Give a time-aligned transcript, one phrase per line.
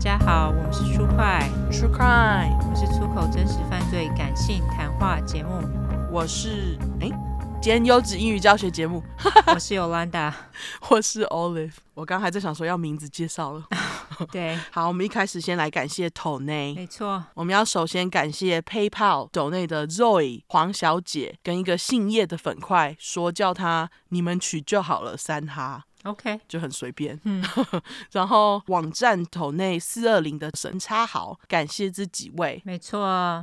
[0.00, 5.60] 家好，我们是出快 True Crime，我们是出口真实犯罪感性谈话节目。
[6.10, 7.10] 我是哎，
[7.60, 9.02] 今天优质英语教学节目，
[9.46, 10.32] 我是 Yolanda，
[10.88, 11.74] 我是 Olive。
[11.92, 13.62] 我刚还在想说要名字介绍了，
[14.32, 25.84] 对，好，我们一开始先来感谢斗内，没错，我们要首先感谢 PayPal 斗内的 Zoe 黄小姐跟一个姓叶的粉块，说叫他你们取就好了三哈。
[26.04, 27.18] OK，就很随便。
[27.24, 27.44] 嗯，
[28.12, 32.60] 然后网站投内四二零的神插好，感谢这几位。
[32.64, 33.00] 没错，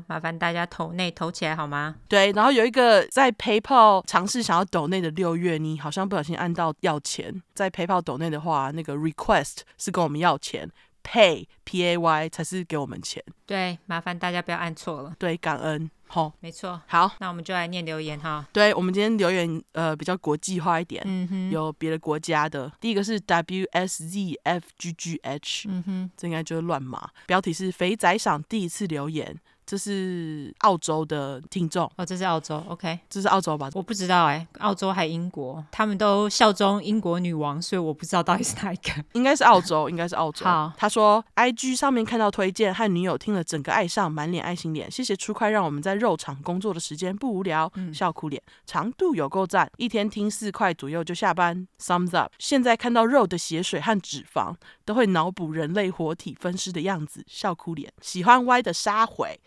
[0.07, 1.95] 麻烦大家投内投起来好吗？
[2.07, 7.41] 对，然后有一个在 PayPal 尝试想要抖内的六月，你好像不小心按到要钱。
[7.53, 10.69] 在 PayPal 斗内的话，那个 Request 是跟我们要钱。
[11.03, 15.15] Pay P A Y 才是给我们钱，对，麻烦大家不要按错了。
[15.17, 16.81] 对，感恩，好，没错。
[16.87, 18.45] 好，那我们就来念留言哈。
[18.51, 22.71] 对，我们今天留言呃比较国际化一点，嗯哼，有别的国家的。
[22.79, 27.09] 第一个是 W S Z F G G H，嗯哼，这应该就是乱码。
[27.25, 29.37] 标题是肥仔赏第一次留言。
[29.67, 33.69] 这是澳洲的听众哦，这是澳洲，OK，这是澳洲吧？
[33.73, 38.91] 我不知道哎，澳洲还英国，他们都效忠英国女王，所以我不知道到底是哪一个。
[39.11, 40.45] 应该是澳洲，应该是澳洲。
[40.45, 44.89] 好，他说，IG 上面看到推荐，和女友听了整个爱上，满脸爱心脸。
[44.89, 51.67] 谢谢出快，让我们在肉场工作的时间不无聊，嗯、笑哭脸，长度有够赞，一天听四块左右就下班。
[51.77, 52.31] Thumbs up。
[52.39, 54.55] 现在看到肉的血水和脂肪，
[54.87, 57.91] 都会脑补人类活体分尸的样子，笑哭脸。
[58.01, 59.37] 喜欢歪的杀回。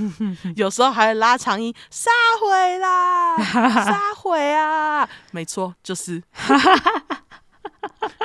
[0.56, 6.22] 有时候还会拉长音，杀回啦， 杀回啊，没错，就是。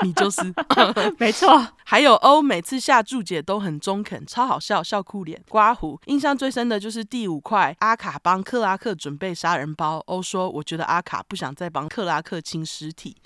[0.03, 0.41] 你就是，
[1.19, 1.67] 没错。
[1.83, 5.41] 还有欧，每次下注解都很中肯，超好笑，笑哭脸。
[5.49, 10.01] 刮胡，印象最深的就是第五块，阿卡帮克拉克准备杀人包。
[10.07, 13.17] 欧说，我觉得阿卡不想再帮克拉克清尸体，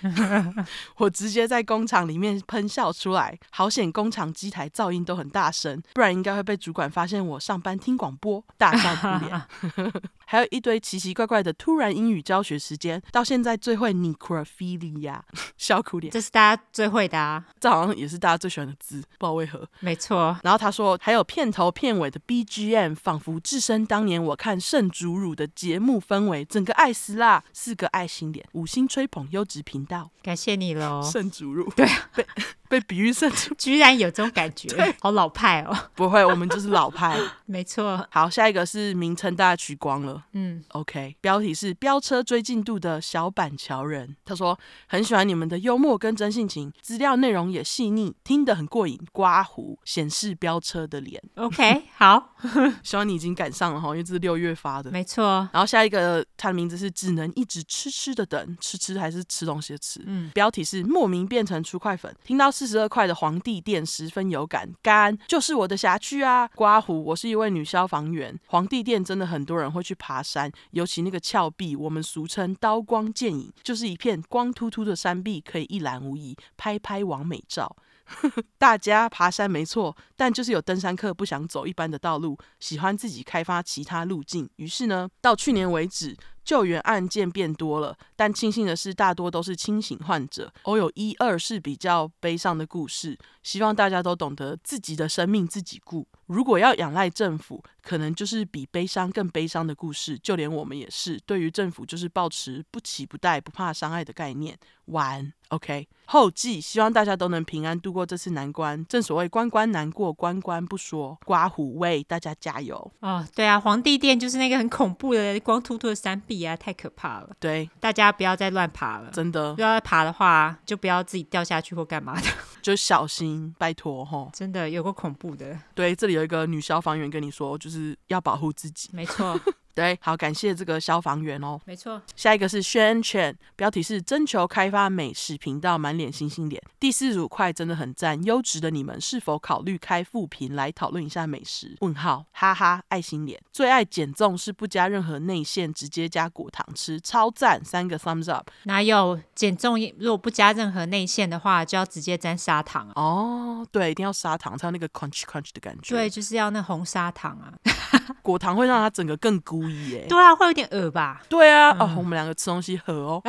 [0.98, 3.38] 我直接在工厂里面喷笑出来。
[3.50, 9.42] 好险，工厂机台噪音都很大声，不然应该会被主管发现我上班听广播，大笑哭脸。
[10.26, 15.20] 还有一堆奇奇怪怪的突然英语教学时间，到现在最会 necrophilia，
[15.56, 16.12] 笑哭脸。
[16.12, 19.66] 这是大家最会的啊，这好像也是大家最喜欢的字，不知道为何。
[19.80, 20.36] 没错。
[20.42, 27.44] 然后他说，还有片头片尾的 BGM，仿佛置身当年我看圣主乳的节目氛围，整个爱死啦！
[27.52, 31.00] 四个爱心脸，五星吹捧优质频道，感谢你喽。
[31.02, 32.26] 圣主乳，对，被
[32.68, 34.68] 被比喻圣主，居然有这种感觉，
[35.00, 35.76] 好老派哦。
[35.94, 37.18] 不会，我们就是老派。
[37.46, 38.06] 没错。
[38.10, 40.24] 好，下一个是名称大家取光了。
[40.32, 44.16] 嗯，OK，标题是飙车追进度的小板桥人。
[44.24, 49.00] 他说很喜欢你们的幽默跟真性情，资料内容也细腻，听得很过瘾。
[49.12, 51.22] 刮胡显示飙车的脸。
[51.36, 52.34] OK， 好，
[52.82, 54.90] 希望你已经赶上了哈，因为这是六月发的。
[54.90, 55.48] 没错。
[55.52, 60.02] 然后下一个他的名字是只能一直吃吃的等，吃吃还是吃东西的吃。
[60.06, 66.48] 嗯，标题是莫名变成出快粉，听到四十二块的皇帝殿十分有感，干就是我的辖区啊。
[66.54, 70.50] 刮胡，我是一位女消防员，皇帝殿真的很多人会去爬山。
[70.70, 77.76] 尤其那个峭壁，我们俗称刀光剑影，就是一片光秃秃的山壁，可以一览无遗，拍拍王美照。
[78.56, 84.48] 大家爬山没错，但就是有登山客不想走一般的道路，喜欢自己开发其他路径。
[84.56, 90.50] 于是呢，到去年为止，救援案件变多了，但庆幸的是，大多都是清醒患者。
[90.62, 93.18] 偶有一二是比较悲伤的故事。
[93.42, 96.04] 希望大家都懂得自己的生命自己顾。
[96.26, 100.18] 如果要仰赖政府，可能就是比悲伤更悲伤的故事。
[100.18, 104.58] 就连我们也是，对于政府就是抱持不期不待、不怕伤害的概念。
[104.86, 105.86] 完，OK。
[106.06, 108.84] 后记，希望大家都能平安度过这次难关。
[108.86, 112.92] 正所谓关关难过关关不说，刮胡为大家加油。
[112.98, 117.30] 哦，对啊，皇帝殿就是那个很恐怖的光秃秃的山壁啊，太可怕了。
[117.38, 119.54] 对，大家不要再乱爬了，真的。
[119.54, 122.28] 不要再爬的话，就不要自己掉下去或干嘛的，
[122.62, 123.54] 就小心。
[123.58, 125.58] 拜托吼，真的有个恐怖的。
[125.74, 128.90] 对，这里有一个女消防员跟你说，就是要保护自己。
[128.92, 129.38] 没错。
[129.76, 131.60] 对，好，感谢这个消防员哦。
[131.66, 136.62] 没错，下一个是宣传，标题是征求开发美食频道，满脸星星脸。
[136.80, 141.76] 第四组块真的很赞，优质的你们是否考虑开副频来讨论一下美食？
[141.80, 143.38] 问号，哈哈，爱心脸。
[143.52, 148.48] 最爱减重是不加任何内馅，直接加果糖吃，超赞，三个 thumbs up。
[148.62, 149.78] 哪有减重？
[149.98, 153.68] 如果不加任何内馅的话，就要直接沾砂糖啊哦。
[153.70, 155.94] 对，一定要砂糖才有那个 crunch crunch 的感觉。
[155.94, 157.52] 对，就是要那红砂糖啊。
[158.22, 159.65] 果糖会让它整个更咕。
[160.08, 161.22] 对啊，会有点恶吧？
[161.28, 163.22] 对啊，嗯、哦，我们两个吃东西合哦，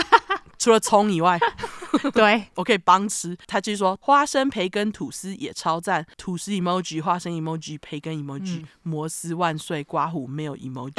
[0.58, 1.38] 除了葱以外，
[2.12, 3.36] 对 我可以帮吃。
[3.46, 10.92] 他继续说，花生、培根、吐司也超赞，吐司 emoji、花生 emoji、培根 emoji、嗯、摩斯万岁，刮胡没有 emoji，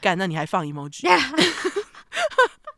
[0.00, 1.08] 干，那你还放 emoji？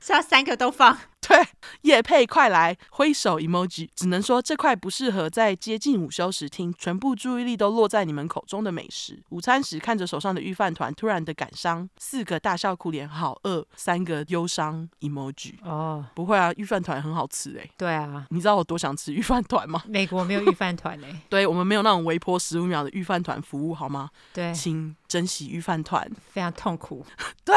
[0.00, 0.98] 是要三个都放？
[1.28, 1.38] 对，
[1.82, 9.22] 业配快来挥手 emoji，只能说这块不适合在接近午休时听，全部注意力都落在你们口中的美食。
[9.28, 15.54] 午餐时看着手上的预饭团，突然的感伤，四个大笑哭脸，好饿，三个忧伤 emoji。
[15.62, 17.70] 哦，不会啊，预饭团很好吃哎。
[17.78, 19.84] 对啊，你知道我多想吃预饭团吗？
[19.88, 21.22] 美国没有预饭团哎。
[21.30, 24.10] 对，我们没有那种微波十五秒的预饭团服务，好吗？
[24.32, 26.10] 对，请珍惜预饭团。
[26.32, 27.06] 非常痛苦。
[27.44, 27.54] 对，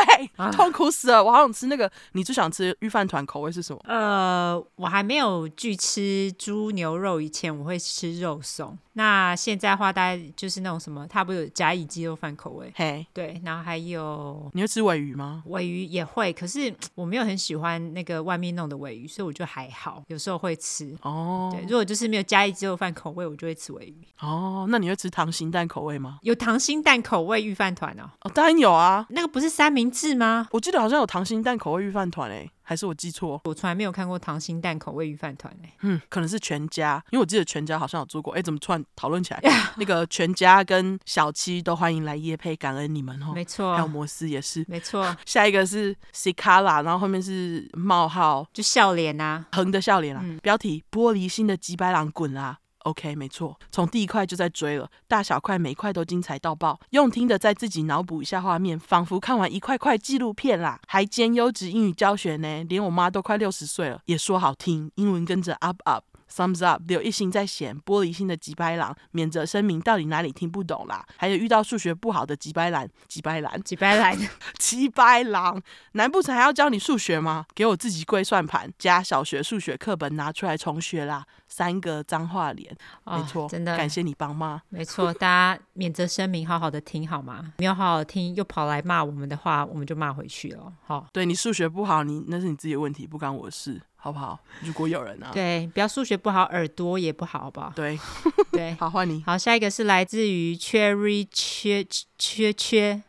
[0.51, 1.23] 痛苦死了。
[1.23, 3.81] 我好想吃那个，你最想吃预饭团口味是什么？
[3.85, 8.77] 呃，我还没有去吃猪牛肉以前，我会吃肉松。
[8.97, 12.71] 那现在的话，大概就是那种什么，它不是有甲乙鸡肉饭口味？
[12.75, 15.43] 嘿，对，然后还有，你会吃尾鱼吗？
[15.47, 20.97] 尾鱼也会，可是我没有很喜欢那个外面弄的尾鱼，所以我就还好，有时候会吃。
[21.01, 24.07] 哦，对，如果就是没有甲乙鸡肉饭口味，我就会吃尾鱼。
[24.21, 26.19] 哦，那你会吃溏心蛋口味吗？
[26.21, 28.09] 有溏心蛋口味御饭团哦？
[28.21, 30.47] 哦，当然有啊，那个不是三明治吗？
[30.51, 32.49] 我记得好像有溏心蛋口味御饭团诶。
[32.65, 33.39] 还是我记错？
[33.45, 35.71] 我从来没有看过溏心蛋口味鱼饭团诶。
[35.81, 38.33] 嗯，可能是全家，因为我记得全家好像有做过。
[38.33, 39.41] 哎，怎么突然讨论起来？
[39.77, 43.31] 那个全家跟小七都欢迎来夜配，感恩你们哦。
[43.33, 44.65] 没错，还有摩斯也是。
[44.67, 45.15] 没错。
[45.25, 50.21] 下一个是 Cicala，然后后面是冒号，就笑脸啊，横的笑脸啊。
[50.23, 66.03] 嗯、标题：玻璃心的几百郎滚啦！OK，没错，从第一块就在追了，大小块每块都精彩到爆，用听的再自己脑补一下画面，仿佛看完一块块纪录片啦，还兼优质英语教学呢，连我妈都快六十岁了，也说好听，英文跟着 up up。
[66.35, 71.05] Thumbs up，有一心在嫌玻璃心的吉白狼，免责声明到底哪里听不懂啦？
[71.15, 74.17] 还有遇到数学不好的吉白狼，吉白狼，吉白狼，
[74.59, 75.61] 吉白狼，
[75.93, 77.45] 难不成还要教你数学吗？
[77.55, 81.25] 给我自己跪算盘，加小学数学课本拿出来重学啦！
[81.47, 84.61] 三个脏话脸，没错，真的，感谢你帮妈。
[84.67, 87.53] 没错，大家免责声明，好好的听好吗？
[87.59, 90.73] 没有好好听，又跑来骂我们的话，我们就骂回去了。
[90.83, 93.81] 好，对，你数学不好，你那是你自己的问题，不关我的事。
[94.05, 94.39] 好不好？
[94.61, 97.73] 如果有人啊，对，不要数学不好，耳朵也不好，好不好？
[97.75, 97.97] 对，
[98.53, 99.23] 对， 好换你。
[99.25, 101.83] 好，下一个是来自于 Cherry 缺
[102.19, 103.01] 缺缺，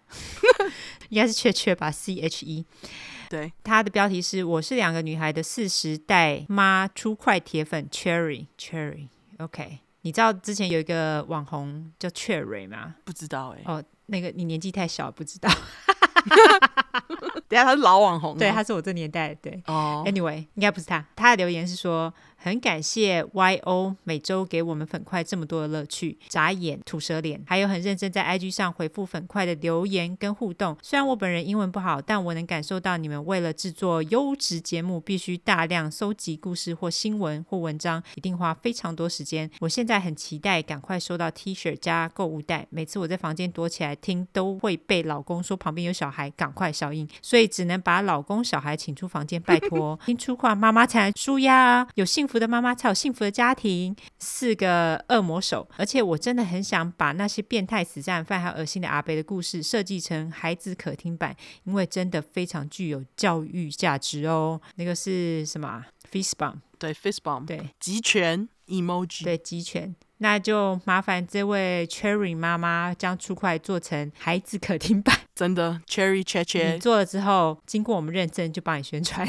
[1.10, 2.64] 应该是缺缺吧？C H E。
[3.28, 9.08] 对，它的标题是“我是两个女孩的四十代妈初块铁粉 Cherry Cherry”。
[9.37, 12.94] OK，你知道之前有一个网红叫 Cherry 吗？
[13.04, 13.70] 不知道哎、欸。
[13.70, 15.50] 哦，那个你年纪太小，不知道。
[17.49, 19.62] 等下他是老网红，对，他是我这年代的，对。
[19.67, 21.05] 哦、oh.，Anyway，应该不是他。
[21.14, 22.12] 他的留言是说。
[22.37, 30.77] 很感谢 YO 每周给我们粉块这么多的乐趣，眨眼、吐舌脸，还有很认真在 IG 上回复粉块的留言跟互动。
[30.83, 39.50] 虽然我本人英文不好，但我能感受到你们为了制作优质节目，必须大量搜集故事或新闻或文章，一定花非常多时间。
[39.61, 42.67] 我现在很期待赶快收到 T 恤加购物袋。
[42.71, 49.99] 每次我在房间躲起来听，都会被老公说旁边有小孩，赶快消音，所以只能把老公小孩请出房间，拜托。
[50.06, 53.94] 听粗话，妈妈才舒压，有幸福的妈妈才有幸福的家庭。
[54.19, 61.34] 四个恶魔手，而且我真的很想把那些变态死战犯还有恶心的阿伯的故事设计成孩子可听版，
[61.64, 64.61] 因为真的非常具有教育价值哦。
[64.76, 66.56] 那个是什么？Fist bump？
[66.78, 67.46] 对，Fist bump。
[67.46, 69.25] 对，集权 emoji。
[69.25, 69.94] 对，集权。
[70.19, 75.14] 那就麻烦这位 Cherry 妈妈将出块做成孩子可听版。
[75.34, 76.72] 真的，Cherry 切切。
[76.72, 79.29] 你做了之后，经过我们认证，就帮你宣传。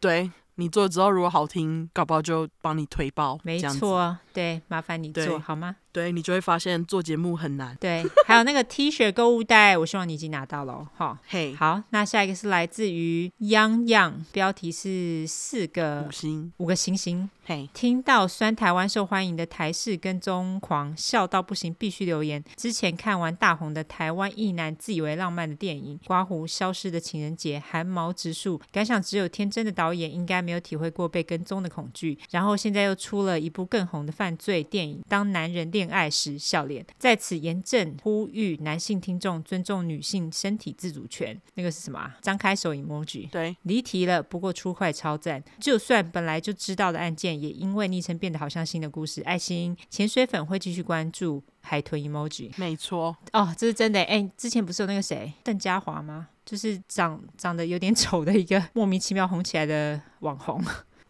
[0.00, 0.30] 对。
[0.56, 3.38] 你做了之后，如果好听，搞不好就帮你推爆。
[3.42, 5.76] 没错，对，麻烦你做好吗？
[5.94, 7.76] 对，你就会发现做节目很难。
[7.80, 10.84] 对，还有那个 T 恤购物袋，我希望你已经拿到了。
[10.96, 17.30] 哈，嘿，好，那下一个是来自于 Yang Yang，标题是四个五星，五个星星。
[17.46, 22.42] 嘿，听到酸台湾受欢迎的台式跟踪狂，笑到不行，必须留言。
[22.56, 32.18] 之前看完大红的台湾异男自以为浪漫的电影《刮胡消失的情人节》，寒毛直竖，感想只有天真的导演应该没有体会过被跟踪的恐惧。
[32.30, 36.86] 然后现在又出了一部更红的犯罪电影《当男人恋爱时》，笑脸。
[36.98, 41.40] 在此严正呼吁男性听众尊重女性身体自主权。
[41.54, 42.16] 那个是什么啊？
[42.22, 43.28] 张开手 emoji。
[43.30, 45.42] 对，离题了，不过出快超赞。
[45.60, 47.34] 就算本来就知道的案件。
[47.34, 52.50] 也因为昵称变得好像新的故事，爱心潜水粉会继续关注海豚 emoji。
[52.56, 54.00] 没错，哦，这是真的。
[54.02, 56.28] 哎，之前不是有那个谁邓家华吗？
[56.46, 60.62] 就是长长得有点丑的一个莫名其妙红起来的网红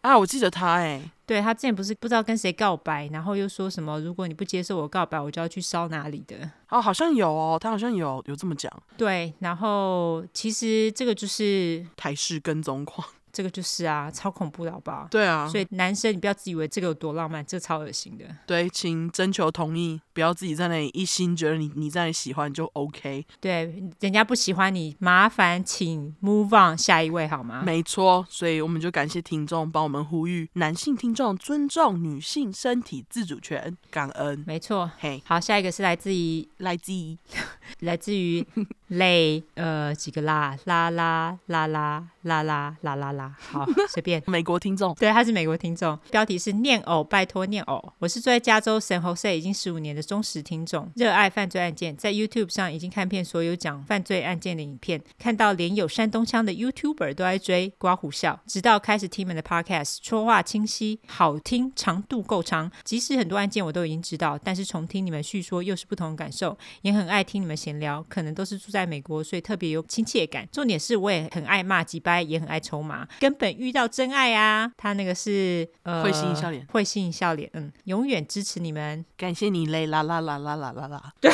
[0.05, 6.37] 啊，我记得他哎，对，他之前不是不知道跟谁告白，然后又说什么如果你不接受我告白，我就要去烧哪里的。
[6.69, 8.71] 哦，好像有哦，他好像有有这么讲。
[8.95, 13.07] 对，然后其实这个就是台式跟踪狂。
[13.35, 15.05] 这个就是啊，超恐怖的，好不好？
[15.11, 18.23] 对啊，所以男生你不要自以为这个有多浪漫，这个、超恶心的。
[18.47, 23.25] 对，请征求同意，不要自己在那里一心觉得你你在那里喜欢就 OK。
[23.41, 27.61] 对，人家不喜欢你，麻烦请 move on 下一位好吗？
[27.65, 34.41] 没错，所以我们就感谢听众帮我们呼吁男性听众尊重女性身体自主权，感恩。
[34.47, 37.17] 没错，嘿，好，下一个是来自于来自于
[37.81, 38.47] 来自于
[38.87, 42.07] 泪呃几个啦啦啦啦啦。
[42.25, 44.19] 啦啦啦啦啦，好， 随便。
[44.25, 45.95] 美国听众，对，他是美国听众。
[46.09, 47.93] 标题是念偶，拜托念偶。
[47.99, 58.39] 我是住在加州 San Jose 已经十五年的忠实听众，热爱犯罪案件，在 YouTube 上已经看遍所有讲犯罪案件的影片，看到连有山东腔的 YouTuber 都爱追，刮胡笑。
[58.47, 62.71] 直到开始听你们的 Podcast，说话清晰，好听，长度够长。
[62.83, 66.57] 即使很多案件我都已经知道，但是重听你们叙说又是不同的感受。
[66.81, 70.45] 也很爱听你们闲聊，可能都是住在美国，所以特别有亲切感。
[70.51, 72.25] 重点是我也很爱骂几掰。
[72.25, 74.71] 也很爱抽麻，根本遇到真爱啊！
[74.75, 81.31] 他那个是呃，会心一笑脸，会心一笑脸，嗯，永远支持你们，感谢你嘞啦啦啦啦啦啦啦，对，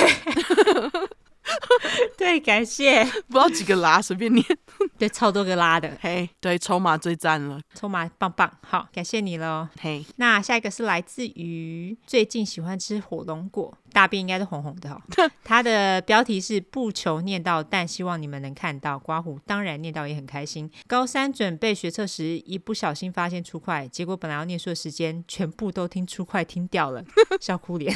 [2.18, 4.46] 对，感谢，不知道几个拉，随便念，
[4.98, 13.76] 对，超多个拉的，嘿，对，抽麻最赞了，抽麻棒棒，好，感谢你喽，嘿，那下一个是来自于最近喜欢吃火龙果。
[13.94, 15.02] 大便应该是红红的哈，
[15.44, 18.98] 它的标题是不求念到，但希望你们能看到。
[18.98, 20.72] 刮胡当然念到也很开心。
[20.88, 27.04] 高三准备学测时，一不小心发现出快，结果本来要念书的时间，全部都听出快听掉了，
[27.42, 27.94] 笑哭脸。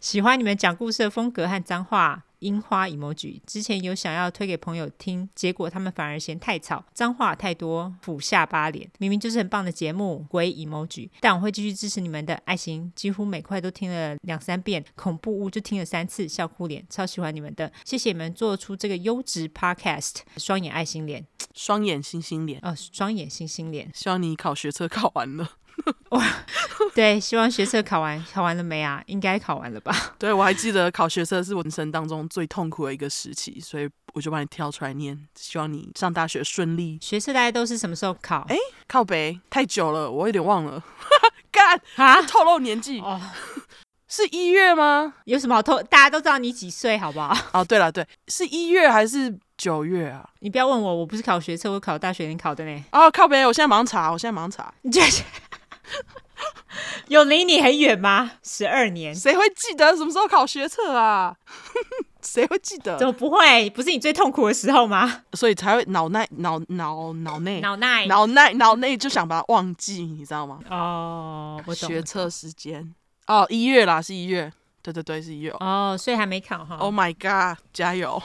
[0.00, 2.24] 喜欢你们讲故事的风格和脏话。
[2.38, 8.88] 樱花 emoji 之前有想要推给朋友听，结果他们反而嫌太吵，脏话太多，俯下巴脸。
[8.98, 11.10] 明明就是很棒的节目，鬼 emoji。
[11.18, 14.84] 但我会继续支持你们的爱心，几乎每块都听了两三遍。
[14.94, 20.18] 恐怖屋就听了三次，笑哭脸，超喜欢你们的，谢谢你们做出这个优质 podcast。
[20.36, 23.90] 双眼爱心脸，双眼星星脸，哦，双眼星星脸。
[23.92, 25.57] 希望你考学测考完了。
[26.10, 26.24] 哇，
[26.94, 29.02] 对，希望学测考完，考完了没啊？
[29.06, 29.94] 应该考完了吧？
[30.18, 35.18] 对，我还记得考学测是我人生当中最痛苦的一个时期，所以我就把你挑出来念。
[35.34, 36.98] 希望你上大学顺利。
[37.00, 38.44] 学测大家都是什么时候考？
[38.48, 38.56] 哎，
[38.86, 40.82] 靠北太久了，我有点忘了。
[41.50, 42.20] 干啊！
[42.22, 43.20] 透露年纪哦，
[44.06, 45.14] 是一月吗？
[45.24, 45.82] 有什么好透？
[45.84, 47.34] 大家都知道你几岁，好不好？
[47.52, 50.28] 哦，对了，对，是一月还是九月啊？
[50.40, 52.84] 你不要问我，我不是考学测，我考大学联考的呢。
[52.92, 54.72] 哦，靠北，我现在马上查，我现在马上查。
[54.82, 55.00] 你这。
[57.08, 58.32] 有离你很远吗？
[58.42, 61.34] 十二年，谁会记得什么时候考学测啊？
[62.22, 62.98] 谁会记得？
[62.98, 63.70] 怎么不会？
[63.70, 65.22] 不是你最痛苦的时候吗？
[65.32, 70.60] 所以才会脑内脑脑脑内脑内脑内脑内就想把它忘记，你知道吗？
[70.68, 71.88] 哦，我懂。
[71.88, 72.94] 学测时间
[73.26, 74.52] 哦，一月啦，是一月。
[74.82, 75.50] 对对对，是一月。
[75.60, 76.76] 哦，所以还没考哈。
[76.76, 78.22] Oh my god，加油！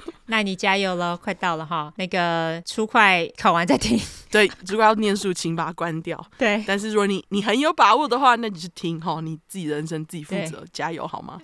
[0.26, 1.92] 那你加油了，快到了哈。
[1.96, 3.98] 那个初快考完再听。
[4.30, 6.18] 对，如果要念书，请把它关掉。
[6.38, 11.38] 对，但是如果你你很有把握的话，那你就听哈，你自己人生自己负责，加油好吗？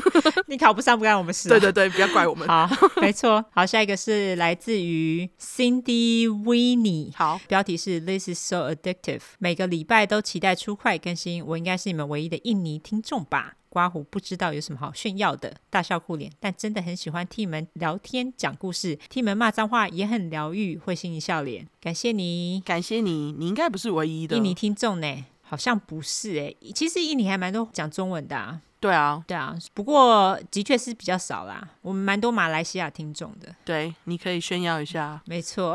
[0.48, 1.48] 你考不上不干我们事。
[1.48, 2.46] 对对对，不要怪我们。
[2.46, 2.68] 好，
[3.00, 3.42] 没错。
[3.52, 7.12] 好，下一个是来自于 Cindy Winnie。
[7.16, 9.22] 好，标题是 This is so addictive。
[9.38, 13.54] 每个礼拜都期待初快更新，我应该是你们唯一的印尼听众吧。
[13.74, 21.66] 刮胡不知道有什么好炫耀的，大笑哭脸，但真的很喜欢听你们聊天讲故事，听你们骂脏话也很疗愈，会心一笑脸。
[21.80, 28.60] 感谢你，感谢你，你应该不是唯一的印尼听众呢，好像不是哎，其实印尼还蛮多讲中文的啊。
[28.78, 33.48] 对啊，对啊，不过的确是比较少啦，我们蛮多马来西亚听众的。
[33.64, 35.20] 对，你可以炫耀一下。
[35.24, 35.74] 没错，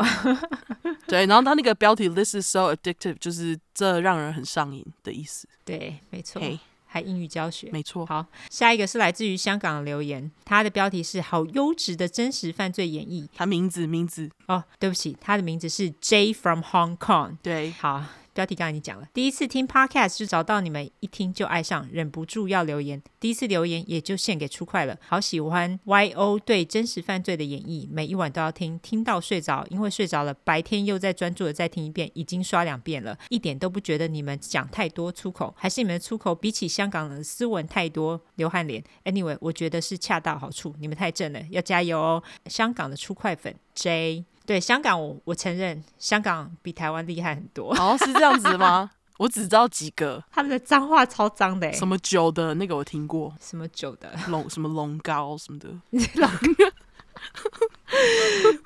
[1.07, 5.49] 对，然后他那个标题 “This is so addictive”，就是这让人很上瘾的意思。
[5.65, 6.39] 对，没错。
[6.39, 6.59] Hey.
[6.91, 8.03] 还英语教学，没错。
[8.07, 13.27] 好，下一个是来自于香港的留言，它的标题是“好优质的真实犯罪演绎”。
[13.37, 17.37] 他名字名字哦，对不起，他的名字是 J from Hong Kong。
[17.43, 18.03] 对，好。
[18.33, 23.01] 标题刚才你讲了，第一次听 Podcast 就找到你们，一听就爱上，忍不住要留言。
[23.19, 38.83] 第一次留言也就献给出快了，好喜欢 YO 对真实犯罪的演绎，每一晚都要听，听到睡着，因为睡着了，白天又再专注的再听一遍，已经刷两遍了，一点都不觉得你们讲太多粗口，还是你们的粗口比起香港的斯文太多，流汗脸。
[39.03, 42.23] Anyway，我觉得是恰到好处，你们太正了，要加油哦！
[42.45, 44.25] 香港的出快粉 J。
[44.49, 47.71] 对香港我，我我承认香港比台湾厉害很多。
[47.75, 48.89] 哦，是这样子吗？
[49.19, 51.71] 我只知道几个，他们的脏话超脏的。
[51.71, 55.69] 什么酒的那个我听过，什么酒的龙什么龙膏什么的。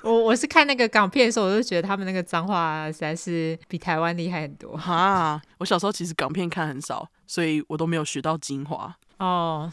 [0.02, 4.74] 我我是看那个港片的时候，我就觉得他们那个脏话实在是比台湾厉害很多。
[4.78, 8.96] 哈，我小时候其实港片看很少，所以我都没有学到精华。
[9.18, 9.70] 哦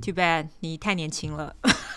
[0.00, 1.54] ，oh，Too bad，你太年轻了。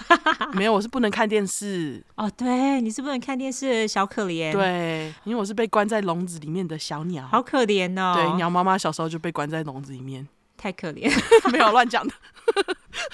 [0.54, 2.04] 没有，我是不能看电视。
[2.16, 4.52] 哦，对，你是不能看电视，小可怜。
[4.52, 8.14] 对，因为我是被关在笼子里面的小鸟，好可怜哦。
[8.16, 11.12] 对，鸟妈妈小时候就被关在笼子里面，太可怜。
[11.52, 12.14] 没有乱讲的，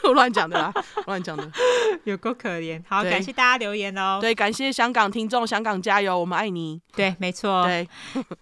[0.03, 0.73] 我 乱讲的啦，
[1.05, 1.49] 乱讲的，
[2.03, 2.81] 有够可怜。
[2.87, 4.17] 好，感谢大家留言哦。
[4.19, 6.81] 对，感谢香港听众，香港加油，我们爱你。
[6.95, 7.63] 对，没错。
[7.65, 7.87] 对，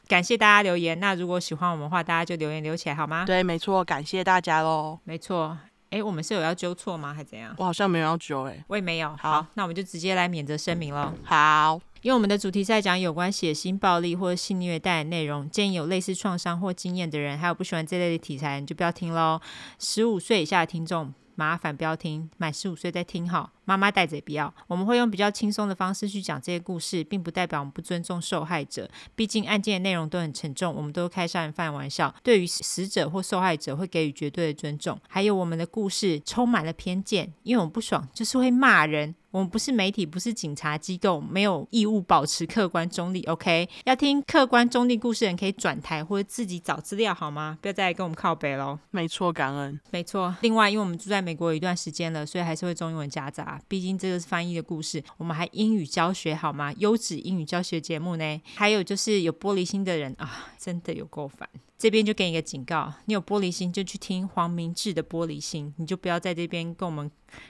[0.08, 1.00] 感谢大家留言。
[1.00, 3.26] 那如果喜欢我们的话，大家就留言留起来好吗？
[3.26, 4.98] 对，没错，感谢大家喽。
[5.04, 5.56] 没错。
[5.90, 7.14] 哎，我们是有要纠错吗？
[7.14, 7.54] 还怎样？
[7.58, 9.10] 我好像没有要纠哎，我也没有。
[9.18, 11.14] 好，好，那我们就直接来免责声明喽。
[11.24, 19.40] 好，因为我们的主题在讲有关血腥暴力或性虐待的内容，建议有类似创伤或经验的人，还有不喜欢这类的题材，你就不要听喽。
[19.80, 23.52] 十五岁以下的听众，麻烦不要听，满十五岁再听好。
[23.68, 24.52] 妈妈带着也不要。
[24.68, 28.90] 我们会用比较轻松的方式去讲这些故事，并不代表我们不尊重受害者。
[29.14, 34.98] 毕竟案件的内容都很沉重，我们都开杀人犯玩笑，对于死者或受害者会给予绝对的尊重。
[35.10, 39.14] 还有我们的故事充满了偏见，因为我们不爽就是会骂人。
[39.30, 43.22] 我们不是媒体，不是警察机构，没有义务保持客观中立。
[43.26, 47.56] OK，要听客观中立故事人可以转台或者自己找资料好吗？
[47.62, 48.80] 不要再来跟我们靠北喽。
[48.90, 49.80] 没错，感恩。
[49.92, 50.34] 没错。
[50.42, 53.57] 另外，因为我们住在美国有一段时间了，所以还是会中英文夹杂。
[53.68, 56.74] 毕竟这个是翻译的故事，我们还英语教学好吗？
[56.78, 58.42] 优质英语教学节目呢。
[58.56, 61.48] 还有就是有玻璃心的人啊，真的有够烦。
[61.78, 67.10] 这边就给你一个警告，你有玻璃心就去听黄明志的玻璃心，你就不要在这边跟我们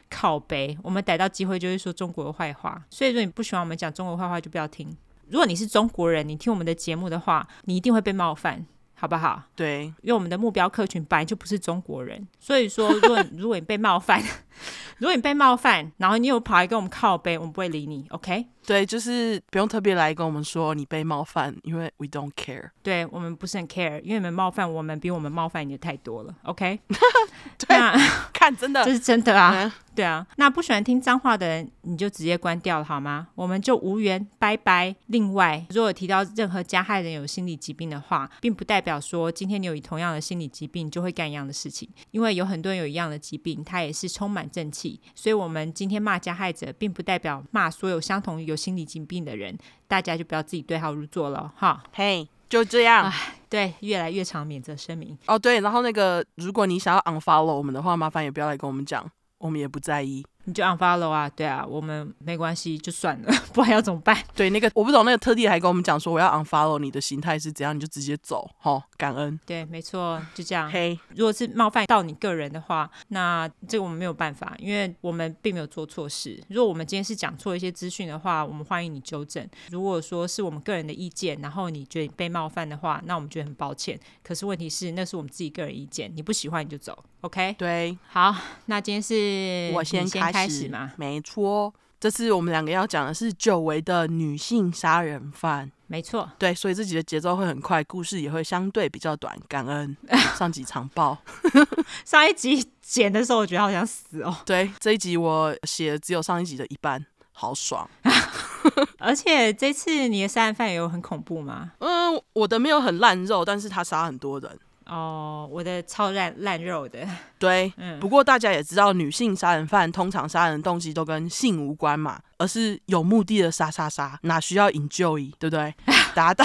[0.09, 0.77] 靠北。
[0.83, 4.95] 我们逮到机会就会说中国的坏话，所以说你不喜欢我们讲中国坏话就不要听。
[5.29, 8.65] 如果你是中国人，你听我们的节目的话，你一定会被冒犯，
[8.99, 9.43] 好不好？
[9.55, 14.21] 对，因为我们的目标客群本来就不是中国人，所以说如果 如果你被冒犯，
[14.97, 18.47] 如果你被冒犯，然后你又跑来跟我们靠背，我们不会理你，OK？
[18.65, 22.69] 对，就是不用特别来跟我们说你被冒犯，因为 we don't care。
[22.81, 26.33] 对，我们不是很 care，因为你们冒犯我们比我们冒犯你的太多了。
[26.43, 26.79] OK？
[26.87, 27.95] 对，那
[28.33, 29.53] 看真的，这是真的啊。
[29.55, 33.29] 嗯、对啊，那不喜欢听脏话的人，你就直接关掉了好吗？
[33.33, 34.95] 我们就无缘，拜拜。
[35.07, 45.01] 另外，如果提到任何加害人有心理疾病的话，并不代表说今天你有同样的心理疾病就会干一样的事情，因为有很多人有一样的疾病，他也是充满正气。
[45.15, 51.83] 所以，我们今天骂加害者，并不代表骂所有相同有心理疾病的人，大家就不要自己对号入座了哈。
[51.91, 53.11] 嘿，hey, 就这样。
[53.49, 55.17] 对，越来越长免责声明。
[55.25, 60.25] 哦，对，然后那个，如果你想要 unfollow 我们的话，麻烦也不要来跟我们讲，我们也不在意。
[60.47, 64.17] 你就 unfollow 啊，对啊，我们没关系，就算了， 不然要怎么办？
[64.33, 69.37] 对，那个我不懂，那个特地还跟我们讲说，我要 unfollow 你的心态是怎样，你就直接走，好，感恩。
[69.45, 70.71] 对，没错，就这样。
[70.71, 76.41] 嘿，如果是冒犯到你个人的话，那这个我们没有办法，因为我们并没有做错事。
[76.47, 79.45] 如果我们今天是讲错一些资讯的话，我们欢迎你纠正。
[79.69, 83.99] 如果说是我们个人的意见，然后你觉得你被冒犯的话，那我们觉得很抱歉。
[84.23, 87.53] 可是问题是，那是我们自己个人意见，你不喜欢你就走，OK？
[87.57, 88.33] 对，好，
[88.67, 90.91] 那今天是我先先开始吗。
[90.97, 95.71] 没错，这次我们两个要讲的是久违的女性杀人犯。
[95.87, 99.33] 没错，对，所以这集的节奏会很快，故事也会相对比较短。
[99.47, 99.95] 感恩
[100.37, 101.17] 上集长报，
[102.03, 104.35] 上一集剪的时候我觉得好想死哦。
[104.45, 107.89] 对，这一集我写的只有上一集的一半，好爽。
[108.99, 111.71] 而且这次你的杀人犯也有很恐怖吗？
[111.79, 114.59] 嗯，我的没有很烂肉，但是他杀很多人。
[114.87, 117.07] 哦，我的超烂烂肉的。
[117.37, 125.73] 对，嗯，不过大家也知道，女性杀人犯通常杀人动机都跟性无关嘛，而是有目的的杀杀杀，哪需要 enjoy，对不对？
[126.15, 126.43] 达到，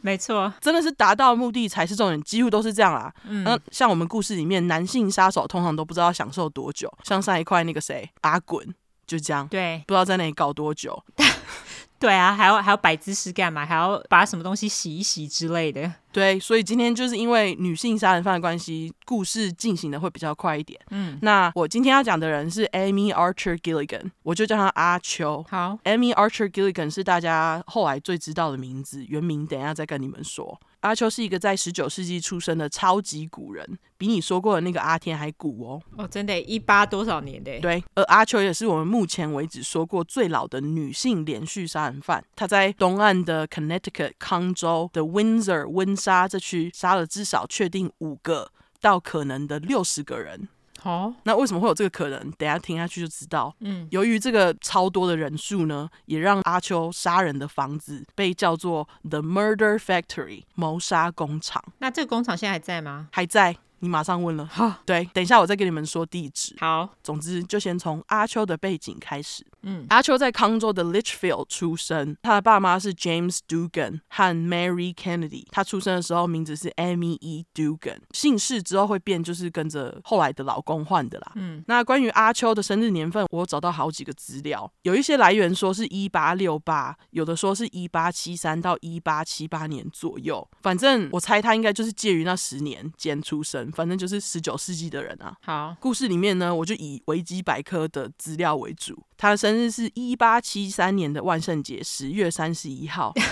[0.00, 3.12] 没错， 真的是达到目的才是重点，几乎都是这样啦。
[3.24, 8.66] 嗯，那像我们故事里面，男性杀手通常都不知道享受多久，像上一块那个谁阿滚，
[9.06, 11.02] 就这样，对，不知道在那里搞多久。
[11.98, 13.66] 对啊，还要还要摆姿势干嘛？
[13.66, 15.92] 还要把什么东西洗一洗之类的。
[16.12, 20.80] 对，所以今天就是因为女性杀人犯的关系，故事进行的会比较快一点。
[20.90, 25.44] 嗯，那我今天要讲的人是 Amy Archer Gilligan，我就叫她阿秋。
[25.50, 30.60] 好，Amy Archer Gilligan 是大家后来最知道的名字，原名等一下再跟你们说。
[30.80, 35.82] 阿秋是一个在十九世纪出生的超级古人，比你说过的那个阿天还古哦。
[35.96, 37.58] 哦，真的，一八多少年的？
[37.60, 42.24] 对，而阿秋也是我们目前为止说过最老的女性连续杀人犯。
[42.36, 50.48] 她在东岸的 Connecticut 康州的 Windsor 温莎这区杀了至少确定五个到可能的六十个人。
[50.80, 51.14] 好，oh.
[51.24, 52.20] 那为什么会有这个可能？
[52.38, 53.52] 等一下听下去就知道。
[53.58, 61.60] 嗯，由于这个超多的人数呢，也让阿秋杀人的房子被叫做 The Murder Factory 谋杀工厂。
[61.78, 63.08] 那这个工厂现在还在吗？
[63.10, 63.56] 还在。
[63.80, 64.46] 你马上问了。
[64.46, 66.54] 好，对，等一下我再给你们说地址。
[66.58, 69.44] 好，总之就先从阿秋的背景开始。
[69.62, 75.44] 嗯，阿秋在康州的 Litchfield 出生，他的爸妈是 James Dugan 和 Mary Kennedy。
[75.50, 77.44] 他出生的时候名字是 Amy E.
[77.54, 81.32] Dugan，姓氏之后会变，就是跟着后来的老公换的啦。
[81.34, 90.46] 嗯，那关于阿秋的生日年份，我找到好几个资料，有一些来源说是一八六八，有的说是一八七三到一八七八年左右。
[90.62, 95.36] 反正我猜他应该就是介于那十年间出生，反正就是十九世纪的人啊。
[95.42, 99.02] 好，故事里面呢，我就以维基百科的资料为主。
[99.16, 103.12] 他的生日是一八七三年的万圣节十月三十一号。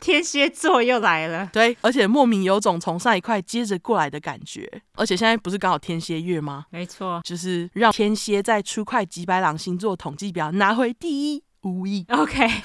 [0.00, 4.68] 天蝎座又来了， 对，而且莫名有种从上一块接着过来的感觉。
[4.94, 6.66] 而且现在不是刚好天蝎月吗？
[6.70, 12.04] 没错，就是让天蝎在出块几百朗星座统计表拿回第一无疑。
[12.08, 12.48] OK。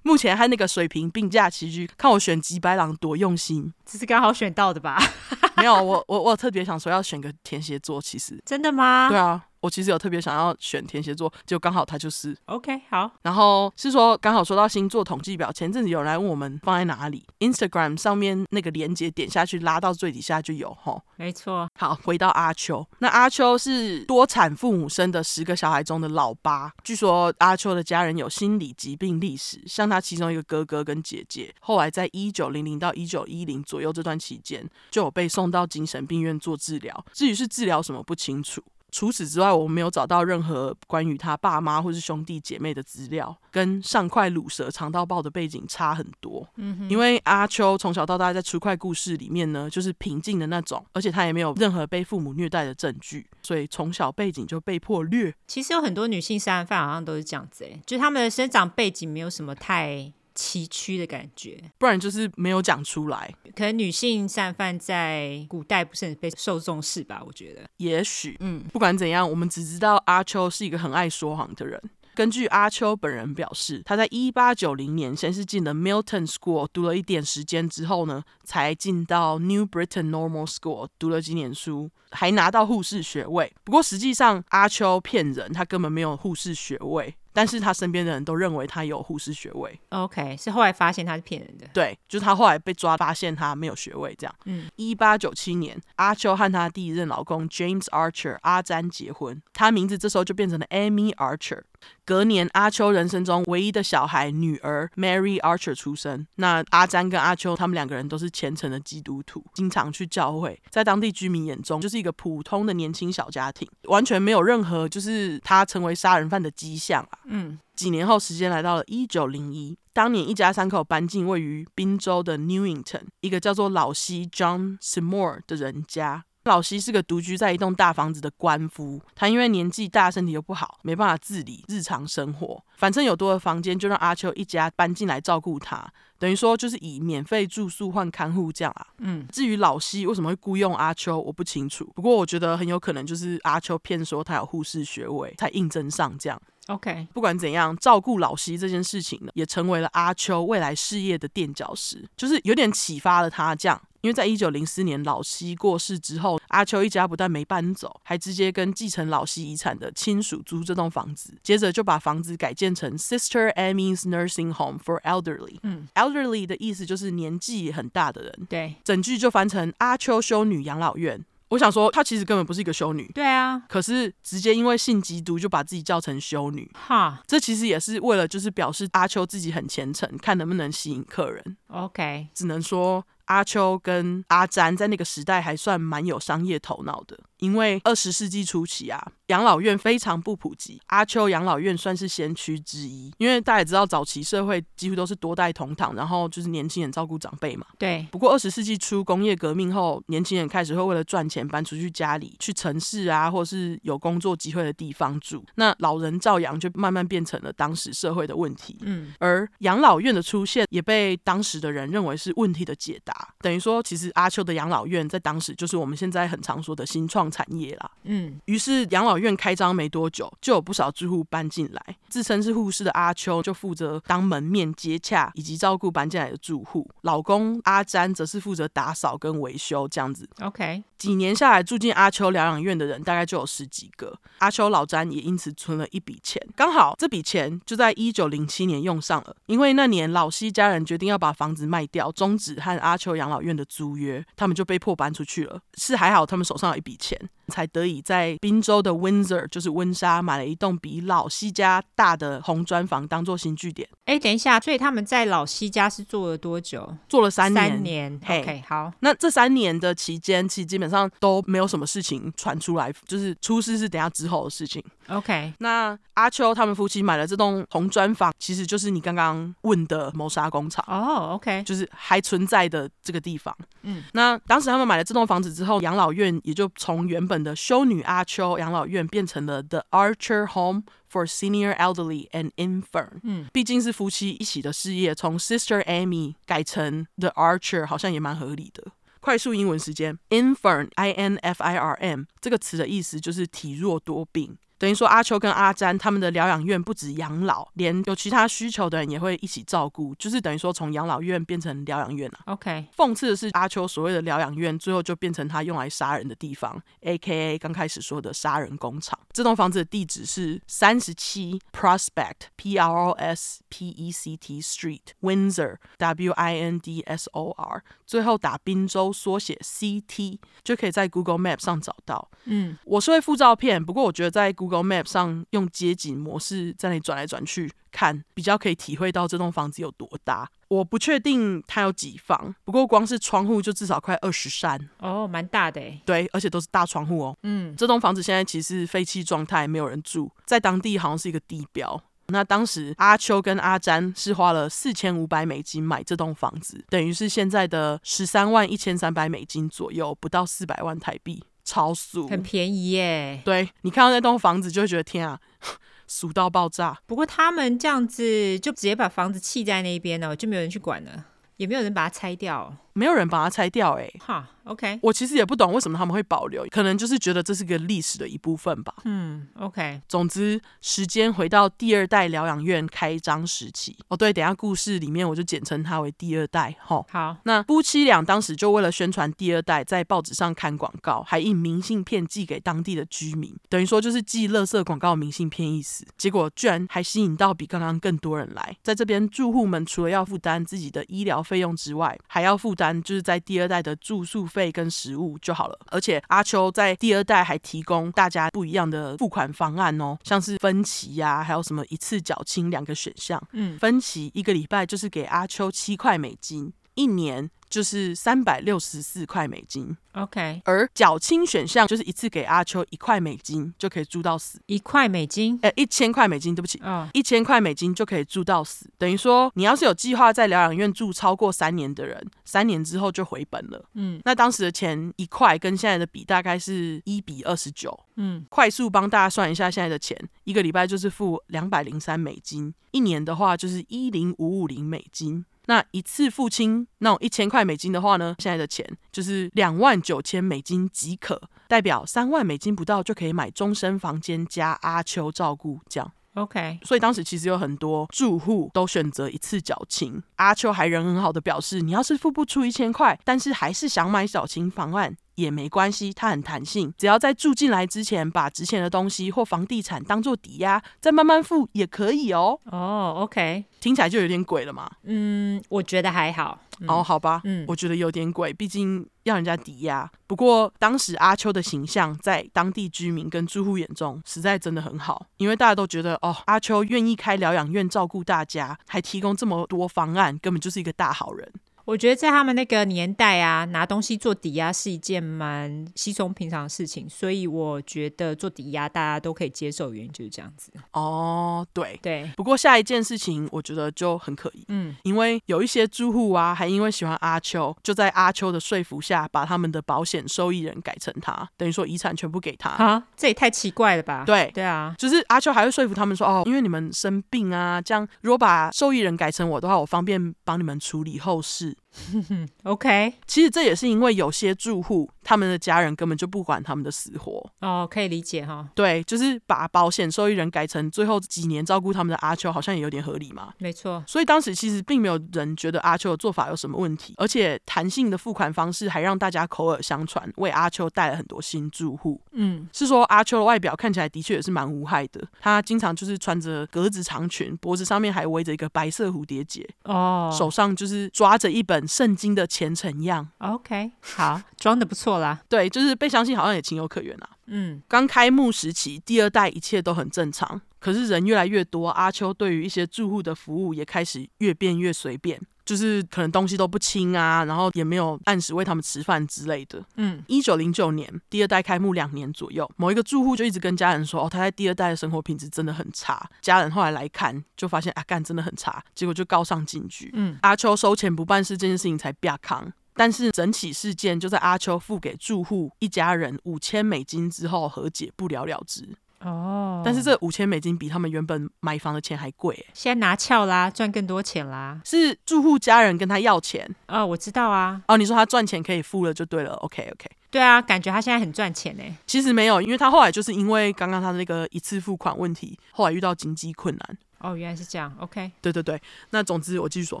[0.02, 4.96] 目前和那个水瓶并驾齐驱，看我选吉白狼多用心，这是刚好选到的吧？
[5.56, 9.08] 没有，我我我特别想说要选个天蝎座，其实真的吗？
[9.08, 9.44] 对啊。
[9.60, 13.10] 我其实有特别想要选天蝎座，就刚好他就是 OK 好。
[13.20, 20.98] 然后是说刚好说到星座统计表，前阵子有人来问我们放在哪里，Instagram 上面那个链接点下去拉到最底下就有齁。
[21.16, 21.68] 没错。
[21.78, 26.72] 好，回到阿秋，那阿秋是多产父母生的十个小孩中的老八。
[26.82, 37.04] 据说阿秋的家人有心理疾病历史，像他其中一个哥哥跟姐姐，后来在一九零零到一九一零左右这段期间，就有被送到精神病院做治疗。
[37.12, 38.62] 至于是治疗什么不清楚。
[38.92, 46.44] 除此之外，我没有找到任何关于他爸妈或是兄弟姐妹的资料，跟上块鲁蛇肠道爆的背景差很多。
[46.56, 55.32] 嗯哼，因为阿秋从小到大在出块故事里面呢，就是平静的那种，而且他也没有任何被父母虐待的证据，所以从小背景就被迫虐。
[55.46, 60.12] 其实有很多女性杀人犯好像都是这样子，哎，就他们的生长背景没有什么太。
[60.40, 63.30] 崎岖的感觉，不然就是没有讲出来。
[63.54, 67.22] 可能女性杀人犯在古代不是很被受重视吧？
[67.26, 71.78] 我觉得，也许，嗯，不管怎样，我们只知道阿秋是一个很爱说谎的人。
[72.14, 83.52] 根据阿秋本人表示，他在一八九零年先是进了 Milton School 读了一点时间之后呢，才进到 New Britain Normal School 读了几年书，还拿到护士学位。
[83.64, 87.14] 不过实际上，阿秋骗人，他根本没有护士学位。
[87.32, 89.80] 但是他身边的人都认为他有护士学位。
[89.90, 91.66] OK，是后来发现他是骗人的。
[91.72, 94.34] 对，就是他后来被抓，发现他没有学位这样。
[94.44, 101.62] 嗯，一八九七年，阿秋和他第一任老公 James Archer 阿詹结婚，他名字这时候就变成了 Amy Archer。
[102.04, 106.26] 隔年，阿秋人生中唯一的小孩女儿 Mary Archer 出生。
[106.36, 117.18] 那阿詹跟阿秋他们两个人都是虔诚的基督徒，经常去教会，在当地居民眼中就是一个普通的年轻小家庭，完全没有任何就是他成为杀人犯的迹象啊。
[117.26, 126.24] 嗯，几年后，时间来到了一九零一，当年一家三口搬进位于宾州的 Newington，一个叫做老西 John Seymour 的人家。
[126.44, 132.62] 老西是个独居在一栋大房子的官夫，他因为年纪大，身体又不好，没办法自理日常生活。
[132.76, 135.86] 反正有多的房间，就让阿秋一家搬进来照顾他，
[136.18, 138.86] 等于说就是以免费住宿换看护这样啊。
[138.98, 141.84] 嗯，至于老西为什么会雇佣阿秋，我不清楚。
[141.94, 146.40] 不过我觉得很有可能就是阿秋骗说他有护士学位，才应征上这样。
[146.68, 153.80] OK，不管怎样，照顾老西这件事情呢，也成为了阿秋未来事业的垫脚石，就是有点启发了他这样。
[154.02, 165.58] 因为在一九零四年老西过世之后，阿秋一家不但没搬走，还直接跟继承老西遗产的亲属租这栋房子，接着就把房子改建成 Sister Amy's Nursing Home for Elderly。
[165.62, 168.46] 嗯，Elderly 的意思就是年纪很大的人。
[168.48, 171.24] 对，整句就翻成阿秋修女养老院。
[171.48, 173.10] 我想说，她其实根本不是一个修女。
[173.12, 176.70] 对啊，可是直接因为信基督就把自己叫成修女。
[176.74, 181.56] 哈，这其实也是为了就是表示阿秋自己很虔诚，看能不能吸引客人。
[181.68, 183.04] OK，只能说。
[183.30, 190.80] 阿秋跟阿詹在那个时代还算蛮有商业头脑的，因为二十世纪初期啊，养老院非常不普及。
[190.86, 197.66] 阿丘养老院算是先驱之一，因为大家也知道，早期社会几乎都是多代同堂，然后就是年轻人照顾长辈嘛。
[197.78, 198.06] 对。
[198.10, 205.44] 不过二十世纪初工业革命后，年轻人开始会为了赚钱搬出去家里，去城市啊，或是有工作机会的地方住。
[205.56, 208.76] 那老人照养就慢慢变成了当时社会的问题。
[208.82, 209.12] 嗯。
[209.18, 213.34] 而养老院的出现也被当时的人认为是问题的解答。
[213.40, 217.90] 等于说，其实阿丘的养老院在当时就是我们现在很常说的新创产业啦。
[218.04, 221.96] 嗯，于是养老院开张没多久，就有不少住户搬进来。
[222.08, 230.28] 自称是护士的阿秋就负责当门面接洽以及照顾搬进来的住户，老公阿詹则是负责打扫跟维修这样子。
[230.40, 234.18] OK，几年下来，住进阿秋疗养院的人大概就有十几个。
[234.38, 245.60] 阿秋老詹也因此存了一笔钱，刚好这笔钱就在一九零七年用上了，因为那年老西家人决定要把房房子卖掉，终止和阿秋养老院的租约，他们就被迫搬出去了。
[245.74, 253.88] 是还好，他们手上有一笔钱，person 才得以在宾州的 Windsor，就是温莎，买了一栋比老西家大的红砖房，当做新据点。
[254.04, 256.96] 哎，等一下，所以他们在老西家是住了多久？
[257.08, 257.70] 住了三年。
[257.70, 258.20] 三年。
[258.24, 258.92] 嘿 OK，好。
[259.00, 264.82] 那这三年的期间，其实基本上都没有什么事情传出来，就是出事是等下之后的事情。
[265.08, 270.84] OK，那阿秋他们夫妻买了这栋红砖房，其实就是你刚刚问的谋杀工厂。
[270.86, 273.56] 哦、oh，OK，就是还存在的这个地方。
[273.82, 283.20] 嗯，那当时他们买了这栋房子之后，养老院也就从原本的修女阿秋养老院变成了 The Archer Home for Senior Elderly and Infirm。
[283.22, 288.92] 嗯，毕竟是夫妻一起的事业，从 Sister Amy 改成 The Archer 好像也蛮合理的。
[289.20, 294.56] 快速英文时间，Infirm，I N F I R M 这个词的意思就是体弱多病。
[294.80, 302.38] 等于说，阿秋跟阿詹他们的疗养院不止养老，连有其他需求的人也会一起照顾，就是等于说从养老院变成疗养院了。
[302.46, 309.18] OK，讽刺的是，阿秋所谓的疗养院最后就变成他用来杀人的地方，AKA 刚开始说的杀人工厂。
[309.34, 317.02] 这栋房子的地址是三十七 Prospect P R O S P E C T Street Windsor W I N D
[317.02, 322.30] S O R，最后打宾州缩写 C T 就可以在 Google Map 上找到。
[322.44, 330.48] 嗯，我是会附照片，不过我觉得在 Google Google Map 上用街景模式在那里转来转去看，比较可以体会到这栋房子有多大。
[330.68, 335.82] 我不确定它有几房，不过光是窗户就至少快二十扇哦，蛮大的。
[336.04, 337.36] 对，而且都是大窗户哦。
[337.42, 342.00] 嗯，这栋房子现在其实是废弃状态，没有人住，在当地好像是一个地标。
[342.28, 351.42] 那当时阿秋跟阿詹是花了四千五百美金买这栋房子，等于是现在的十三万一千三百美金左右，不到四百万台币。
[351.70, 353.40] 超俗，很便宜耶。
[353.44, 355.38] 对，你看到那栋房子，就会觉得天啊，
[356.08, 356.98] 俗到爆炸。
[357.06, 361.26] 不过他们这样子就直接把房子弃在那边了，就没有人去管了，
[361.58, 362.76] 也没有人把它拆掉。
[362.92, 368.94] 没有人把它拆掉，欸，哎，哈，OK，我其实也不懂为什么他们会保留，可能就是觉得这是个历史的一部分吧。
[369.04, 370.02] 嗯，OK。
[370.08, 373.96] 总之，时间回到第二代疗养院开张时期。
[374.08, 376.76] 哦，对，等一下故事里面我就简称它为第二代。
[376.80, 377.36] 哈，好。
[377.44, 386.04] 那夫妻俩当时就为了宣传第二代，在报纸上看广告，还印明信片寄给当地的居民，等于说就是寄垃圾广告明信片意思。
[386.18, 388.76] 结果居然还吸引到比刚刚更多人来。
[388.82, 392.89] 在这边，住户们除了要负担自己的医疗费用之外，还要负担。
[393.02, 403.42] 就是在第二代的住宿费跟食物就好了，而且阿秋在第二代还提供大家不一样的付款方案哦，像是分期呀、啊，还有什么一次缴清两个选项。
[403.52, 407.50] 嗯，分期一个礼拜就是给阿秋七块美金，一年。
[407.70, 410.60] 就是三百六十四块美金，OK。
[410.64, 423.88] 而缴清选项就是一次给阿秋一块美金就可以住到死，一块美金，呃，一千块美金，对不起，啊，一千块美金就可以住到死，等于说你要是有计划在疗养院住超过三年的人，三年之后就回本了。
[423.94, 427.96] 嗯，那当时的钱一块跟现在的比大概是一比二十九。
[428.16, 435.46] 嗯，快速帮大家算一下现在的钱，一个礼拜就是付两百零三美金，一年的话就是一零五五零美金。
[435.70, 446.12] 那一次付清那种一千块美金的话呢，现在的钱就是两万九千美金即可，代表三万美金不到就可以买终身房间加阿秋照顾这样。
[446.34, 450.20] OK，所以当时其实有很多住户都选择一次缴清。
[450.36, 455.16] 阿秋还人很好的表示，你要是付不出一千块，但是还是想买小清方案。
[455.40, 462.58] 也没关系，它很弹性，只要在住进来之前把值钱的东西或房地产当做抵押，再慢慢付也可以哦。
[462.66, 464.90] 哦、oh，OK，听起来就有点鬼了嘛。
[465.04, 466.58] 嗯，我觉得还好。
[466.82, 470.10] 嗯、哦，好吧，嗯，我觉得有点鬼，毕竟要人家抵押。
[470.26, 481.52] 不过当时阿秋的形象在当地居民跟住户眼中实在真的很好，因为大家都觉得哦，阿秋愿意开疗养院照顾大家，还提供这么多方案，根本就是一个大好人。
[481.90, 490.70] 我觉得在他们那个年代啊，拿东西做抵押是一件蛮稀松平常的事情，所以我觉得做抵押大家都可以接受，原因就是这样子。
[490.92, 492.30] 哦，对对。
[492.36, 494.64] 不过下一件事情，我觉得就很可疑。
[494.68, 502.70] 嗯，因为有一些住户啊，还因为喜欢阿秋，就在阿秋的说服下，把他们的保险受益人改成他，等于说遗产全部给他。
[502.70, 504.22] 啊，这也太奇怪了吧？
[504.24, 511.76] 对对啊，就是阿秋还会说服他们说，哦，因为你们生病啊，这样如果把受益人改成我的话，我方便帮你们处理后事。
[512.64, 517.50] OK，其实这也是因为有些住户他们的家人根本就不管他们的死活。
[517.60, 518.68] 哦，可以理解哈。
[518.74, 523.52] 对，就是把保险受益人改成最后几年照顾他们的阿秋，好像也有点合理嘛。
[523.58, 524.02] 没错。
[524.06, 532.20] 所以当时其实并没有人觉得阿秋的做法有什么问题，而且弹性的付款方式还让大家口耳相传，为阿秋带了很多新住户。
[532.32, 539.68] 嗯，是说阿秋的外表看起来的确也是蛮无害的，他经常就是穿着格子长裙，脖子上面还围着一个白色蝴蝶结。
[539.84, 543.28] 哦，手上就是抓着一本圣经的虔诚样。
[543.38, 545.40] OK，好，装的不错啦。
[545.48, 547.28] 对，就是被相信，好像也情有可原啦。
[547.46, 555.40] 嗯，刚开幕时期，第二代一切都很正常，可是人越来越多，阿秋对于一些住户的服务也开始越变越随便。
[555.70, 559.80] 就是可能东西都不清啊，然后也没有按时喂他们吃饭之类的。
[559.94, 570.10] 嗯，一九零九年第二代开幕两年左右，某一个住户就一直跟家人说：“哦，他在第二代的生活品质真的很差。”家人后来来看，就发现啊，干真的很差，结果就告上警局。
[570.14, 578.88] 嗯，阿秋收钱不办事这件事情才变康，但是整起事件就在阿秋付给住户一家人五千美金之后和解，不了了之。
[579.20, 582.66] 哦，但是这五千美金比他们原本买房的钱还贵。
[582.72, 584.80] 现在拿翘啦，赚更多钱啦。
[584.84, 586.68] 是住户家人跟他要钱。
[586.88, 587.82] 哦，我知道啊。
[587.88, 589.52] 哦，你说他赚钱可以付了就对了。
[589.54, 590.10] OK OK。
[590.30, 591.82] 对啊，感觉他现在很赚钱呢。
[592.06, 596.98] 其实没有，因为他后来就是因为刚刚他的那个一次付款问题，后来遇到经济困难。
[597.20, 598.30] 哦，原来是这样，OK。
[598.40, 598.80] 对对对，
[599.10, 600.00] 那总之我继续说，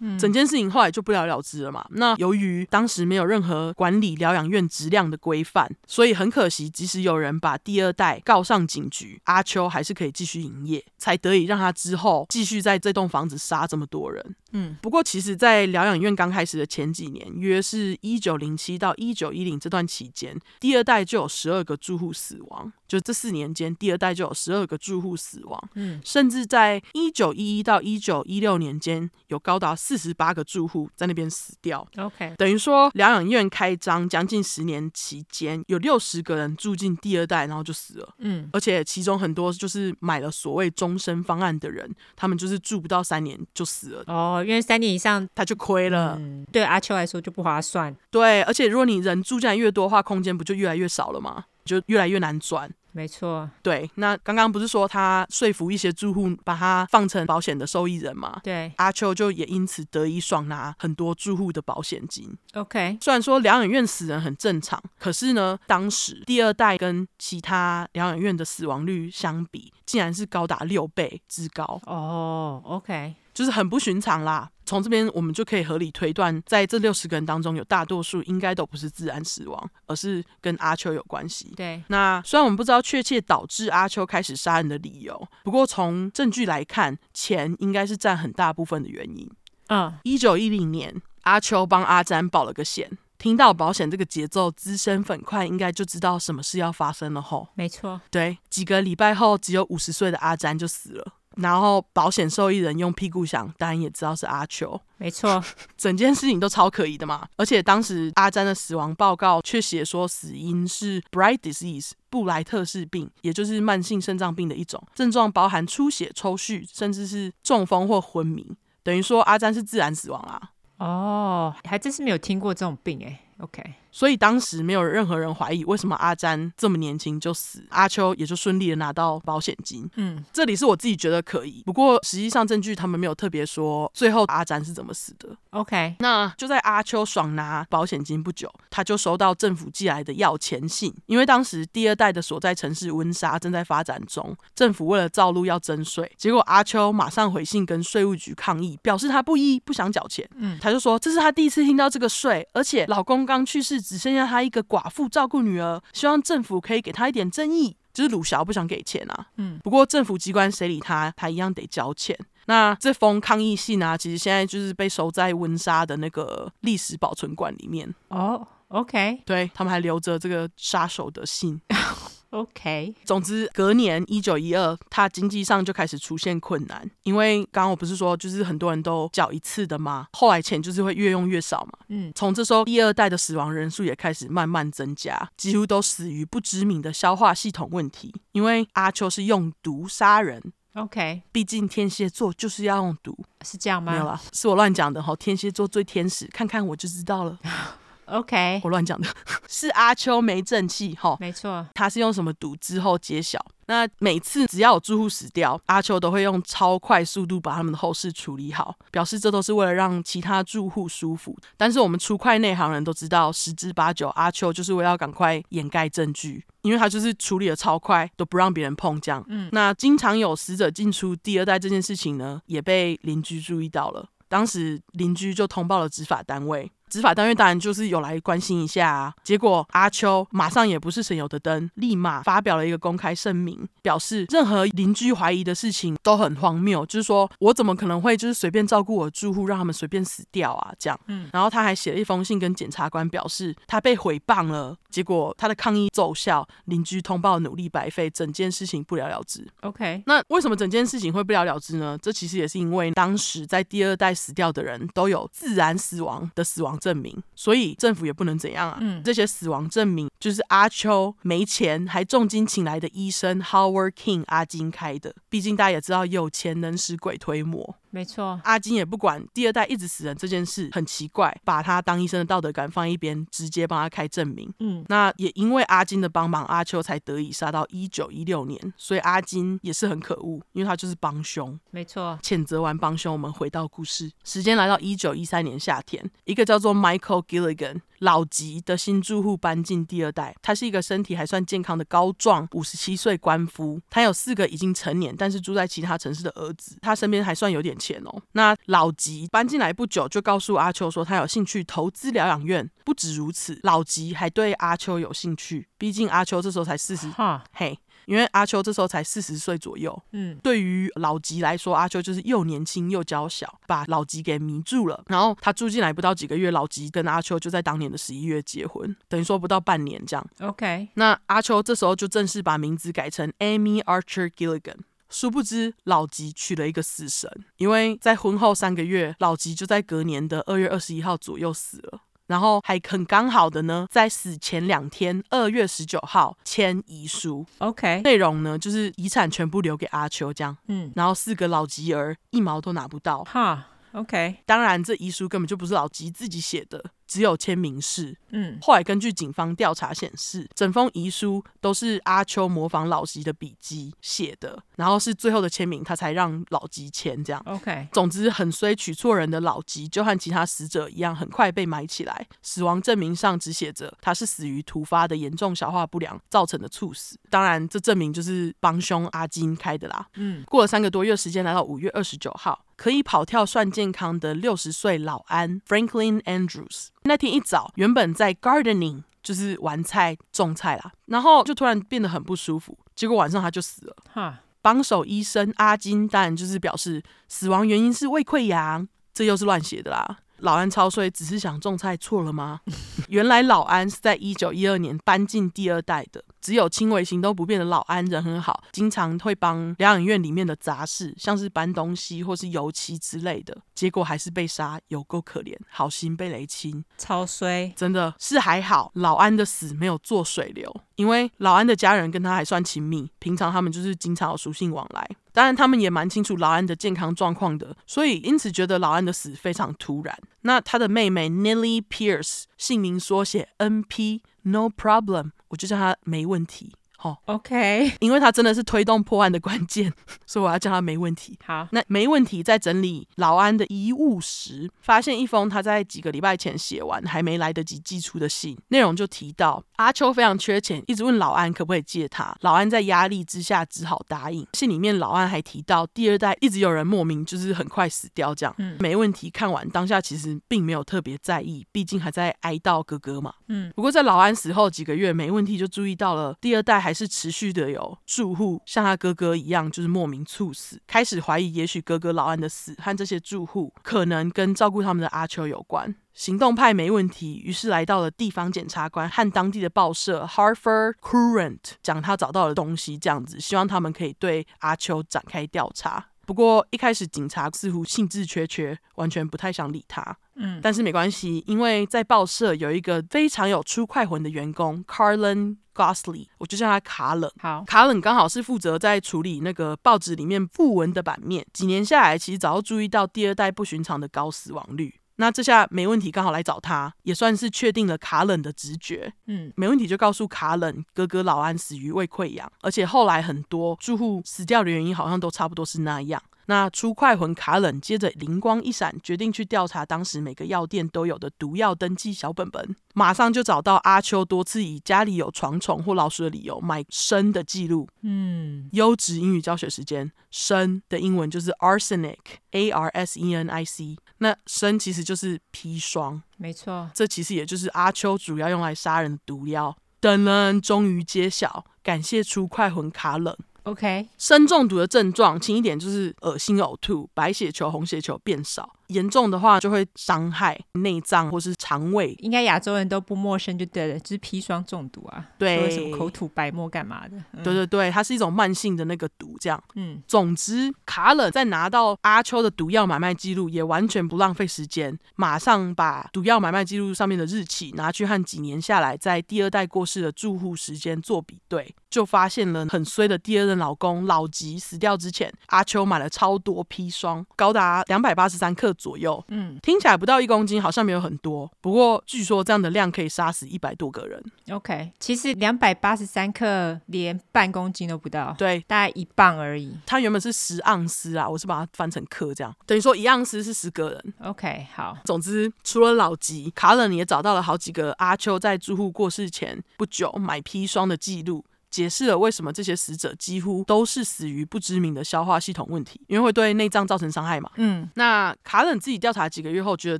[0.00, 1.86] 嗯、整件事情后来就不了了之了嘛。
[1.90, 14.34] 那由于当时没有任何管理疗养院质量的规范，所以很可惜，即使有人把第二代告上警局，阿秋还是可以继续营业，才得以让他之后继续在这栋房子杀这么多人。
[14.52, 22.72] 嗯，不过其实，在疗养院刚开始的前几年，约是一九零七到一九一零这段期间，第二代就有十二个住户死亡。
[22.88, 25.68] 就这四年间，第二代就有十二个住户死亡。
[25.74, 31.86] 嗯，甚至在一九一一到一九一六年间，有高达四十八个住户在那边死掉。
[31.96, 38.14] OK，等于说疗养院开张将近十年期间，有六十个人住进第二代，然后就死了。
[38.18, 44.04] 嗯，而且其中很多就是买了所谓终身方案的人，他们就是住不到三年就死了。
[44.06, 46.16] 哦，因为三年以上他就亏了。
[46.18, 47.94] 嗯，对阿秋来说就不划算。
[48.10, 51.44] 对，而且如果你人住进来越多的话，空间不就越来越少了吗？
[51.64, 52.70] 就越来越难转。
[52.96, 58.40] 没错，对，那刚刚不是说他说服一些住户把他放成保险的受益人吗？
[58.42, 62.34] 对，阿秋就也因此得以爽拿很多住户的保险金。
[62.54, 71.78] OK，虽然说疗养院死人很正常，可是呢，当时第二代跟其他疗养院的死亡率相比，竟然是高达六倍之高。
[71.84, 73.14] 哦，OK。
[73.36, 74.50] 就是很不寻常啦。
[74.64, 81.52] 从这边我们就可以合理推断，在这六十个人当中，有大多数应该都不是自然死亡，而是跟阿秋有关系。
[81.54, 81.80] 对。
[81.88, 89.30] 那虽然我们不知道确切导致阿秋开始杀人的理由，不过从证据来看，钱应该是占很大部分的原因。
[89.68, 89.92] 嗯。
[90.02, 97.48] 一九一零年，阿秋帮阿詹保了个险，听到保险这个节奏，资深粉块应该就知道什么事要发生了吼。
[97.54, 98.00] 没错。
[98.10, 98.38] 对。
[98.48, 101.12] 几个礼拜后，只有五十岁的阿詹就死了。
[101.36, 104.78] 然后保险受益人用屁股想，当然也知道是阿秋。
[104.98, 105.42] 没错，
[105.76, 107.28] 整件事情都超可疑的嘛。
[107.36, 118.56] 而且当时阿詹的死亡报告却写说死因是 Bright disease 布莱特氏病，也就是慢性肾脏病的一种，症状包含出血、抽搐，甚至是中风或昏迷。
[118.82, 120.50] 等于说阿詹是自然死亡啦。
[120.78, 123.20] 哦，还真是没有听过这种病哎。
[123.38, 123.62] OK。
[123.96, 129.88] 所以当时没有任何人怀疑为什么阿詹这么年轻就死，阿秋也就顺利的拿到保险金。
[129.94, 135.34] 嗯，这里是我自己觉得可疑，不过实际上证据他们没有特别说最后阿詹是怎么死的。
[135.48, 150.28] OK，那就在阿秋爽拿保险金不久，他就收到政府寄来的要钱信，因为当时第二代的所在城市温莎正在发展中，政府为了造路要征税，结果阿秋马上回信跟税务局抗议，表示他不依不想缴钱。
[150.34, 153.85] 嗯，他就说这是他第一次听到这个税，而且老公刚去世。
[153.86, 157.76] 只剩下他一个寡妇照顾女儿，希望政府可以给他一点正义。
[157.94, 162.14] 就是鲁小不想给钱啊，嗯，不过政府机关谁理他，他一样得交钱。
[162.44, 167.94] 那这封抗议信啊，其实现在就是被收在温莎的那个历史保存馆里面。
[168.08, 171.58] 哦，OK，对，他们还留着这个杀手的信。
[172.36, 180.06] OK，总之隔年一九一二，他经济上就开始出现困难，因为刚刚我不是说就是很多人都缴一次的吗？
[180.12, 181.72] 后来钱就是会越用越少嘛。
[181.88, 188.14] 嗯，从这时候第二代的死亡人数也开始慢慢增加，几乎都死于不知名的消化系统问题。
[188.32, 190.42] 因为阿秋是用毒杀人。
[190.74, 193.92] OK，毕竟天蝎座就是要用毒，是这样吗？
[193.92, 195.16] 没有啦，是我乱讲的哈。
[195.16, 197.38] 天蝎座最天使，看看我就知道了。
[198.06, 199.08] OK，我乱讲的，
[199.48, 203.44] 是阿秋没正气哈，没错，他是用什么毒之后揭晓。
[203.68, 211.36] 那每次只要有住户死掉，阿秋都会用超快速度把他们的后事处理好，表示这都是为了让其他住户舒服。
[211.56, 219.24] 但是我们出快内行人都知道，十之八九阿秋就是为了要赶快掩盖证据，因为他就是处理的超快，都不让别人碰这样。
[219.26, 226.70] 嗯，那经常有死者进出第二代这件事情呢，也被邻居注意到了，当时邻居就通报了执法单位。
[226.90, 240.72] 执法单位当然就是有来关心一下啊，结果阿秋马上也不是省油的灯，立马发表了一个公开声明，表示任何邻居怀疑的事情都很荒谬，就是说我怎么可能会就是随便照顾我的住户，让他们随便死掉啊？
[240.78, 249.46] 这样，嗯，然后他还写了一封信跟检察官表示他被诽谤了，结果他的抗议奏效，邻居通报努力白费，整件事情不了了之。
[249.62, 251.98] OK，那为什么整件事情会不了了之呢？
[252.00, 258.78] 这其实也是因为当时在第二代死掉的人都有自然死亡的死亡证明，所以政府也不能怎样啊。
[258.80, 265.14] 嗯，这些死亡证明就是阿秋没钱还重金请来的医生 Howard King 阿金开的。
[265.28, 267.76] 毕竟大家也知道，有钱能使鬼推磨。
[267.90, 274.52] 没错，阿金也不管第二代一直死人这件事很奇怪，把他当医生的道德感放一边，直接帮他开证明。
[274.58, 278.74] 嗯，那也因为阿金的帮忙，阿秋才得以杀到一九一六年。
[278.76, 281.56] 所以阿金也是很可恶，因为他就是帮凶。
[281.70, 287.80] 没错，谴责完帮凶，我们回到故事，时间来到一九一三年夏天，一个叫做 Michael Gilligan。
[288.00, 298.22] 老吉的新住户搬进第二代，他是一个身体还算健康的高壮五十七岁官夫，他有四个已经成年但是住在其他城市的儿子，他身边还算有点钱哦。
[298.32, 307.78] 那老吉搬进来不久就告诉阿秋说他有兴趣投资疗养院，不止如此，老吉还对阿秋有兴趣，毕竟阿秋这时候才四十，哈嘿。
[308.06, 315.04] 因为阿秋这时候才四十岁左右，嗯，对于老吉来说，阿秋就是又年轻又娇小，把老吉给迷住了。
[315.08, 320.26] 然后他住进来不到几个月，老吉跟阿秋就在当年的十一月结婚，等于说不到半年这样。
[320.40, 324.78] OK，那阿秋这时候就正式把名字改成 Amy Archer Gilligan。
[325.08, 332.00] 殊不知老吉娶了一个死神，因为在婚后三个月，老吉就在隔年的二月二十一号左右死了。
[332.26, 337.46] 然后还很刚好的呢，在死前两天，二月十九号签遗书。
[337.58, 340.56] OK，内容呢就是遗产全部留给阿秋这样。
[340.68, 343.22] 嗯，然后四个老吉儿一毛都拿不到。
[343.24, 346.84] 哈，OK，当然这遗书根本就不是老吉自己写的。
[347.06, 357.42] 只有签名是，嗯，后来根据警方调查显示，整封遗书都是阿秋模仿老吉的笔迹写的，然后是最后的签名，他才让老吉签这样。
[357.46, 362.26] OK，总之很衰，娶错人的老吉就和其他死者一样，很快被埋起来。
[362.42, 367.18] 死亡证明上只写着他是死于突发的严重消化不良造成的猝死。
[367.30, 370.06] 当然，这证明就是帮凶阿金开的啦。
[370.14, 376.88] 嗯，过了三个多月时间，来到五月二十九号，可以跑跳算健康的六十岁老安 Franklin Andrews。
[377.06, 383.96] 那天一早，原本在 gardening，就是玩菜、种菜啦，然后就突然变得很不舒服，结果晚上他就死了。
[384.12, 390.18] 哈，帮手医生阿金当然就是表示死亡原因是胃溃疡，这又是乱写的啦。
[390.40, 392.60] 老安超衰，只是想种菜，错了吗？
[393.08, 403.58] 原来老安是在一九一二年搬进第二代的，只有轻微行动不便的老安人很好，经常会帮疗养院里面的杂事，像是搬东西或是油漆之类的。
[403.74, 415.04] 结果还是被杀，有够可怜，好心被雷亲，超衰，真的是还好，老安的死没有做水流，因为老安的家人跟他还算亲密，平常他们就是经常有书信往来。
[415.32, 420.16] 当然，他们也蛮清楚老安的健康状况的，所以因此觉得老安的死非常突然。
[420.42, 426.72] 那他的妹妹 Nellie Pierce，姓名缩写 NP，No problem，我就叫他没问题。
[427.02, 429.92] 哦，OK，因为他真的是推动破案的关键，
[430.26, 431.38] 所以我要叫他没问题。
[431.44, 432.42] 好，那没问题。
[432.42, 442.36] 在整理老安的遗物时，发现一封他在几个礼拜前写完还没来得及寄出的信，内容就提到阿秋非常缺钱，一直问老安可不可以借他。
[442.42, 444.46] 老安在压力之下只好答应。
[444.52, 448.54] 信里面老安还提到第二代一直有人莫名就是很快死掉这样。
[448.58, 449.28] 嗯，没问题。
[449.28, 453.34] 看完当下其实并没有特别在意，毕竟还在哀悼哥哥嘛。
[453.48, 465.92] 嗯，不过在老安死后几个月，没问题就注意到了第二代还是持续的有住户像他哥哥一样，就是莫名猝死，开始怀疑，也许哥哥老安的死和这些住户可能跟照顾他们的阿秋有关。
[466.14, 476.10] 行动派没问题，于是来到了地方检察官和当地的报社 Hartford Courant 讲他找到的东西，这样子希望他们可以对阿秋展开调查。
[476.24, 480.16] 不过一开始警察似乎兴致缺缺，完全不太想理他。
[480.36, 487.30] 嗯，但是没关系，因为在报社有一个非常有出快魂的员工 Carlin Gosley，我就叫他卡冷。
[487.38, 491.46] 好，卡冷刚好是负责在处理那个报纸里面訃闻的版面。
[491.52, 494.94] 几年下来，其实早就注意到第二代不寻常的高死亡率。
[495.18, 499.12] 那这下没问题，刚好来找他，也算是确定了卡冷的直觉。
[499.26, 506.22] 嗯，没问题就告诉卡冷，哥哥老安死于胃溃疡，而且后来很多住户死掉的原因好像都差不多是那样。
[506.46, 517.88] 那出快魂卡冷接着灵光一闪，决定去调查当时每个药店都有的毒药登记小本本，马上就找到阿秋多次以家里有床虫或老鼠的理由买砷的记录。
[518.02, 523.96] 嗯，优质英语教学时间，砷的英文就是 arsenic，a r s e n i c。
[524.18, 529.76] 那砷其实就是砒霜，没错，这其实也就是阿秋主要用来杀人的毒药。
[529.98, 533.36] 等人终于揭晓，感谢出快魂卡冷。
[533.66, 538.75] OK，砷中毒的症状轻一点就是恶心、呕吐、白血球、红血球变少。
[538.88, 547.16] 严重的话就会伤害内脏或是肠胃，应该亚洲人都不陌生就对了，就是砒霜中毒啊，对，什么口吐白沫干嘛的？
[547.32, 549.60] 嗯、对对对，它是一种慢性的那个毒，这样。
[549.74, 568.75] 嗯，总之，卡冷在拿到阿秋的毒药买卖记录，也完全不浪费时间，马上把毒药买卖记录上面的日期拿去和几年下来在第二代过世的住户时间做比对，就发现了很衰的第二任老公老吉死掉之前，阿秋买了超多砒霜，高达两百八十三克。
[568.76, 571.50] 左右，嗯，听起来不到一公斤，好像没有很多。
[571.60, 574.22] 不过据说这样的量可以杀死一百多个人。
[574.50, 579.76] OK，其实两百八十三克连半公斤都不到，对，大概一磅而已。
[579.84, 584.14] 它原本是十盎司啊，我是把它翻成克，这样等于说一盎司是十个人。
[584.22, 584.96] OK，好。
[585.04, 591.44] 总之，除了老吉，卡冷也找到了好几个阿秋在住户过世前不久买砒霜的记录。
[591.70, 597.50] 解释了为什么这些死者几乎都是死于不知名的消化系统问题，因为会对内脏造成伤害嘛。
[597.56, 599.98] 嗯，那卡冷自己调查几个月后，觉得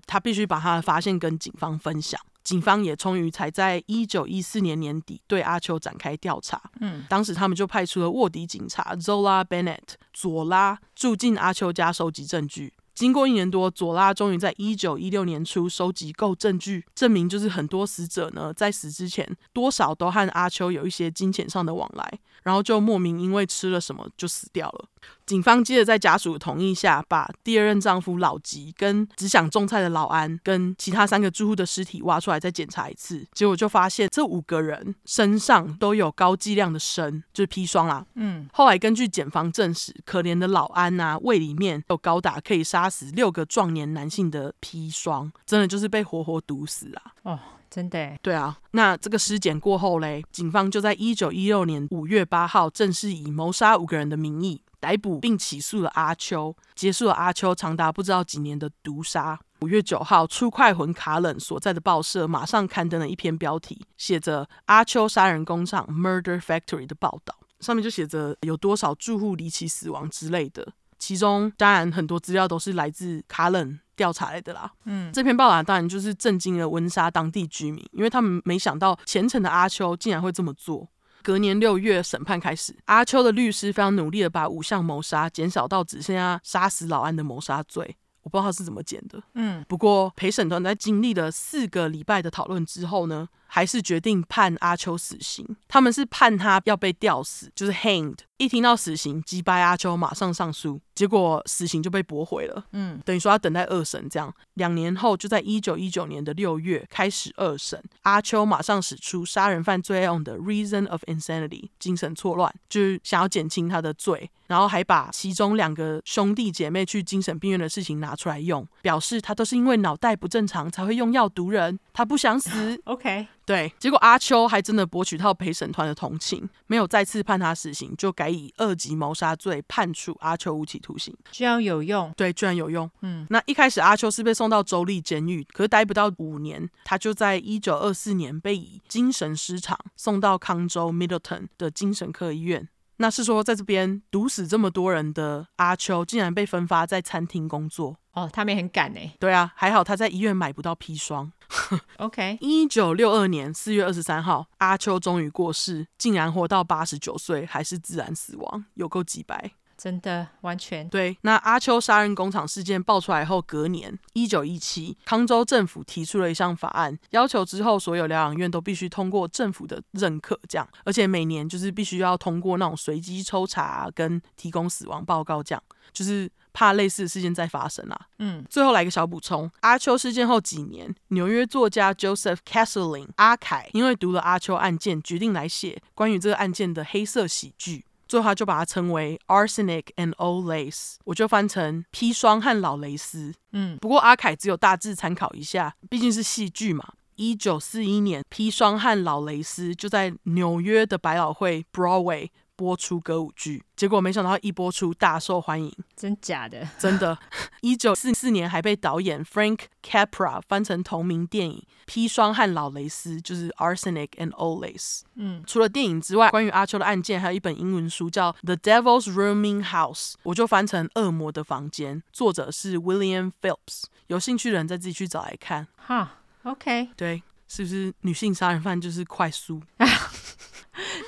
[0.07, 2.21] 他必须把他的发现跟警方分享。
[2.45, 6.63] 警方也终于才在一九一四年年底对阿秋展开调查。
[6.81, 12.73] 嗯，当时他们就派出了卧底警察 Zola Bennett 佐拉住进阿秋家收集证据。
[12.97, 24.85] 经过一年多，佐拉终于在一九一六年初收集够证据，证明就是很多死者呢在死之前多少都和阿秋有一些金钱上的往来，然后就莫名因为吃了什么就死掉了。
[25.25, 38.07] 警方接着在家属同意下，把第二任丈夫老吉跟只想种菜的老安跟其他三个住户的尸体挖出来再检查一次，结果就发现这五个人身上都有高剂量的砷，就是砒霜啦。
[38.15, 47.03] 嗯，后来根据检方证实，可怜的老安啊，胃里面有高达可以杀死六个壮年男性的砒霜，真的就是被活活毒死啊！
[47.23, 47.41] 哦，
[47.71, 48.17] 真的？
[48.23, 48.59] 对啊。
[48.73, 54.63] 那这个尸检过后嘞，警方就在一九一六年五月八号正式以谋杀五个人的名义。
[54.79, 59.41] 逮捕并起诉了阿秋，结束了阿秋长达不知道几年的毒杀。
[59.61, 70.75] 五月九号，出快魂卡冷所在的报社马上刊登了一篇标题，写着“阿秋杀人工厂 （Murder Factory）” 的报道，上面就写着有多少住户离奇死亡之类的。
[70.99, 74.71] 其中当然很多资料都是来自卡冷调查来的啦。
[74.85, 80.89] 嗯，这篇报道当然就是震惊了温莎当地居民，因为他们没想到虔诚的阿秋竟然会这么做。
[81.23, 82.77] 隔年六月，审判开始。
[82.85, 87.97] 阿秋的律师非常努力的把五项谋杀减少到只剩下杀死老安的谋杀罪。
[88.23, 89.23] 我不知道他是怎么减的。
[89.35, 95.57] 嗯，不过陪审团在经历了四个礼拜的讨论之后呢，还是决定判阿秋死刑。
[95.69, 98.19] 他们是判他要被吊死，就是 hanged。
[98.39, 102.67] 一听到死刑，击败阿秋马上上诉，结果死刑就被驳回了。
[102.73, 107.83] 嗯，等于说要等待二审，这样两年后就在一九一九年的六月开始二审。
[108.03, 122.79] 阿秋马上使出杀人犯罪用的 reason of insanity，精神错乱，就是想要减轻他的罪，然后还把其中两个兄弟姐妹去精神病院的事情拿出来用，表示他都是因为脑袋不正常才会用药毒人，他不想死。
[122.85, 123.29] OK。
[123.47, 131.17] 对，结果阿秋还真的博取到陪审团的同情，没有再次判他死刑，就改以二级谋杀罪判处阿秋无期徒刑。
[131.31, 132.91] 居然有用，对，居然有用。
[133.03, 142.69] 嗯，那一开始阿秋是被送到州立监狱，可是待不到五年，他就在一九二四年被以精神失常送到康州 Middleton 的精神科医院。
[142.99, 147.97] 那是说，在这边毒死这么多人的阿秋，竟然被分发在餐厅工作。
[148.13, 149.01] 哦，他们也很赶呢。
[149.19, 151.31] 对啊，还好他在医院买不到砒霜。
[151.99, 159.53] OK， 一九六二年四月二十三号，阿秋终于过世，竟然活到八十九岁，还是自然死亡，有够几白。
[159.77, 161.17] 真的完全对。
[161.23, 175.63] 那阿秋杀人工厂事件爆出来后，隔年一九一七，康州政府提出了一项法案，要求之后所有疗养院都必须通过政府的认可，这样，而且每年就是必须要通过那种随机抽查跟提供死亡报告，这样，
[175.93, 178.01] 就是怕类似的事件再发生啊。
[178.19, 187.86] 嗯，最后来个小补充，阿秋事件后几年，纽约作家 Joseph Castlein 阿凯因为读了阿秋案件，决定来写关于这个案件的黑色喜剧。
[188.07, 193.35] 最后他就把它称为 Arsenic and Old Lace，我就翻成砒霜和老蕾丝。
[193.53, 196.93] 嗯，不过阿凯只有大致参考一下，毕竟是戏剧嘛。
[197.17, 202.29] 一九四一年，砒霜和老蕾丝就在纽约的百老汇 Broadway。
[202.57, 206.67] 播出歌舞剧，结果没想到一播出大受欢迎，真假的？
[206.79, 207.17] 真的。
[207.61, 215.03] 一九四四年还被导演 Frank Capra 翻成同名电影《砒霜和老蕾丝》，就是 Arsenic and Old Lace。
[215.15, 223.85] 嗯，除了电影之外，关于阿秋的案件还有一本英文书叫《The Devil's Rooming House》，我就翻成《恶魔的房间》，作者是 William Phelps。
[224.07, 225.67] 有兴趣的人再自己去找来看。
[225.77, 229.61] 哈，OK，对，是不是女性杀人犯就是快速？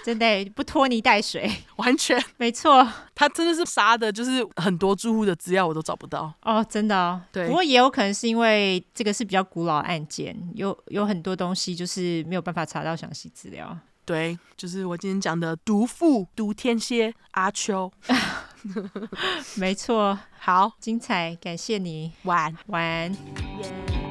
[0.04, 2.86] 真的不拖泥带水，完全没错。
[3.14, 7.20] 他真的是杀的，就是很多住户的资料我都找不到哦，真的哦。
[7.32, 13.76] 对，不过也有可能是因为这个是比较古老案件，有有很多东西就是没有办法查到详细资料。
[14.04, 17.92] 对，就是我今天讲的毒妇、毒天蝎阿秋。
[19.56, 23.12] 没错，好精彩，感谢你，晚晚。
[23.12, 24.07] 接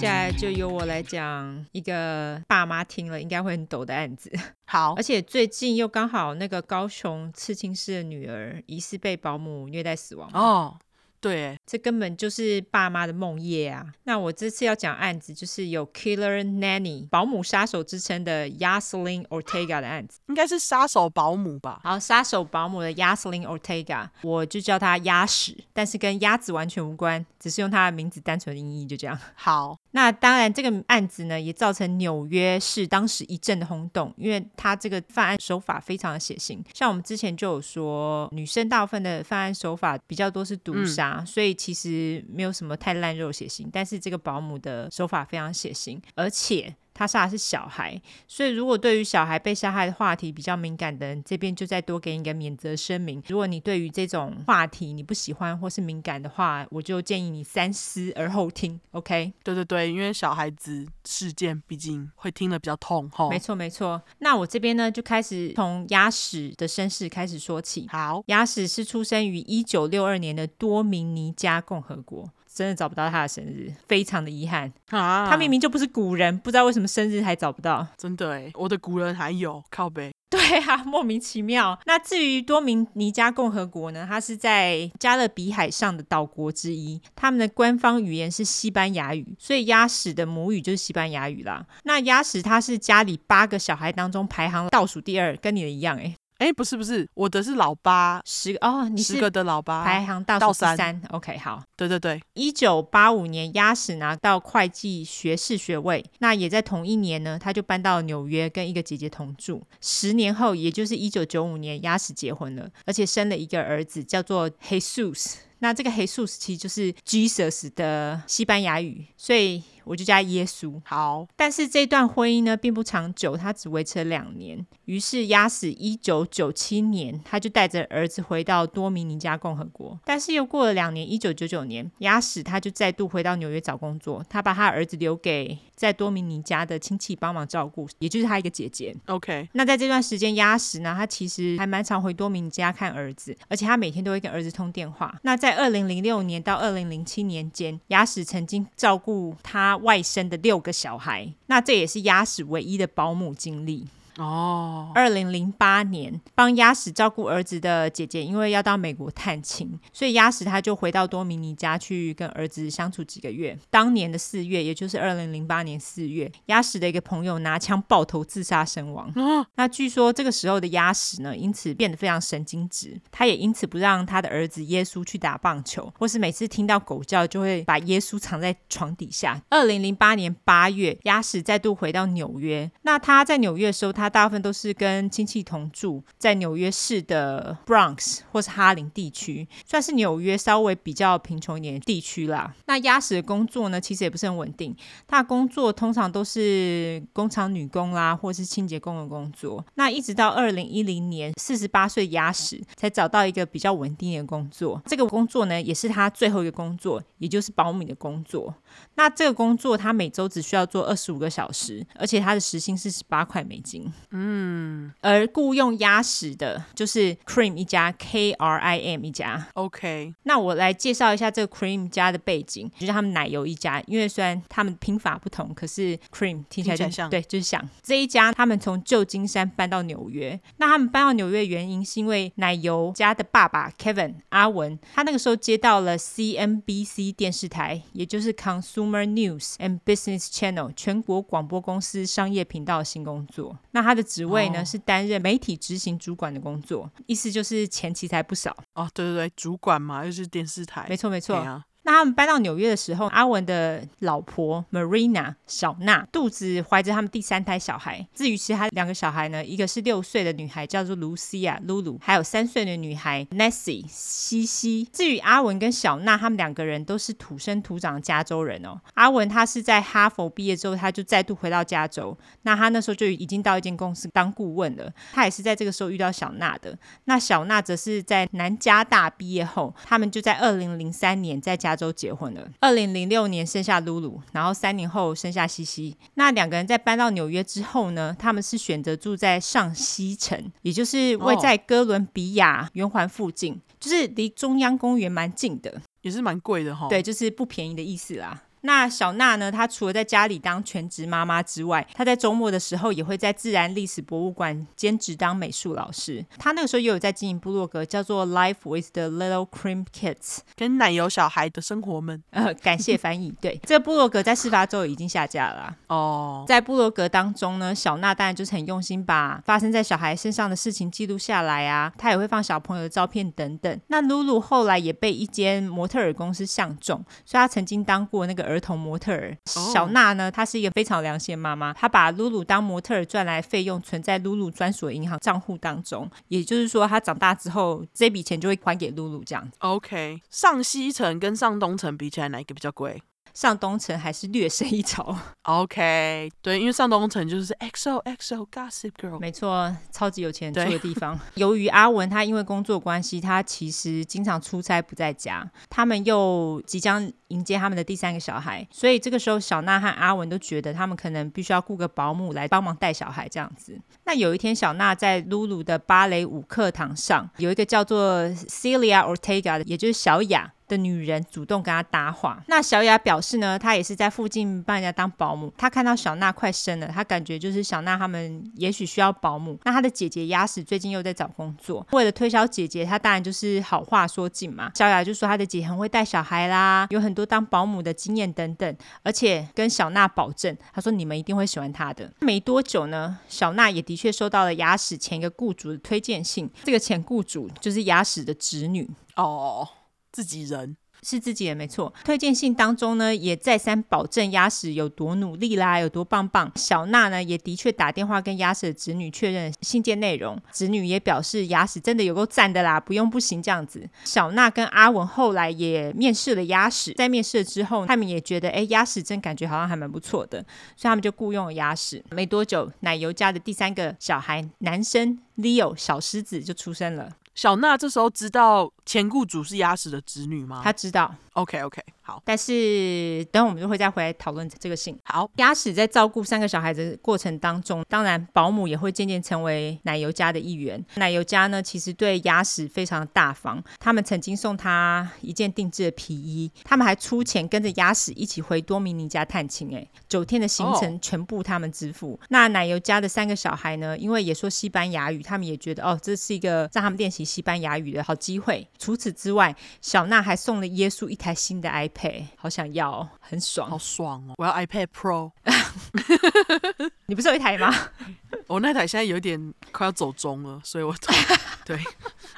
[0.00, 4.32] 下来就由我来讲一个爸妈听了应该会很抖的案子。
[4.64, 10.30] 好，而且最近又刚好那个高雄刺青师的女儿疑似被保姆虐待死亡。
[10.32, 10.78] 哦。
[11.22, 13.84] 对，这根本就是爸妈的梦魇啊！
[14.04, 21.78] 那我这次要讲案子，就是有 Killer Nanny 保姆杀手之称的 Yaslin Ortega 的案子，应该是杀手保姆吧？
[21.84, 29.18] 好，杀手保姆的 Yaslin Ortega，我就叫他鸭屎，但是跟鸭子完全无关，只是用他的名字单纯的音译，就这样。
[29.34, 41.18] 好，那当然这个案子呢，也造成纽约市当时一阵的轰动，因为他这个犯案手法非常的血腥，像我们之前就有说，女生大部分的犯案手法比较多是毒杀。
[41.18, 47.98] 嗯所以其实没有什么太烂肉血腥，但是这个保姆的手法非常血腥，而且他杀的是小孩，
[48.28, 53.22] 所以如果对于小孩被杀害的话题比较敏感的人，这边就再多给你一个免责声明。
[53.26, 58.78] 如果你对于这种话题你不喜欢或是敏感的话，我就建议你三思而后听。
[58.90, 59.32] OK？
[59.42, 63.30] 对对对，因为小孩子事件毕竟会听得比较痛吼。
[63.30, 64.02] 没错没错。
[64.18, 67.88] 那我这边呢就开始从鸭屎的身世开始说起。
[67.88, 72.30] 好，鸭屎是出生于一九六二年的多明尼加共和国。
[72.60, 75.26] 真的找不到他的生日，非常的遗憾啊！
[75.30, 77.86] 他明明就不是古人，不知道为什么生日还找不到。
[77.96, 80.12] 真的哎，我的古人还有靠背。
[80.28, 81.80] 对啊，莫名其妙。
[81.86, 84.06] 那至于多明尼加共和国呢？
[84.06, 91.64] 它是在加勒比海上的岛国之一，他们的官方语言是西班牙语，所以鸭屎的母语就是西班牙语啦。
[91.84, 96.14] 那鸭屎他是家里八个小孩当中排行倒数第二，跟你的一样哎。
[96.40, 100.98] 哎，不是不是，我的是老八，十个哦，你是十个的老八，排行倒数第三。
[101.10, 109.62] OK，好，对对对，一九八五年，鸭屎拿到会计学士学位，那也在同一年呢，他就搬到纽约跟一个姐姐同住。
[109.82, 115.34] 十年后，也就是一九九五年，鸭屎结婚了，而且生了一个儿子，叫做 Jesus。
[115.58, 119.62] 那这个 Jesus 其实就是 Jesus 的西班牙语，所以。
[119.90, 120.80] 我就叫耶稣。
[120.84, 124.64] 好，但是这段婚姻呢，并不长久，他只维持了两年。
[124.84, 129.98] 于是压死一九九七年，他就带着儿子回到多米尼加共和国。
[130.04, 134.24] 但是又过了两年，一九九九年，压死他就再度回到纽约找工作。
[134.28, 138.94] 他把他儿子留给在多米尼加的亲戚帮忙照顾，也就是他一个姐姐。
[139.06, 139.48] OK。
[139.54, 145.18] 那在这段时间，压死呢，他其实还蛮常回多米尼加看儿子，而且他每天都会跟儿子通电话。
[145.22, 153.86] 那在二零零六年到二零零七年间，鸭屎曾经照顾他外甥的六个小孩，那这也是鸭屎唯一的保姆经历。
[154.20, 163.58] 哦，二零零八年，帮鸭屎照顾儿子的姐姐，因为要到美国探亲，所以鸭屎他就回到多米尼加去跟儿子相处几个月。
[163.70, 169.10] 当年的四月，也就是二零零八年四月，鸭屎的一个朋友拿枪爆头自杀身亡。
[169.16, 179.40] 哦，那据说这个时候的鸭屎呢，因此变得非常神经质，他也因此不让他的儿子耶稣去打棒球，或是每次听到狗叫就会把耶稣藏在床底下。
[179.48, 192.54] 二零零八年八月，鸭屎再度回到纽约，那他在纽约的时候，他大部分都是跟亲戚同住在纽约市的 Bronx 或是哈林地区，算是纽约稍微比较贫穷一点的地区啦。
[192.66, 194.76] 那鸭屎的工作呢，其实也不是很稳定。
[195.06, 199.64] 他的工作通常都是工厂女工啦，或是清洁工的工作。
[199.76, 204.82] 那一直到二零一零年，四十八岁鸭屎才找到一个比较稳定的工作。
[204.86, 208.54] 这个工作呢，也是他最后一个工作，也就是保姆的工作。
[208.96, 213.89] 那这个工作他每周只需要做二十五个小时，而且他的时薪是十八块美金。
[214.10, 219.48] 嗯，而雇佣鸭屎的就是 Cream 一家，K R I M 一家。
[219.54, 223.82] OK，那我来介绍一下这个 Cream 家的背景，就是他们奶油一家。
[223.86, 227.10] 因为虽然他们拼法不同，可是 Cream 听起来就像。
[227.10, 228.32] 对，就是像这一家。
[228.32, 230.38] 他们从旧金山搬到纽约。
[230.58, 243.58] 那他们搬到纽约的原因是因为奶油家的爸爸 Kevin 阿文，他那个时候接到了 CNBC 电视台，也就是 Consumer News and Business Channel 全国广播公司商业频道的新工作。
[243.72, 248.88] 那他的职位呢、哦、是担任媒体执行主管的工作，意思就是钱其实还不少哦。
[248.92, 251.62] 对对对，主管嘛，又是电视台，没错没错。
[251.92, 258.06] 他们搬到纽约的时候，阿文的老婆 Marina 小娜肚子怀着他们第三胎小孩。
[258.14, 264.88] 至于其他两个小孩呢，一个是六岁的女孩叫做 Lucia 露露，还有三岁的女孩 Nessie 西西。
[264.92, 268.80] 至于阿文跟小娜，他们两个人都是土生土长的加州人哦。
[268.94, 272.16] 阿文他是在哈佛毕业之后，他就再度回到加州。
[272.42, 274.92] 那他那时候就已经到一间公司当顾问了。
[275.12, 276.78] 他也是在这个时候遇到小娜的。
[277.06, 281.79] 那小娜则是在南加大毕业后，他们就在二零零三年在加州。
[281.80, 285.96] 加州结婚了，二零零六年生下露露，然后三年后生下西西。
[286.14, 296.88] 那两个人在搬到纽约之后呢，他们是选择住在上西城，也就是位在哥伦比亚圆环附近，哦、就是离中央公园蛮近的，也是蛮贵的哈、哦。
[296.90, 298.42] 对，就是不便宜的意思啦。
[298.62, 299.50] 那小娜呢？
[299.50, 306.24] 她除了在家里当全职妈妈之外，她在周末的时候也会在自然历史博物馆兼职当美术老师。
[306.38, 312.22] 她那个时候也有在经营部落格，叫做 Life with the Little Cream Kids，跟奶油小孩的生活们。
[312.30, 313.32] 呃，感谢翻译。
[313.40, 315.74] 对，这个部落格在事发之后已经下架了。
[315.86, 321.90] 哦，在部落格当中呢，小娜当然就是很用心把发生在小孩身上的事情记录下来啊。
[321.96, 323.80] 她也会放小朋友的照片等等。
[323.86, 328.49] 那露露后来也被一间模特儿公司相中，所以她曾经当过那个。
[328.50, 339.48] 儿童模特儿小娜呢，她是一个非常良心的妈妈，她把露露当模特儿赚来费用存在露露专属银行账户当中，也就是说，她长大之后这笔钱就会还给露露这样。
[339.60, 343.02] OK，上西城跟上东城比起来，哪一个比较贵？
[343.34, 345.16] 上东城还是略胜一筹。
[345.42, 351.18] OK，对，因为上东城就是 XO XO Gossip Girl，没错，超级有钱住的地方。
[351.34, 363.78] 由于阿文他因为工作关系，他其实经常出差不在家，他们又即将迎接他们的第三个小孩，所以这个时候小娜和阿文都觉得他们可能必须要雇个保姆来帮忙带小孩这样子。
[364.04, 370.52] 那有一天，小娜在露露的芭蕾舞课堂上，有一个叫做 Celia Ortega 的，也就是小雅。
[370.70, 375.52] 的女人主动跟他搭话，那小雅表示呢，她也是在附近帮人家当保姆。
[375.58, 379.58] 她看到小娜快生了，她感觉就是小娜他们也许需要保姆。
[379.64, 384.70] 那她的姐姐鸭屎最近又在找工作，为了推销姐姐，她当然就是好话说尽嘛。
[384.76, 392.08] 小雅就说她的姐很会带小孩啦，有很多当保姆的经验等等，而且跟小娜保证，她说你们一定会喜欢她的。
[392.20, 399.66] 没多久呢，小娜也的确收到了鸭屎前一个雇主的推荐信，这个前雇主就是鸭屎的侄女哦。
[400.12, 401.90] 自己人是自己人，没错。
[402.04, 406.52] 推荐信当中呢，也再三保证鸭屎有多努力啦，有多棒棒。
[406.56, 413.88] 小娜呢，也的确打电话跟鸭屎的侄女确认信件内容，侄女也表示鸭屎真的有够赞的啦，不用不行这样子。
[414.04, 420.44] 小娜跟阿文后来也面试了鸭屎，在面试了之后，他们也觉得，哎，鸭屎真感觉好像还蛮不错的，
[420.76, 422.04] 所以他们就雇佣了鸭屎。
[422.10, 427.10] 没多久，奶油家的第三个小孩男生 Leo 小狮子就出生了。
[427.34, 430.60] 小娜这时候知道前雇主是鸭屎的侄女吗？
[430.62, 431.14] 她知道。
[431.34, 432.22] OK OK，好。
[432.24, 434.98] 但是等我们就会再回来讨论这个信。
[435.04, 440.84] 好，鸭屎在照顾三个小孩的过程当中，当然保姆也会渐渐成为奶油家的一员。
[440.96, 452.18] 奶油家呢，其实对鸭屎非常大方，他们曾经送他一件定制的皮衣，他们还出钱跟着鸭屎一起回多米尼加探亲，哎，九天的行程全部他们支付。
[452.28, 458.66] 那奶油家的三个小孩呢，因为也说西班牙语，他们也觉得哦，这是一个让他们练习西班牙语的好机会。
[458.78, 461.99] 除此之外，小娜还送了耶稣一台新的 iPad，
[462.36, 464.34] 好想要哦，很爽，好爽哦！
[464.38, 465.32] 我要 iPad Pro。
[467.10, 467.74] 你不是有一台吗？
[468.46, 470.94] 我那台现在有点快要走中了，所以我
[471.66, 471.76] 对。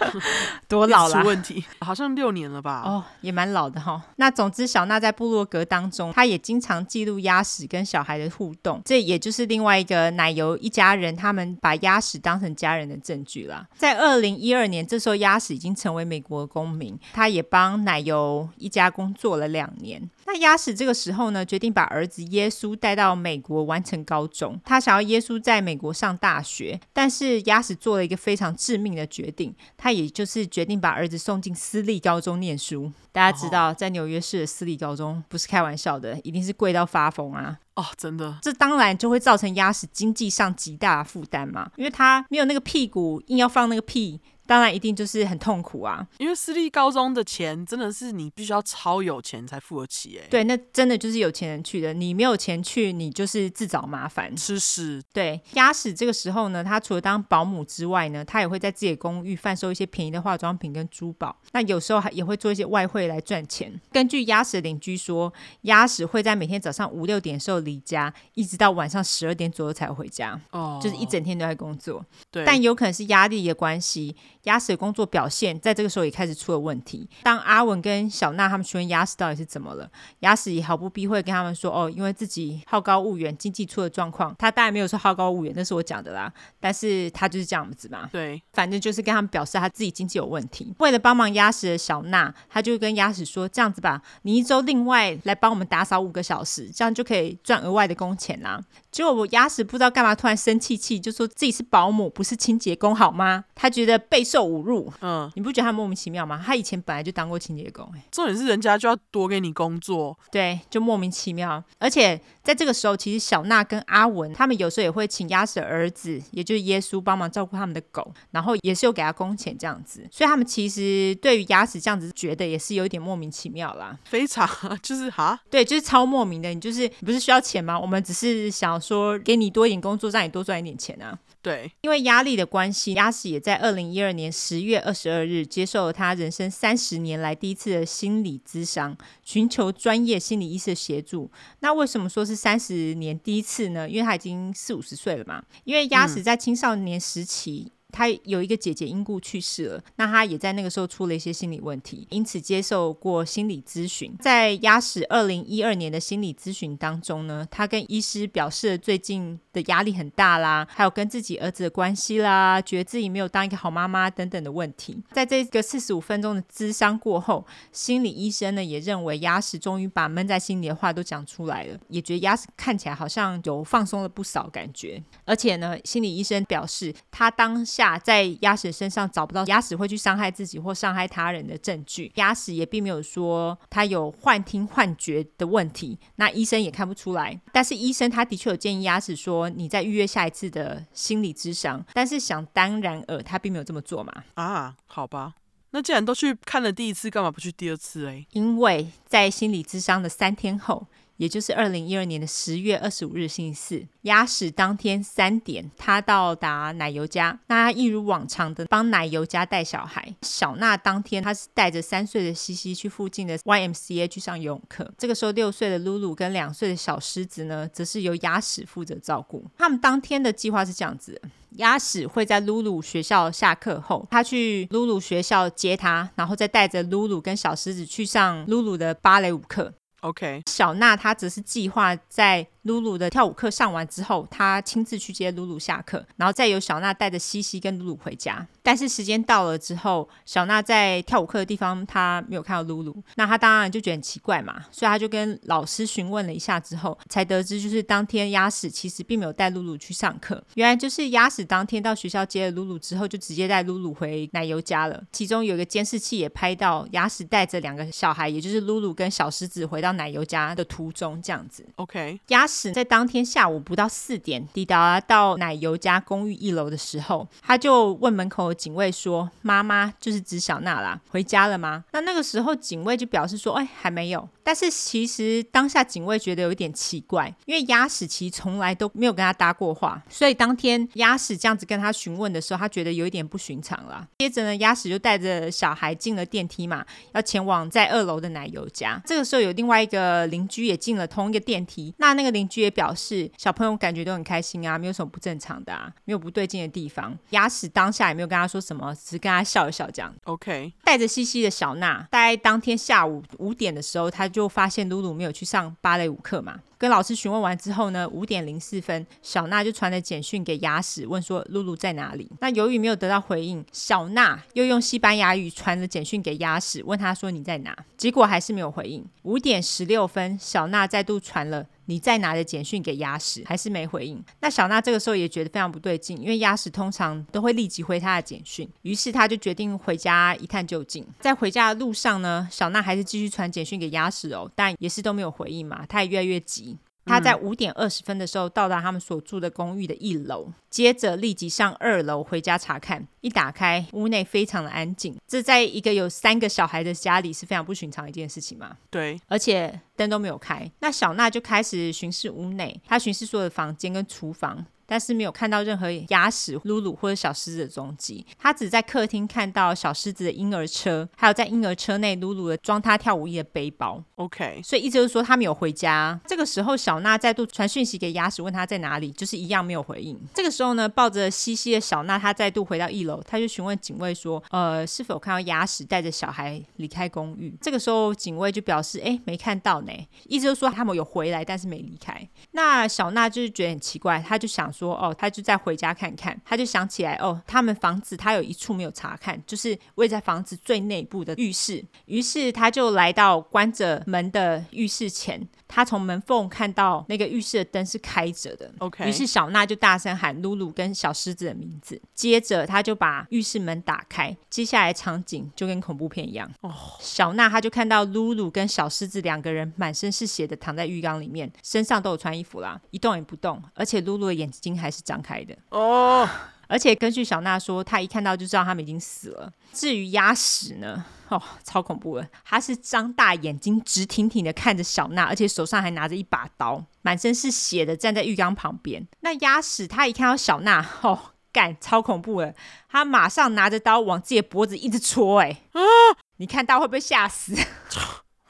[0.67, 1.23] 多老了？
[1.23, 2.83] 出问题，好像六年了吧？
[2.85, 4.03] 哦，也蛮老的哈、哦。
[4.17, 13.65] 那总之，小娜在部落格当中，她也经常记录鸭屎跟小孩的互动，这也就是另外一个奶油一家人，他们把鸭屎当成家人的证据啦。
[13.77, 20.03] 在二零一二年，这时候鸭屎已经成为美国的公民，他也帮奶油一家工作了两年。
[20.27, 29.93] 那鸭屎这个时候呢，决定把儿子耶稣带到美国完成高中，他想要耶稣在美国上大学，但是鸭屎做了一个非常致命的决定，他。
[29.93, 32.91] 他也就是决定把儿子送进私立高中念书。
[33.13, 37.59] 大家知道，在纽约市的私立高中不是开玩笑的，一定是贵到发疯啊！
[37.75, 44.19] 哦，真的，这当然就会造成鸭屎经济上极大的负担嘛，因为他没有那个屁股，硬要放那个屁。
[44.47, 50.27] 当然一定就是很痛苦啊，因为私立高中的钱真的是你必须要超有钱才付得起哎。
[50.29, 55.03] 对，那真的就是有钱人去的，你没有钱去，你就是自找麻烦，吃屎。
[55.13, 63.81] 对，鸭屎这个时候呢，他除了当保姆之外呢，他也会在自己的公寓贩售一些便宜的化妆品跟珠宝，那有时候还也会做一些外汇来赚钱。
[63.93, 65.33] 根据鸭屎的邻居说，
[65.63, 72.05] 鸭屎会在每天早上五六点的时候离家，一直到晚上十二点左右才回家，哦，就是一整天都在工作。
[72.31, 74.15] 对，但有可能是压力的关系。
[74.45, 77.09] 鸭屎的工作表现在这个时候也开始出了问题。
[77.23, 79.91] 当阿文跟小娜他们询问鸭屎到底是怎么了，
[80.21, 86.33] 鸭屎也毫不避讳跟他们说：“哦，因为自己好高骛远，经济出了状况。”他当然没有说好高骛远，那是我讲的啦。
[86.59, 88.09] 但是他就是这样子嘛。
[88.11, 90.75] 对，反正就是跟他们表示他自己经济有问题。
[90.79, 98.61] 为了帮忙鸭屎的小娜，他就跟鸭屎说：“这样子吧，你一周另外来帮我们打扫五个小时，这样就可以赚额外的工钱啦。”
[98.93, 103.47] 结果我牙齿不知道干嘛突然生气气，就说自己是保姆，不是清洁工，好吗？
[103.55, 104.93] 他觉得备受侮辱。
[105.01, 106.41] 嗯，你不觉得他莫名其妙吗？
[106.45, 111.65] 他以前本来就当过清洁工，哎，重点是人家就要多给你工作，对，就莫名其妙。
[111.79, 120.07] 而且在这个时候，其实小娜跟阿文他们有时候也会请鸭屎的儿子，也就是耶稣帮忙照顾他们的狗，然后也是有给他工钱这样子。
[120.13, 124.47] 所以他们其实对于牙齿这样子觉得也是有一点莫名其妙啦，非常
[124.83, 126.51] 就是哈，对，就是超莫名的。
[126.51, 127.81] 你就是你不是需要钱吗？
[127.81, 128.82] 我们只是想。
[128.83, 131.17] 说给你多一点工作，让你多赚一点钱啊！
[131.41, 141.31] 对，因为压力的关系，鸭屎也在二零一二年十月二十二日接受了他人生三十年来第一次的心理咨商，寻求专业心理医师的协助。
[141.61, 143.89] 那为什么说是三十年第一次呢？
[143.89, 145.43] 因为他已经四五十岁了嘛。
[145.65, 147.69] 因为鸭屎在青少年时期。
[147.69, 154.17] 嗯他有一个姐姐因故去世了，那他也在那个时候出了一些心理问题，因此接受过心理咨询。
[154.19, 164.99] 在鸭屎二零一二年的心理咨询当中呢，他跟医师表示最近的压力很大啦，还有跟自己儿子的关系啦，觉得自己没有当一个好妈妈等等的问题。
[165.13, 175.03] 在这个四十五分钟的咨商过后，心理医生呢也认为鸭屎终于把闷在心里的话都讲出来了，也觉得鸭屎看起来好像有放松了不少感觉。
[175.27, 177.82] 而且呢，心理医生表示他当下。
[177.99, 187.41] 在鸭屎身上找不到鸭屎会去伤害自己或伤害他人的证据，鸭屎也并没有说他有幻听幻觉的问题，那医生也看不出来。
[187.53, 194.13] 但是医生他的确有建议鸭屎说，你再预约下一次的心理咨商，但是想当然尔，他并没有这么做嘛。
[194.35, 195.35] 啊，好吧，
[195.71, 198.27] 那既然都去看了第一次，干嘛不去第二次诶？
[198.33, 200.87] 因为在心理咨商的三天后。
[201.17, 210.15] 也就是二零一二年的十月二十五日星期四，鸭屎当天三点，他到达奶油家，那他一如往常的帮奶油家带小孩。
[210.23, 214.93] 小娜当天他是带着三岁的西西去附近的 YMCA 去上游泳课。
[214.99, 219.45] 这个时候六岁的露露跟两岁的小狮子呢，则是由鸭屎负责照顾。
[219.57, 221.21] 他们当天的计划是这样子：
[221.57, 229.75] 鸭屎会在露露学校下课后，他去露露学校接他，然后再带着露露跟小狮子去上露露的芭蕾舞课。
[230.03, 238.47] OK，小娜她则是计划在露露的跳舞课上完之后，她亲自去接露露下课，然后再由小娜带着西西跟露露回家。
[238.65, 255.03] 但是时间到了之后，小娜在跳舞课的地方她没有看到露露，那她当然就觉得很奇怪嘛，所以她就跟老师询问了一下之后，才得知就是当天鸭屎其实并没有带露露去上课，原来就是鸭屎当天到学校接了露露之后，就直接带露露回奶油家了。
[255.13, 261.67] 其中有一个监视器也拍到鸭屎带着两个小孩，也就是露露跟小狮子回到奶油家的途中，这样子。
[261.77, 268.53] OK，鸭屎在当天下午不到四点抵达到奶油家公寓一楼的时候，他就问门口。
[268.63, 284.07] 警卫说：“妈妈就是指小娜啦，回家了吗？”那那个时候，警卫就表示说：“哎，还没有。”但是其实当下警卫觉得有一点奇怪，因为鸭屎其实从来都没有跟他搭过话，所以当天鸭屎这样子跟他询问的时候，他觉得有一点不寻常了。
[284.19, 289.01] 接着呢，鸭屎就带着小孩进了电梯嘛，要前往在二楼的奶油家。
[289.07, 297.17] 这个时候有另外一个邻居也进了同一个电梯，那那个邻居也表示小朋友感觉都很开心啊，没有什么不正常的啊，没有不对劲的地方。
[297.31, 300.13] 鸭屎当下也没有跟他说什么，只是跟他笑一笑这样。
[300.25, 304.32] OK，带着西西的小娜，大概当天下午五点的时候，他。
[304.33, 312.31] 就发现露露没有去上芭蕾舞课嘛，跟老师询问完之后呢，五点零四分，小娜就传了简讯给鸭屎，问说露露在哪里。
[312.41, 317.77] 那由于没有得到回应，小娜又用西班牙语传了简讯给鸭屎，问他说你在哪？
[317.97, 319.05] 结果还是没有回应。
[319.23, 321.67] 五点十六分，小娜再度传了。
[321.93, 324.25] 你再拿着简讯给鸭屎，还是没回应。
[324.41, 331.07] 那小娜这个时候也觉得非常不对劲，因为鸭屎通常都会立即回他的简讯，于是她就决定回家一探究竟。
[331.21, 336.79] 在回家的路上呢，小娜还是继续传简讯给鸭屎哦，但也是都没有回应嘛，她也越来越急。
[337.05, 343.07] 他在五点二十分的时候到达他们所住的公寓的一楼，接着立即上二楼回家查看。
[343.21, 348.77] 一打开，屋内非常的安静，这在一个有三个小孩的家里是非常不寻常的一件事情嘛。
[348.91, 350.69] 对，而且灯都没有开。
[350.81, 354.65] 那小娜就开始巡视屋内，她巡视所有的房间跟厨房。
[354.87, 358.25] 但是没有看到任何牙屎、露露或者小狮子的踪迹。
[358.39, 364.03] 他只在客厅看到小狮子的婴儿车，还有在婴儿车内露露的装他跳舞衣的背包。
[364.17, 366.21] OK，所以意思就是说他没有回家。
[366.27, 370.19] 这个时候，小娜再度传讯息给牙屎，问他在哪里，就是一样没有回应。
[370.35, 379.93] 这个时候呢，抱着西西的小娜，她再度回到一楼，她就询问警卫说：“呃，是否看到牙屎带着小孩离开公寓？”这个时候，警卫就表示：“哎，没看到呢。”
[380.29, 382.29] 意思就是说他们有回来，但是没离开。
[382.53, 384.97] 那小娜就是觉得很奇怪，她就想说。
[384.97, 391.85] 哦，他就再回家看看，他就想起来哦，他们房子他有一处没有查看，就是位在房子最内部的浴室。
[392.07, 398.71] 于是他就来到关着门的浴室前，他从门缝看到那个浴室的灯是开着的。
[398.81, 406.51] OK，于是小娜就大声喊露露跟小狮子的名字，接着他就把浴室门打开，接下来场景就跟恐怖片一样。
[406.61, 414.73] 哦，小娜她就看到露露跟小狮子两个人满身是血的躺在浴缸里面，身上都有穿衣服啦，一动也不动，而且露露的眼睛。
[414.83, 416.29] 还是张开的哦，oh.
[416.67, 419.53] 而且根据小娜说，她一看到就知道他们已经死了。
[419.73, 429.07] 至于鸭屎呢，哦，超恐怖的，他是张大眼睛，直挺挺的看着小娜，而且手上还拿着一把刀，满身是血的站在浴缸旁边。
[429.21, 431.19] 那鸭屎他一看到小娜，哦，
[431.51, 432.55] 干，超恐怖的，
[432.89, 436.17] 他马上拿着刀往自己的脖子一直戳，哎，uh.
[436.37, 437.55] 你看到会不会吓死？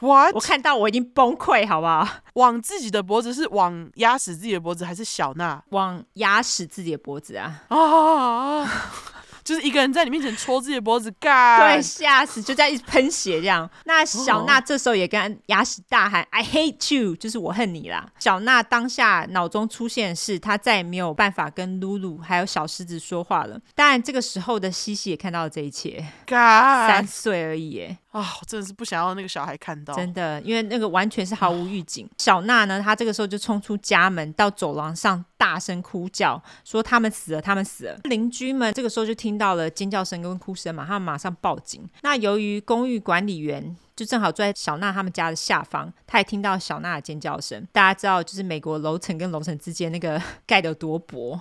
[0.00, 0.34] What?
[0.34, 2.08] 我看到我已经崩溃，好不好？
[2.34, 7.62] 往自己的脖子是往压死自己的脖子，还是小娜往压死自己的脖子啊？
[7.68, 8.66] 啊！
[9.44, 13.68] 就是一个人在你面前戳自己的脖子， 嘎，对，吓死，就在一直喷血这样。
[13.84, 18.06] 那小娜这时候也跟牙齿大喊、oh.：“I hate you！” 就是我恨你啦。
[18.18, 23.60] 小娜当下脑中出现的是，她再也没有办法跟露露还有小狮子说话了。
[23.74, 32.08] 当然，这个时候的西西也看到了这一切，嘎，三岁而已耶，啊、哦，我真的是不想要那个小孩看到，真的，因为那个完全是毫无预警。
[32.18, 37.98] 小娜呢，她这个时候就冲出家门，到走廊上大声哭叫，说他们死了，他们死了。
[38.04, 41.88] 邻居们这个时候就听到了尖叫声跟哭声嘛，他们马上报警。
[42.02, 47.64] 那由于公寓管理员就正好坐在小娜他们家的下方，他也听到小娜的尖叫声。
[47.70, 51.40] 大家知道，就是美国楼层跟楼层之间那个 盖得有多薄。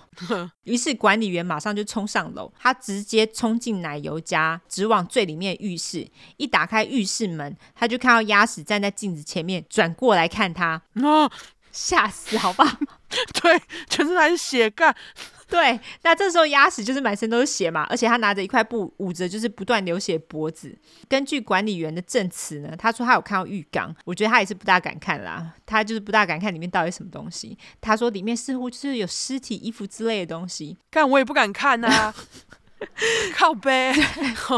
[0.63, 6.07] 于是管理员马上就冲上楼，他直接冲进奶油家，直往最里面浴室。
[6.37, 10.79] 一打开浴室门，他就看到鸭屎站在镜子前面，转过来看他，
[11.71, 12.77] 吓死，好不好？
[13.41, 14.95] 对，全身还是血干。
[15.61, 20.73] 对，那这时候鸭屎就是满身都是血嘛，而且他拿着一块布捂着，就是不断流血脖子。
[21.09, 27.57] 根据管理员的证词呢，他说他有看到浴缸，我觉得他也是不大敢看啦，他就是不大敢看里面到底什么东西。
[27.81, 32.15] 他说里面似乎就是有尸体、衣服之类的东西，但我也不敢看呐、啊。
[33.35, 33.93] 靠背，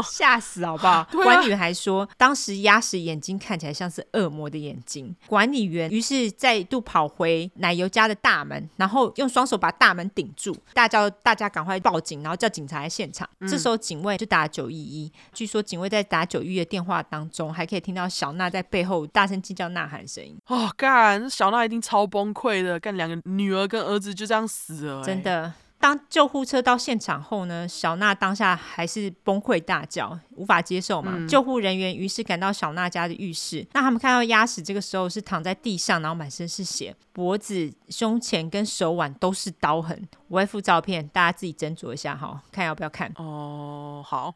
[0.04, 0.90] 吓死好不好？
[0.94, 5.14] 啊、管理员还说，当时鸭屎眼睛看起来像是恶魔的眼睛。
[5.26, 13.28] 管理员于是再度跑回奶油家的大门，然后用双手把大门顶住，大叫大家赶快报警，然后叫警察来现场。
[13.40, 20.36] 嗯、这时候警卫就打九一一，据说警卫在打九一一的电话当中，还可以听到小娜在背后大声尖叫呐喊声音。
[20.46, 25.52] 哦，干，小娜一定超崩溃的，干两个女儿跟儿子就这样死了，真的。
[25.84, 31.12] 当救护车到现场后呢，小娜当下还是崩溃大叫，无法接受嘛。
[31.14, 40.08] 嗯、救护人员于是赶到小娜家的浴室，那他们看到鸭屎这个时候是躺在地上，然后满身是血，脖子、胸前跟手腕都是刀痕。
[40.28, 43.12] 我会附照片，大家自己斟酌一下哈，看要不要看。
[43.16, 44.34] 哦，好。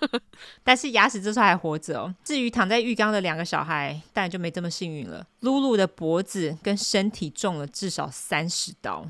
[0.64, 2.14] 但是牙齿这时候还活着哦。
[2.24, 5.26] 至于躺在浴缸的两个小孩，当然就没这么幸运了。
[5.40, 9.06] 露露的脖子跟身体中了至少三十刀。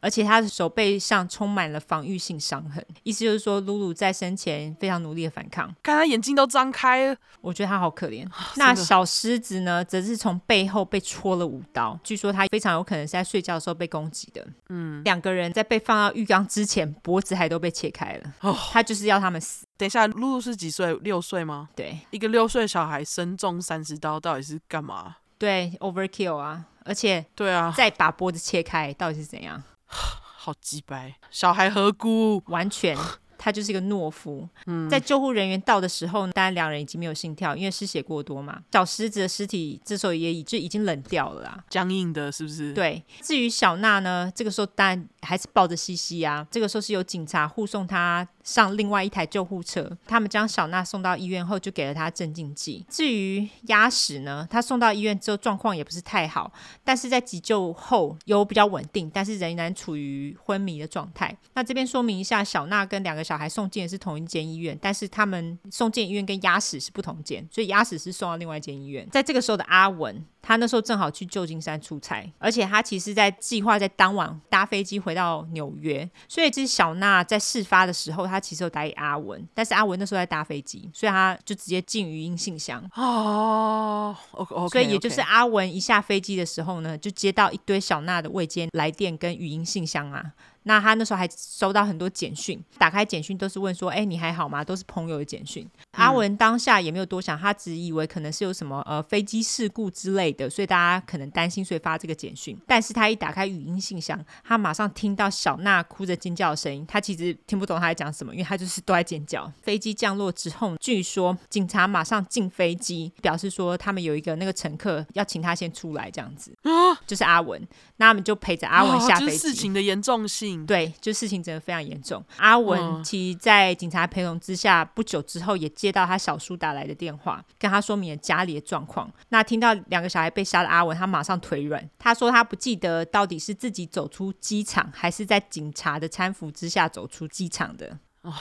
[0.00, 8.26] 而且他的手背上充满了防御性伤痕，意思就是说，露露在生前非常努力的反抗，看他眼睛都张开了，我觉得他好可怜。
[8.56, 14.46] 那小狮子呢，则是从背后被戳了五刀，据说他非常有可能是在睡觉的时候被攻击的。
[14.68, 18.34] 嗯，两个人在被放到浴缸之前，脖子还都被切开了。
[18.40, 19.66] 哦，他就是要他们死。
[19.76, 20.94] 等一下，露露是几岁？
[21.02, 21.68] 六岁吗？
[21.74, 25.16] 对，一个六岁小孩身中三十刀，到底是干嘛？
[25.38, 26.64] 对，overkill 啊。
[26.86, 29.62] 而且，对啊，再把脖子切开，到底是怎样？
[29.88, 32.42] 好鸡掰，小孩何辜？
[32.46, 32.96] 完全。
[33.38, 34.48] 他就是一个懦夫。
[34.64, 38.60] 嗯，在救护人员到的时候，当然两人已经没有心跳，因为失血过多嘛。
[38.72, 42.72] 小狮子的尸体这时候也已就已经冷掉了啦，僵硬的，是不是？
[42.72, 43.04] 对。
[43.20, 46.44] 至于小娜呢，这个时候当然还是抱着西西啊。
[46.50, 49.90] 这个时候是有警察护送她上另外一台救护车。
[50.06, 52.86] 他们将小娜送到医院后，就给了她镇静剂。
[52.88, 56.50] 至于鸭屎呢，他送到医院之后状况也不是太好，
[56.84, 61.36] 但是在急救后有比较稳定，但是仍然处于昏迷的状态。
[61.54, 69.06] 那这边说明一下，小娜跟两个小孩送进的是同一间医院，但是他们送进医院跟鸭屎是不同间，所以鸭屎是送到另外一间医院。
[69.10, 70.24] 在这个时候的阿文。
[70.46, 82.80] 他那时候正好去旧金山出差，而且他其实在计划在当晚搭飞机回到纽约，所以这是小娜在事发的时候，他其实有打给阿文，但是阿文那时候在搭飞机，所以他就直接进语音信箱。
[82.94, 84.68] 哦，OK，, okay.
[84.68, 90.32] 所以也就是阿文一下飞机的时候呢，就接到一堆小娜的未接来电跟语音信箱啊。
[90.68, 95.64] 那他那时候还收到很多简讯，打开简讯都是问说：“哎，你还好吗？”都是朋友的简讯。
[95.64, 102.58] 嗯、阿文当下也没有多想，他只以为可能是有什么呃飞机事故之类的，所以大家可能担心，所以发这个简讯。
[102.66, 106.84] 但是他一打开语音信箱，他马上听到小娜哭着尖叫的声音。
[106.88, 109.48] 他其实听不懂他在讲什么，因为他就是都在尖叫。
[109.62, 116.52] 飞机降落之后，据说警察马上进飞机，表示说他们有一个那个乘客要请他先出来，这样子。
[116.62, 117.64] 啊，就是阿文。
[117.98, 119.36] 那他们就陪着阿文下飞机。
[119.36, 120.55] 哦、事情的严重性。
[120.64, 122.24] 对，就事情真的非常严重。
[122.36, 129.12] 阿文其实在警察陪同之下，不久之后也接到他小叔打来的电话，跟他说明了家里的状况。
[129.30, 131.90] 那听到两个小孩被杀的阿文，他马上腿软。
[131.98, 137.98] 他说他不记得到底是自己走出机场，还是在警察的搀扶之下走出机场的。
[138.22, 138.32] 哦，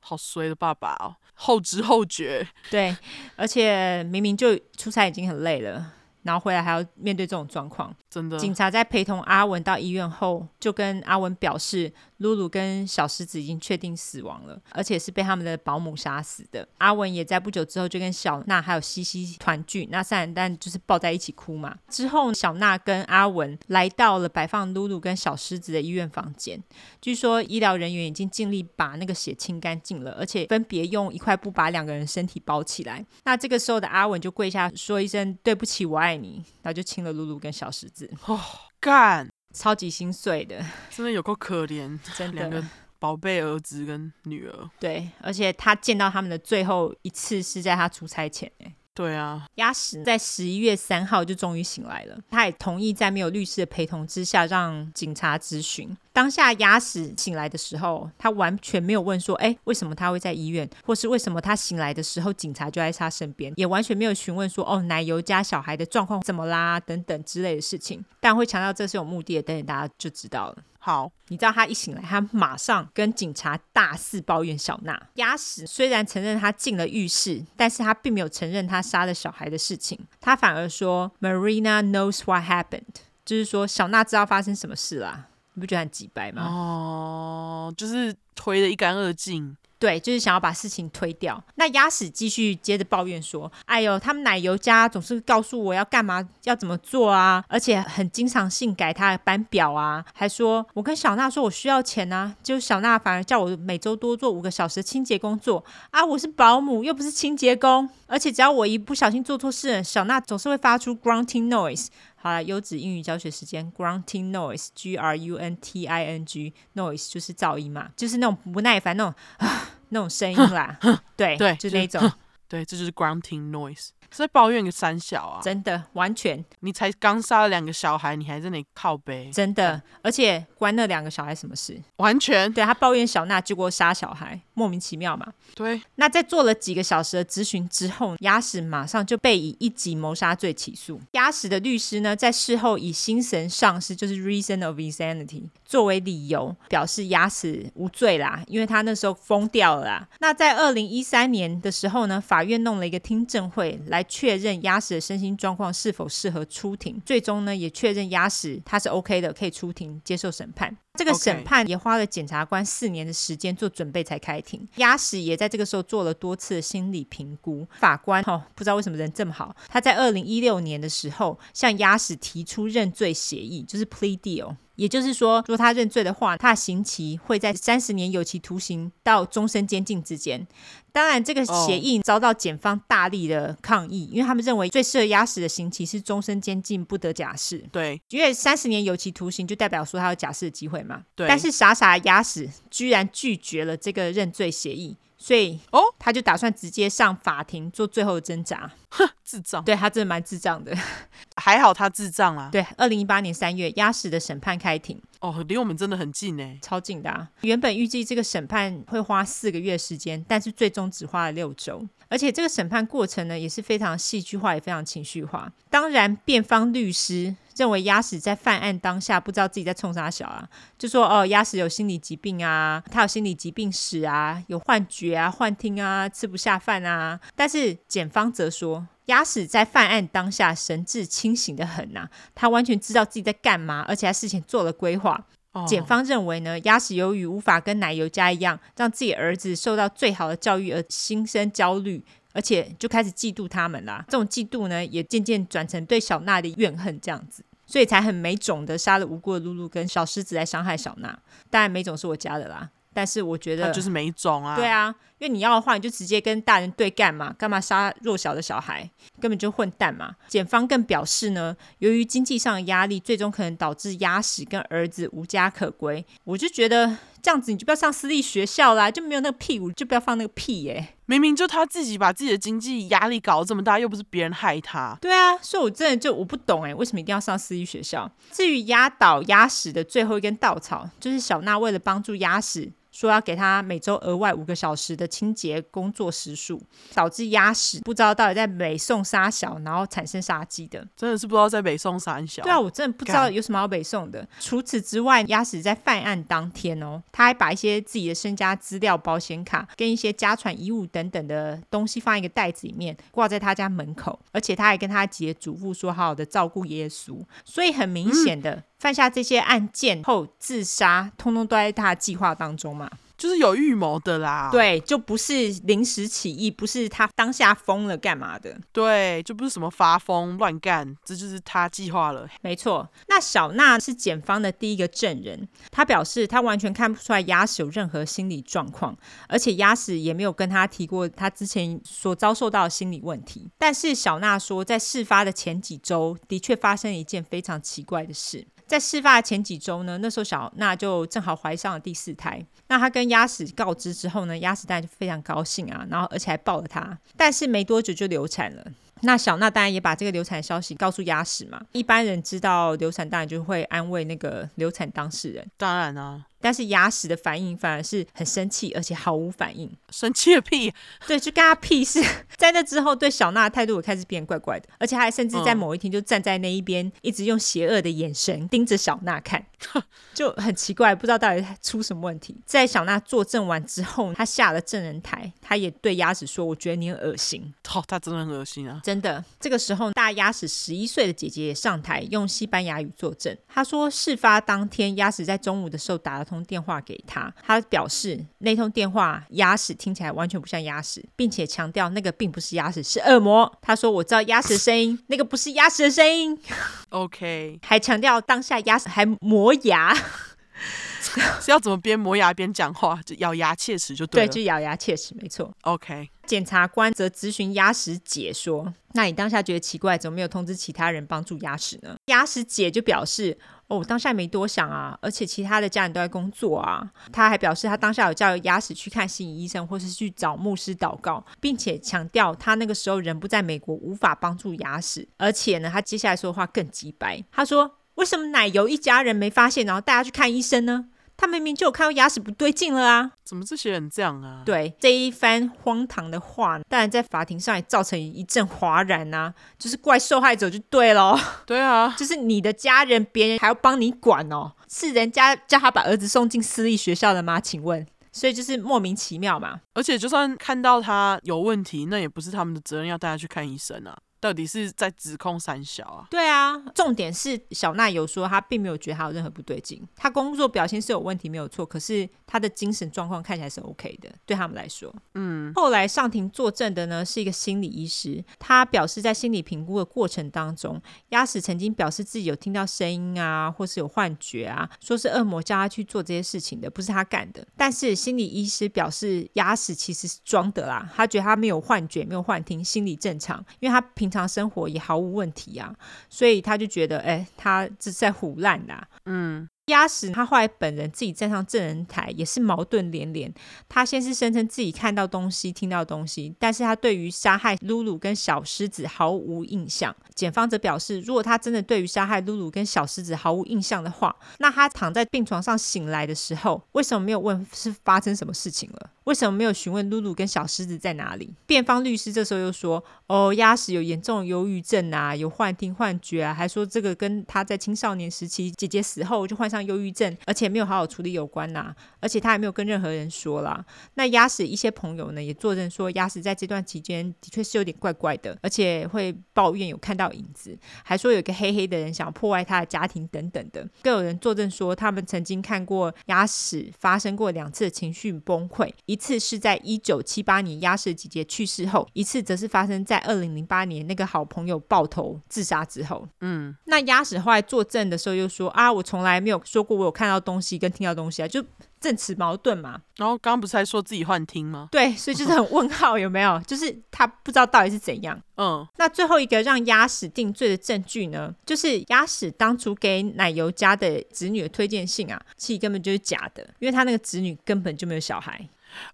[0.00, 2.46] 好衰的爸爸哦，后知后觉。
[2.70, 2.96] 对，
[3.36, 5.92] 而且明明就出差已经很累了。
[6.22, 8.38] 然后回来还要面对这种状况，真的。
[8.38, 16.68] 警察在陪同阿文到医院后，就跟阿文表示，露露跟小狮子已经确定死亡了，而且是被他们的保姆杀死的。
[16.78, 21.74] 阿文也在不久之后就跟小娜还有西西团聚，那三人但就是抱在一起哭嘛。
[21.88, 26.62] 之后，小娜跟阿文来到了摆放露露跟小狮子的医院房间，
[27.00, 33.04] 据说医疗人员已经尽力把那个血清干净了，而且分别用一块布把两个人身体包起来。
[33.24, 38.10] 那这个时候的阿文就跪下说一声对不起，我爱你，然后就亲了露露跟小狮子。
[38.26, 38.40] 哦，
[38.80, 39.28] 干！
[39.52, 42.36] 超级心碎的，真的有够可怜，真的。
[42.36, 42.64] 两个
[43.00, 48.72] 宝贝儿子跟女儿，对，而且他见到他们的最后一次是在他出差前，哎。
[48.92, 52.18] 对啊，鸭屎在十一月三号就终于醒来了。
[52.28, 55.96] 他也同意在没有律师的陪同之下让警察咨询。
[56.12, 60.68] 当下鸭屎醒来的时候，他完全没有问说：“哎，为什么他会在医院？
[60.84, 68.04] 或是为什么他醒来的时候警察就在他身边？”也完全没有询问说：“哦，奶油家小孩的状况怎么啦？”等等之类的事情。
[68.18, 70.56] 但会强调这是有目的的，等等大家就知道了。
[70.82, 75.08] 好，你知道他一醒来，他马上跟警察大肆抱怨小娜。
[75.16, 79.98] 鸭屎虽然承认他进了浴室，但是他并没有承认他杀了小孩的事情。
[80.20, 85.26] 他反而说，Marina knows what happened，就是说小娜知道发生什么事啦。
[85.52, 86.42] 你不觉得很鸡掰吗？
[86.44, 89.54] 哦，就是推得一干二净。
[89.80, 91.42] 对，就是想要把事情推掉。
[91.54, 111.86] 那鸭屎继续接着抱怨说：“哎呦，他们奶油家总是告诉我要干嘛，要怎么做啊，而且很经常性改他的班表啊，还说我跟小娜说我需要钱啊，就小娜反而叫我每周多做五个小时清洁工作啊，我是保姆又不是清洁工，而且只要我一不小心做错事，小娜总是会发出 grunting noise。
[112.22, 120.78] 好了，优质英语教学时间，grunting noise，G R U N T I N G noise 就是噪音嘛，就是那种不耐烦那种啊那种声音啦，
[121.16, 122.12] 对对，就那种，
[122.46, 123.88] 对，这就是 grunting noise。
[124.10, 125.40] 是在抱怨个三小啊！
[125.42, 131.80] 真的，完全，你才刚杀了两个小孩，你还在那里靠背，真的，而且关那两个小孩什么事？
[131.96, 135.26] 完全，对他抱怨小娜结果杀小孩，莫名其妙嘛。
[135.54, 141.00] 对，那在做了几个小时的咨询之后，鸭屎马上就被以一级谋杀罪起诉。
[141.12, 150.08] 压死的律师呢，在事后以精神丧失，就是 reason of insanity 作为理由，表示鸭屎无罪啦，因为他那时候疯掉了啦。
[150.18, 153.99] 那在二零一三年的时候呢，法院弄了一个听证会来。
[154.04, 160.76] 确认鸭屎的身心状况是否适合出庭，最终呢也确认鸭屎他是 OK 的，可以出庭接受审判。
[160.94, 164.68] 这个审判也花了检察官四年的时间做准备才开庭。
[164.76, 167.66] 鸭屎也在这个时候做了多次的心理评估。
[167.78, 174.56] 法官哦，不知道为什么人这么好，他在二零一六年的时候向鸭屎提出认罪协议，就是 plea deal。
[174.80, 180.46] 也就是说，如果他认罪的话，他的刑期会在三十年有期徒刑到终身监禁之间。
[180.90, 187.58] 当然，这个协议遭到检方大力的抗议，因为他们认为最适合压死的刑期是终身监禁，不得假释。
[187.70, 191.02] 对，因为三十年有期徒刑就代表说他有假释的机会嘛。
[191.14, 194.96] 对，但是傻傻的押使居然拒绝了这个认罪协议。
[195.22, 198.70] 所以哦，他就打算直接上法庭做最后的挣扎。
[198.88, 199.62] 哼，智障！
[199.62, 200.74] 对，他真的蛮智障的。
[201.36, 202.48] 还好他智障啊。
[202.50, 205.00] 对，二零一八年三月，压死的审判开庭。
[205.20, 207.28] 哦，离我们真的很近呢，超近的啊。
[207.42, 211.86] 原本预计这个审判会花四个月时间，但是最终只花了六周。
[212.08, 215.52] 而且这个审判过程呢，也是非常戏剧化，也非常情绪化。
[215.68, 217.36] 当然，辩方律师。
[217.56, 220.48] 认为押使在犯案当下不知道自己在冲啥小啊，
[220.78, 227.20] 就说哦，押使有心理疾病啊，他有心理疾病史啊，有幻觉啊、幻听啊，吃不下饭啊。
[227.36, 235.26] 但是检方则说，押使在犯案当下神志清醒的很呐、啊，他完全知道自己在干嘛，而且他事前做了规划。
[235.52, 242.02] 哦、检方认为呢，押使由于无法跟奶油家一样，让自己儿子受到最好的教育而心生焦虑。
[242.32, 251.18] 而且就开始嫉妒他们啦，这种嫉妒呢，也渐渐转成对小娜的怨恨，这样子，所以才很没种的杀了无辜的露露跟小狮子来伤害小娜。
[251.50, 254.54] 当然没种是我家的啦，但是我觉得就是没种啊。
[254.54, 257.32] 对啊，因为你要的话，你就直接跟大人对干嘛？
[257.38, 258.90] 干嘛杀弱小的小孩？
[259.20, 260.16] 根本就混蛋嘛！
[260.26, 266.04] 检方更表示呢，由于经济上的压力，最终可能导致鸭屎跟儿子无家可归。
[266.24, 266.96] 我就觉得。
[267.22, 270.94] 这样子你就不要上私立学校啦，就没有那个屁股，就不要放那个屁耶、欸。
[271.04, 274.96] 明明就他自己把自己的经济压力搞得这么大，又不是别人害他。
[275.02, 278.10] 对啊，所以我真的就我不懂哎，为什么一定要上私立学校？
[278.32, 282.72] 至于压倒鸭屎的最后一根稻草，就是小娜为了帮助押使。
[283.00, 286.60] 说要给他每周额外五个小时的清洁工作时数，
[286.92, 292.42] 导致鸭屎不知道到底在北宋杀小，然后产生杀机的，真的是不知道在北宋杀小。
[292.42, 294.28] 对啊，我真的不知道有什么要北宋的。
[294.38, 307.26] 除此之外，鸭屎在犯案当天哦，他还把一些自己的身家资料、保险卡跟一些家传遗物等等的东西放一个袋子里面，挂在他家门口，而且他还跟他姐嘱咐说，好好的照顾爷爷叔。
[307.46, 308.50] 所以很明显的。
[308.50, 312.89] 嗯犯下这些案件后自杀，通通都在他的计划当中嘛，
[313.20, 314.48] 就是有预谋的啦。
[314.50, 318.58] 对，就不是临时起意，不是他当下疯了干嘛的。
[318.72, 322.26] 对，就不是什么发疯乱干，这就是他计划了。
[322.40, 328.96] 没错，那小娜是检方的第一个证人，他表示他完全看不出来鸭屎有任何心理状况，
[329.28, 333.50] 而且鸭屎也没有跟他提过他之前所遭受到的心理问题。
[333.58, 338.46] 但是小娜说，在事发的前几周，的确发生了一件非常奇怪的事。
[338.70, 342.40] 在事发前几周呢，那时候小娜就正好怀上了第四胎。
[342.68, 346.96] 那她跟鸭屎告知之后呢，鸭屎当然就非常高兴啊，然后而且还抱了她。
[347.16, 348.64] 但是没多久就流产了。
[349.00, 351.60] 那小娜当然也把这个流产消息告诉鸭屎嘛。
[351.72, 355.44] 一般人知道流产，当然就会安慰那个流产当事人。
[355.56, 356.24] 当然啊。
[356.40, 359.70] 但是牙齿的反应反而是很生气，而且毫无反应。
[359.90, 360.72] 生气个屁！
[361.06, 362.02] 对，就跟他屁事。
[362.36, 369.44] 在那之后，对小娜的态度也开始变怪怪的，而且他还甚至在某一天就站在那一边，一直用邪恶的眼神盯着小娜看，
[370.14, 372.36] 就很奇怪，不知道到底出什么问题。
[372.46, 378.80] 在小娜作证完之后，他下了证人台，他也对牙齿说：“我觉得你很恶心。”哦，他真的很恶心啊！
[378.82, 379.24] 真的。
[379.38, 383.36] 这个时候，大牙齿十一岁的姐姐也上台，用西班牙语作证。
[383.46, 393.52] 他说，事发当天，牙齿在中午的时候打了通电话给他，他表示那通电话押使听起来完全不像押使，并且强调那个并不是押使，是恶魔。
[393.60, 396.38] 他说：“我知道押使的声音，那个不是押使的声音。”
[396.90, 399.92] OK，还强调当下押使还磨牙，
[401.40, 403.00] 是要怎么边磨牙边讲话？
[403.04, 404.28] 就咬牙切齿就对了。
[404.28, 405.52] 对，就咬牙切齿，没错。
[405.62, 413.36] OK，检察官则咨询押使姐说：“那你当下觉得奇怪，怎么没有通知其他人帮助押使呢？”押使姐就表示。
[413.70, 416.90] 哦，当下没多想啊，而且其他的家人都在工作啊。
[417.12, 425.08] 他还表示，他当下有叫牙齿去看心理医生，或是去找牧师祷告，并且强调他那个时候人不在美国，无法帮助牙齿。
[425.16, 430.86] 而且呢，他接下来说的话更直白，他说：“为什么奶油一家人没发现，然后带他去看医生呢？”
[431.20, 433.10] 他明明就有看到牙齿不对劲了啊！
[433.22, 434.42] 怎么这些人这样啊？
[434.46, 441.14] 对，这一番荒唐的话，当然在法庭上也造成一阵哗然啊，就是怪受害者就对了。
[441.44, 447.38] 对啊， 就是你的家人，别人还要帮你管哦，是人家叫他把儿子送进私立学校的吗？
[447.38, 449.60] 请问，所以就是莫名其妙嘛。
[449.74, 453.94] 而且就算看到他有问题，那也不是他们的责任要带他去看医生啊。
[454.20, 456.06] 到底是在指控三小啊？
[456.10, 464.94] 对啊，重点是小奈有说他并没有觉得他有任何不对劲，他工作表现是有问题没有错，可是他的精神状况看起来是 OK 的，对他们来说。
[465.14, 477.46] 嗯，后来上庭作证的呢是一个心理医师，他表示在心理评估的过程当中，鸭屎曾经表示自己有听到声音啊，或是有幻觉啊，说是恶魔叫他去做这些事情的，不是他干的。
[477.56, 485.72] 但是心理医师表示鸭屎其实是装的啦，他觉得他没有幻觉，没有幻听，心理正常，因为他平平常生活也毫无问题啊，
[486.08, 488.88] 所以他就觉得，哎，他这是在胡烂啦。
[489.06, 489.48] 嗯。
[489.66, 493.32] 鸭屎，他后来本人自己站上证人台，也是矛盾连连。
[493.68, 499.94] 他先是声称自己看到东西、听到东西，但是他对于杀害露露跟小狮子毫无印象。
[500.14, 508.90] 检方则表示，如果他真的对于杀害露露跟小狮子毫无印象的话，那他躺在病床上醒来的时候，为什么没有问是发生什么事情了？
[509.04, 511.34] 为什么没有询问露露跟小狮子在哪里？
[511.46, 523.64] 辩方律师这时候又说：“哦，鸭屎有严重忧郁症啊，有幻听幻觉啊，还说这个跟他在青少年时期姐姐死后就患上忧郁症，而且没有好好处理有关啦、啊，而且他也没有跟任何人说啦。
[523.94, 533.68] 那鸭屎一些朋友呢也作证说，鸭屎在这段期间的确是有点怪怪的，而且会抱怨有看到影子，还说有一个黑黑的人想要破坏他的家庭等等的。
[533.82, 546.06] 更有人作证说，他们曾经看过鸭屎发生过两次情绪崩溃。”一次是在一九七八年鸭屎姐姐去世后，一次则是发生在二零零八年那个好朋友爆头自杀之后。
[546.20, 551.44] 嗯，那鸭屎后来作证的时候又说啊，我从来没有说过我有看到东西跟听到东西啊，就
[551.80, 552.80] 证词矛盾嘛。
[552.96, 554.68] 然后刚刚不是还说自己幻听吗？
[554.70, 556.38] 对，所以就是很问号，有没有？
[556.46, 558.20] 就是他不知道到底是怎样。
[558.36, 568.48] 嗯，那最后一个让鸭屎定罪的证据呢，就是鸭屎当初给奶油家的子女的推荐信啊，其实根本就是假的，因为他那个子女根本就没有小孩。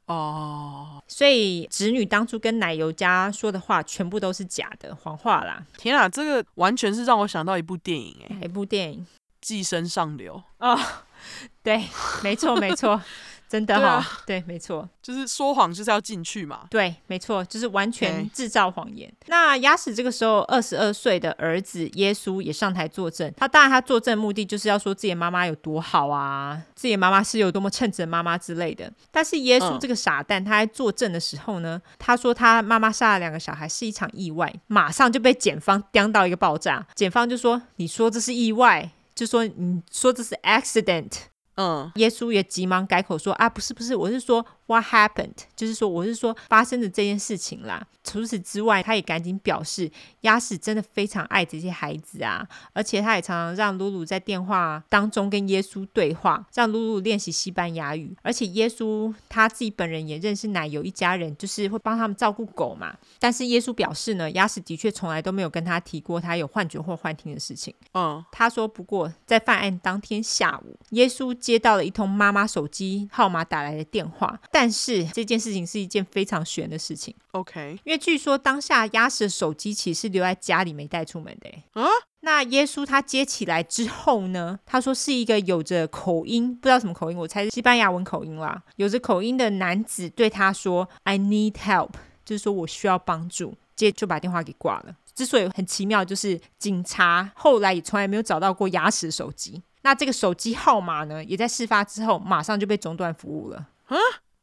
[0.07, 5.63] 哦，所以侄女当初跟奶油家说的话全部都是假的谎话啦！
[5.77, 9.01] 天啊，这个完全是让我想到一部电影哎，一部电影
[9.47, 10.77] 《寄生上流》哦，
[11.63, 11.85] 对，
[12.25, 13.01] 没错没错。
[13.49, 16.67] 真的哈、哦，对，啊、对，没错，就是说谎就是要进去嘛。
[16.69, 19.09] 对，没错，就是完全制造谎言。
[19.29, 23.33] 那鸭屎这个时候二十二岁的儿子耶稣也上台作证。
[23.37, 28.93] 他当然他作证目的就是要说自己的妈妈有多好啊，自己的妈妈是有多么称职的妈妈之类的。
[29.13, 36.85] 但是耶稣这个傻蛋，他在作证的时候呢，嗯、他说他妈妈杀了两个小孩是一场意外，马上就被检方刁到一个爆炸。
[36.97, 41.13] 检方就说：“你说这是意外，就说你说这是 accident。”
[41.59, 44.47] 嗯，耶稣也急忙改口说啊，不是不是，我是说。
[44.67, 45.37] What happened？
[45.55, 47.87] 就是说，我是说发生的这件事情啦。
[48.03, 49.91] 除此之外，他也赶紧表示，
[50.21, 58.17] 鸭屎真的非常爱这些孩子啊，而且他也常常让露露在电话当中跟耶稣对话，让露露练习西班牙语。
[58.23, 62.97] 而且耶稣他自己本人也认识奶油一家人，就是会帮他们照顾狗嘛。
[63.19, 67.75] 但是耶稣表示呢，鸭屎的确从来都没有跟他提过他有幻觉或幻听的事情。
[67.95, 74.39] 嗯，他说不过在犯案当天下午，耶稣接到了一通妈妈手机号码打来的电话。
[74.59, 77.79] 但是这件事情是一件非常悬的事情，OK？
[77.85, 81.51] 因为据说当下鸭屎的手机其实是留在家里没带出门的。
[81.79, 81.87] 啊？
[82.21, 84.59] 那耶稣他接起来之后呢？
[84.65, 88.63] 他说是一个有着口音，不知道什么口音，我猜是西班牙文口音啦。
[88.77, 91.91] 有着口音的男子对他说：“I need help”，
[92.25, 93.59] 就是说我需要帮助。
[93.77, 94.97] 接就把电话给挂了。
[95.15, 99.63] 之所以很奇妙，就是警察后来也从来没有找到过牙齿手机。
[99.83, 103.69] 那这个手机号码呢，也在事发之后马上就被中断服务了。
[103.85, 103.97] 啊？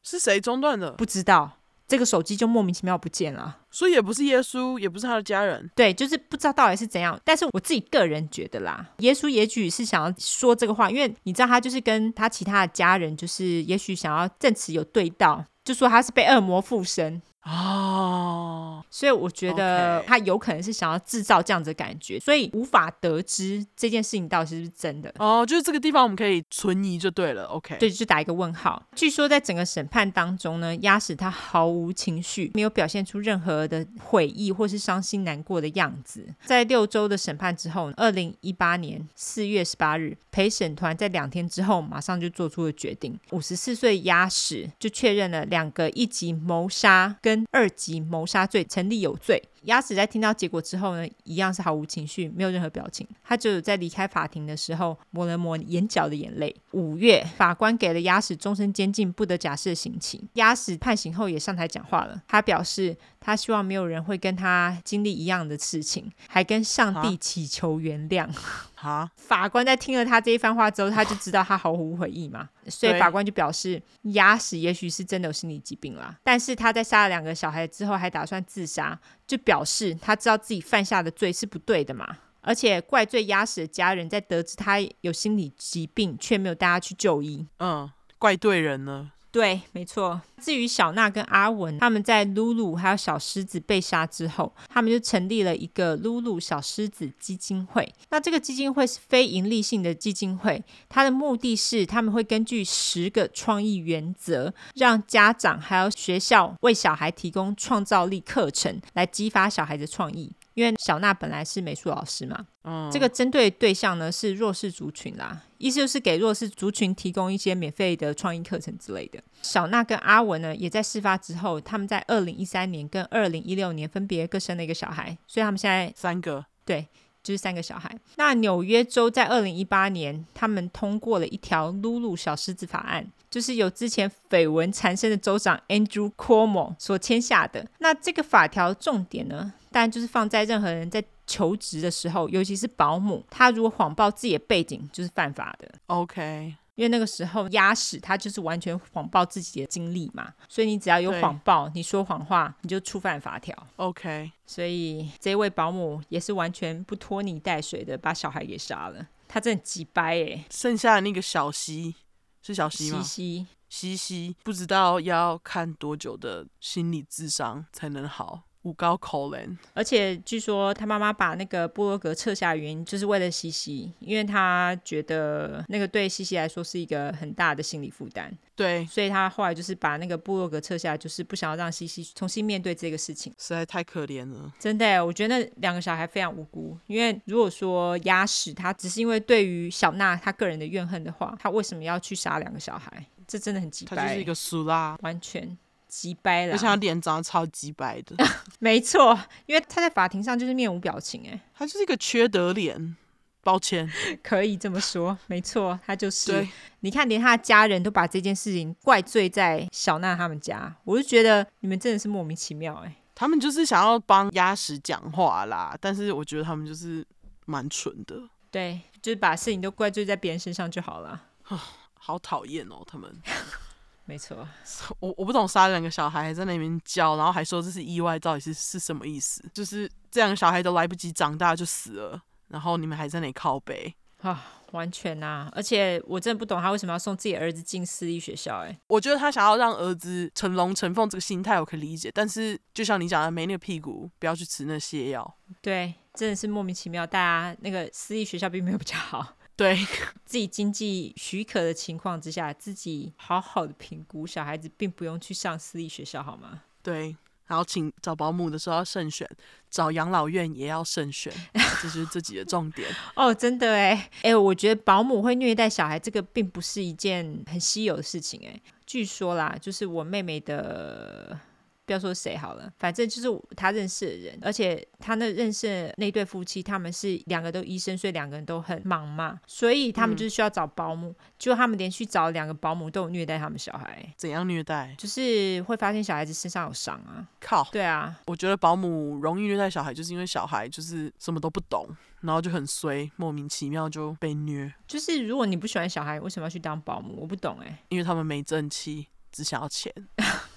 [0.03, 0.91] 是谁中断的？
[0.91, 3.59] 不知道，这个手机就莫名其妙不见了。
[3.71, 5.69] 所以也不是耶稣，也不是他的家人。
[5.75, 7.19] 对，就是不知道到底是怎样。
[7.23, 17.21] 但是我自己个人觉得啦，耶稣也许是想要说这个话，因为你知道他就是跟他其他的家人，就是也许想要证词有对到，就说他是被恶魔附身。
[17.43, 25.13] 哦，所以我觉得他有可能是想要制造这样子的感觉，所以无法得知这件事情到底是不是真的。
[25.19, 27.43] 哦，就是这个地方我们可以存疑就对了。
[27.45, 28.81] OK，对，就打一个问号。
[28.95, 36.25] 据说在整个审判当中呢，鸭屎他毫无情绪，没有表现出任何的悔意或是伤心难过的样子。
[36.45, 49.41] 在六周的审判之后，二零一八年四月十八日，陪审团在两天之后马上就做出了决定，五十四岁鸭屎就确认了两个一级谋杀跟二级谋杀罪成立有罪。
[49.63, 53.07] 鸭屎在听到结果之后呢，一样是毫无情绪，没有任何表情。
[53.23, 56.53] 他只有在离开法庭的时候抹了抹眼角的眼泪。
[56.71, 60.21] 五月，法官给了鸭屎终身监禁不得假释的刑期。
[60.33, 68.29] 鸭屎判刑后也上台讲话了，他表示他希望没有人会跟他经历一样的事情，还跟上帝祈求原谅。
[68.75, 78.99] 哈法官在听了他这一番话之后，他就知道他毫无悔意嘛，所以法官就表示压死也许是真的有心理疾病啦，但是他在杀了两个小孩之后还打算自杀。
[79.25, 82.17] 就表示他知道自己犯下的罪是不对的嘛。
[82.41, 87.47] 而且怪罪压死的家人，在得知他有心理疾病，却没有带他去就医。
[87.59, 87.89] 嗯，
[88.19, 89.11] 怪对人了。
[89.33, 90.21] 对，没错。
[90.39, 97.91] 至于小娜跟阿文，他们在露露还有小狮子被杀之后，他们就成立了一个露露小狮子基金会。
[98.11, 110.31] 那这个基金会是非盈利性的基金会，它的目的是他们会根据十个创意原则，让家长还有学校为小孩提供创造力课程，来激发小孩的创意。
[110.53, 119.23] 因为小娜本来是美术老师嘛，嗯，这个针对对象呢是弱势族群啦，意思就是给弱势族群提供一些免费的创意课程之类的。
[119.41, 126.85] 小娜跟阿文呢，也在事发之后，他们在二零一三年跟二零一六年分别各生了一个小孩，所以他们现在三个，对，
[127.23, 127.97] 就是三个小孩。
[128.17, 137.65] 那纽约州在二零一八年，他们通过了一条“露露小狮子法案”，就是由之前绯闻缠身的州长 Andrew Cuomo 所签下的。
[137.79, 139.53] 那这个法条重点呢？
[139.71, 145.71] 当然就是放在任何人在求职的时候，尤其是保姆，她如果谎报自己的背景，就是犯法的。
[145.87, 153.55] OK，因为那个时候压死他就是完全谎报自己的经历嘛，所以你只要有谎报，你说谎话，你就触犯法条。
[153.75, 160.45] OK，所以这位保姆也是完全不拖泥带水的把小孩给杀了，他真的很鸡掰哎。
[160.49, 161.95] 剩下的那个小西
[162.41, 163.01] 是小西吗？
[163.01, 168.43] 西西西西，不知道要看多久的心理智商才能好。
[168.63, 178.35] 五高口人，而且据说他妈妈把那个部落格撤下原因，就是为了西西，因为他觉得那个对西西来说是一个很大的心理负担。
[178.55, 183.33] 对，所以他后来就是把那个部落格撤下，就是不想要让西西重新面对这个事情。
[183.37, 186.77] 实在太可怜了，真的，我觉得那两个小孩非常无辜。
[186.87, 193.05] 因为如果说压死他只是因为对于小娜他个人的怨恨的话，他为什么要去杀两个小孩？
[193.27, 193.97] 这真的很奇怪。
[193.97, 195.57] 他就是一个苏拉，完全。
[195.93, 198.15] 鸡掰了，而且他脸长得超鸡掰的，
[198.57, 202.95] 没错，因为他在法庭上就是面无表情，哎，他就是一个缺德脸，
[203.43, 203.87] 抱歉，
[204.23, 206.47] 可以这么说，没错，他就是。
[206.79, 217.05] 你看，连他的家人都把这件事情怪罪在小娜他们家，我就觉得你们真的是莫名其妙，哎，他们就是想要帮鸭屎讲话啦，但是我觉得他们就是
[217.45, 221.21] 蛮蠢的，对，就是把事情都怪罪在别人身上就好了，
[221.93, 223.09] 好讨厌哦，他们。
[224.05, 224.47] 没错，
[224.99, 229.43] 我我不懂杀两个小孩还在那边叫，然后还说这是意外，到底是是什么意思？
[229.53, 234.59] 就是这两个小孩都来不及长大就死了，然后你们还在那里靠背啊？
[234.73, 235.51] 完全呐、啊！
[235.53, 238.65] 而且我真的不懂他为什么要送自己儿子进私立学校？
[238.65, 245.37] 哎，我觉得他想要让儿子成龙成凤这个心态我可以理解，但是就像你讲的，没那个屁股，不要去吃那泻药。
[245.61, 247.05] 对，真的是莫名其妙。
[247.05, 249.35] 大家那个私立学校并没有比较好。
[249.55, 249.75] 对，
[250.25, 256.63] 自己经济许可的情况之下，自己好好的评估小孩子，并不用去上私立学校，好吗？
[256.81, 257.15] 对，
[257.47, 259.29] 然后请找保姆的时候要慎选，
[259.69, 261.31] 找养老院也要慎选，
[261.81, 262.89] 这是自己的重点。
[263.15, 268.59] 哦，真的哎哎，我觉得保姆会虐待小孩，这个并不是一件很稀有的事情哎。
[268.85, 271.39] 据说啦，就是我妹妹的。
[271.85, 281.13] 不要说谁好了，反正就是他认识的人，而且他那认识的那对夫妻，他们是两个都医生，所以两个人都很忙嘛，所以他们就是需要找保姆。
[281.37, 284.13] 就、嗯、他们连续找两个保姆都有虐待他们小孩。
[284.15, 284.95] 怎样虐待？
[284.97, 287.27] 就是会发现小孩子身上有伤啊。
[287.41, 287.67] 靠！
[287.71, 291.85] 对啊，我觉得保姆容易虐待小孩，就是因为小孩就是什么都不懂，
[292.21, 294.73] 然后就很衰，莫名其妙就被虐。
[294.87, 297.17] 就是如果你不喜欢小孩，为什么要去当保姆？
[297.19, 297.77] 我不懂哎、欸。
[297.89, 299.93] 因为他们没正气，只想要钱。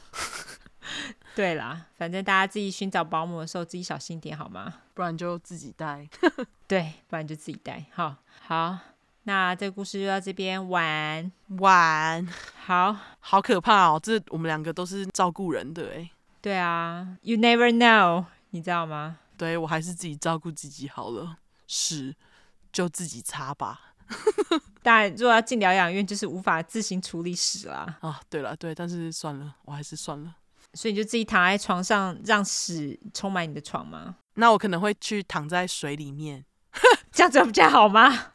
[1.36, 4.72] 对啦，反正大家自己寻找保姆的时候，自己小心点好吗？
[4.94, 6.08] 不然就自己带。
[6.66, 7.84] 对，不然就自己带。
[7.92, 8.78] 好，好，
[9.24, 12.26] 那这个故事就到这边，晚晚，
[12.64, 14.00] 好好可怕哦！
[14.02, 16.10] 这我们两个都是照顾人的哎。
[16.40, 19.18] 对啊，You never know，你知道吗？
[19.36, 21.36] 对，我还是自己照顾自己好了，
[21.66, 22.16] 屎
[22.72, 23.94] 就自己擦吧。
[24.82, 27.98] 当然，如果要进疗养院，就是无法自行处理屎啦。
[28.00, 30.34] 啊，对了，对，但是算了，我还是算了。
[30.76, 34.16] 所以你就自己躺在床上，让屎充满你的床吗？
[34.34, 36.44] 那我可能会去躺在水里面，
[37.10, 38.32] 这样子比较好吗？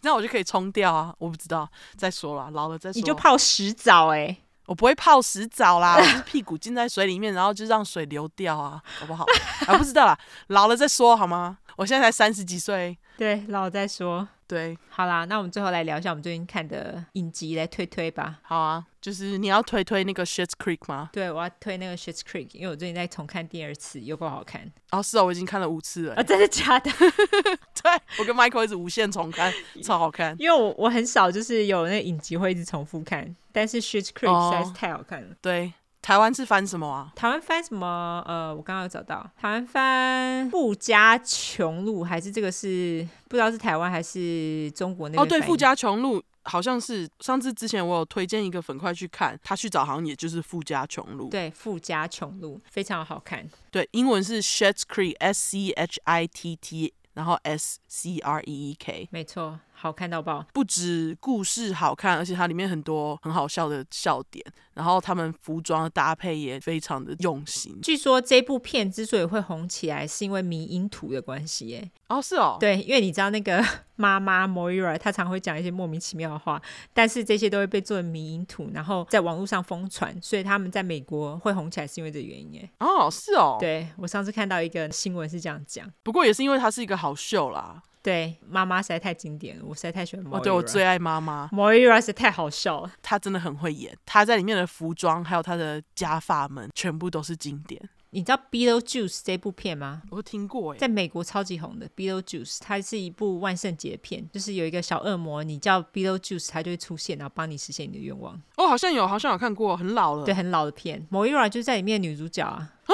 [0.00, 1.14] 那我就可以冲掉啊！
[1.18, 2.98] 我不知道，再说了，老了再说。
[2.98, 4.42] 你就泡屎澡哎、欸！
[4.64, 9.26] 我不会泡屎澡啦，我就是屁股浸在水里面，然后就让水流掉啊，好不好？
[9.66, 11.58] 啊，不知道啦，老了再说好吗？
[11.76, 14.28] 我现在才三十几岁，对，老了再说。
[14.46, 18.40] 对，好啦，那我们最后来聊一下我们最近看的影集，来推推吧。
[18.42, 21.08] 好啊，就是你要推推那个《Schitt's Creek》吗？
[21.12, 24.68] 对，我要推那个《Schitt's Creek》，因为我最近在重看第二次，有够好看。
[24.90, 26.14] 哦，是哦，我已经看了五次了。
[26.14, 26.90] 啊、哦，真的假的？
[27.80, 29.52] 对，我跟 Michael 一直无限重看，
[29.84, 30.34] 超好看。
[30.36, 35.28] 因为我我很少就是有那影集会一直重复看，但是《Schitt's Creek》实在是太好看了。
[35.40, 35.72] 对。
[36.02, 37.12] 台湾是翻什么啊？
[37.14, 38.24] 台湾翻什么？
[38.26, 45.22] 呃，我刚刚有找到，台湾翻富家穷路，还是这个是不知道是台湾还是中国那边？
[45.22, 51.28] 哦，对，富家穷路好像是上次之前我有推荐一个粉块去看，他去找好像也就是富家穷路。
[51.28, 53.46] 对，富家穷路非常好看。
[53.70, 59.60] 对，英文是 Schitt's Creek，S C H I T T，然后 S C R E E K，没错。
[59.80, 60.44] 好看到爆！
[60.52, 64.44] 不止故事好看，而且它里面很多很好笑的笑点，
[64.74, 67.78] 然后他们服装搭配也非常的用心。
[67.80, 71.90] 据说这部片之所以会红起来，是因为迷因图的关系耶。
[72.08, 72.58] 哦，是哦。
[72.60, 73.64] 对，因为你知道那个
[73.96, 76.60] 妈妈 Moira，她常会讲一些莫名其妙的话，
[76.92, 82.68] 但是这些都会被做成迷因图，然后在网络上疯传，所以他们在美国会红起来是因为这个原因耶。
[82.80, 83.56] 哦，是哦。
[83.58, 87.82] 对，我上次看到一个新闻是这样讲，不过也是因为它是一个好秀啦。
[88.02, 90.26] 对，妈妈实在太经典了，我实在太喜欢。
[90.30, 91.48] 哦，对，我最爱妈妈。
[91.52, 97.80] Moira 实在太好笑了，她真的很会演，她在里面的服装还有她的假发们，全部都是经典。
[98.12, 100.02] 你知道 Beetlejuice 这部片吗？
[100.10, 108.34] 我听过，在美国超级红的 Beetlejuice，它是一部万圣节片，就是有一个小恶魔，你叫 Beetlejuice，它就会出现，然后帮你实现你的愿望。
[108.56, 110.24] 哦，好像有，好像有看过，很老了。
[110.24, 111.06] 对，很老的片。
[111.12, 112.72] Moira 就是在里面的女主角啊。
[112.86, 112.92] 啊？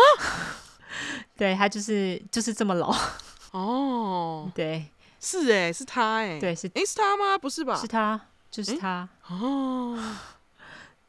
[1.35, 2.95] 对，她就是就是这么老。
[3.53, 4.53] 哦。
[4.55, 4.85] 对。
[5.21, 7.37] 是哎，是他哎，对，是，哎，是他吗？
[7.39, 7.75] 不是吧？
[7.77, 8.21] 是他，
[8.51, 9.09] 就是他。
[9.29, 9.99] 哦，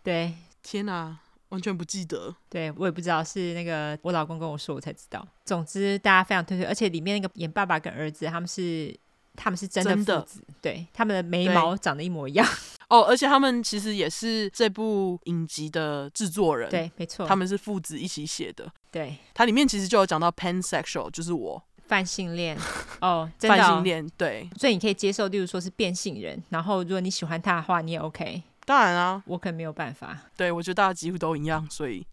[0.03, 1.17] 对，天哪，
[1.49, 2.35] 完全不记得。
[2.49, 5.25] 对，我也不知道，是那个我老公跟我说，我才知道。
[5.45, 8.97] 总之，大家非常推推，而且里面那个演爸爸跟儿子，他们是
[9.35, 12.47] 他们是真的父子，对，他们的眉毛长得一模一样。
[12.89, 18.71] 哦，而且他们其实也是这部影集的制作人，对，没错，他们是父子一起写的。
[18.89, 21.61] 对，它里面其实就有讲到 pansexual，就是我。
[21.87, 22.57] 泛性恋
[23.01, 28.43] 哦，真的哦，泛性恋对，所以你可以接受，例如说是变性人，然后如果你喜欢他的话，你也 OK。
[28.65, 30.17] 当然啊，我可能没有办法。
[30.35, 32.05] 对，我觉得大家几乎都一样，所以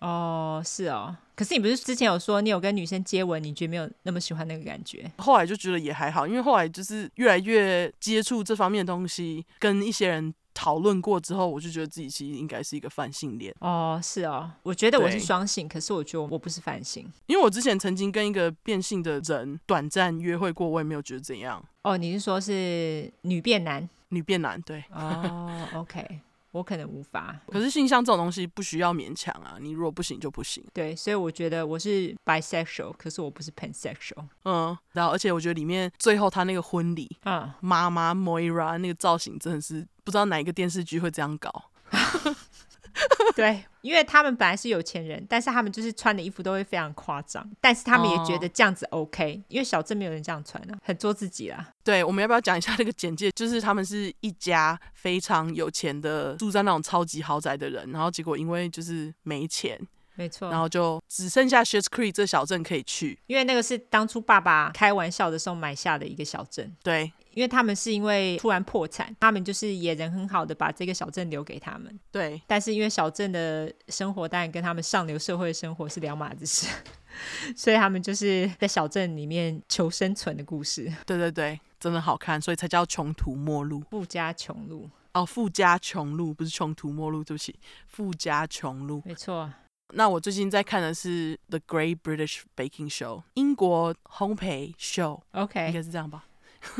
[0.00, 1.16] 哦，是哦。
[1.36, 5.08] 可是你不是之前有说你有跟女生接吻，你觉得没有那么喜欢那个感觉？
[5.18, 10.34] 后来就觉得也还好，因为后来就是越来越接触这方面的东西，跟一些人。
[10.60, 21.64] 讨论过之后，我就觉得自己其实应该是一个泛性恋哦，是哦，我觉得我是双性，可是我觉得我不是泛性，因为我之前曾经跟一个变性的人短暂约会过，我也没有觉得怎样。
[21.84, 23.88] 哦，你是说是女变男？
[24.08, 24.82] 女变男，对。
[24.92, 26.22] 哦，OK。
[26.50, 30.64] 我可能无法，可是性向这种东西不需要勉强啊，你如果不行就不行。
[30.72, 34.24] 对，所以我觉得我是 bisexual，可是我不是 pansexual。
[34.44, 41.70] 嗯，然后而且我觉得里面最后他那个婚礼，嗯，妈妈 Moira 那个造型真的是不知道哪一个电视剧会这样搞。
[43.36, 51.72] 对，因为他们本来是有钱人，但是他们就是穿的衣服都会非常夸张，但是他们也觉得这样子 OK，、哦、因为小镇没有人这样穿啊，很做自己啦。
[51.84, 53.30] 对，我们要不要讲一下那个简介？
[53.32, 59.78] 就是他们是一家非常有钱的，住在那种超级豪宅的人，然后结果因为就是没钱，
[60.16, 66.74] 没错，然后就只剩下 Schitt's Creek 这小镇可以去，因为那个是当初爸爸开玩笑的时候买下的一个小镇。
[66.82, 67.12] 对。
[67.38, 71.96] 因为他们是因为突然破产，他们就是也人很好的把这个小镇留给他们。
[72.10, 76.66] 对，但是因为小镇的生活当然跟他们上流社会的生活是两码子事，
[77.54, 80.92] 所以他们就是在小镇里面求生存的故事。
[81.06, 83.84] 对对对，真的好看，所以才叫穷途末路。
[83.88, 87.54] 富家穷路哦，富家穷路不是穷途末路，对不起，
[87.86, 89.00] 富家穷路。
[89.04, 89.48] 没错。
[89.94, 95.22] 那我最近在看的是《The Great British Baking Show》，英国烘焙秀。
[95.30, 96.24] OK，应该是这样吧。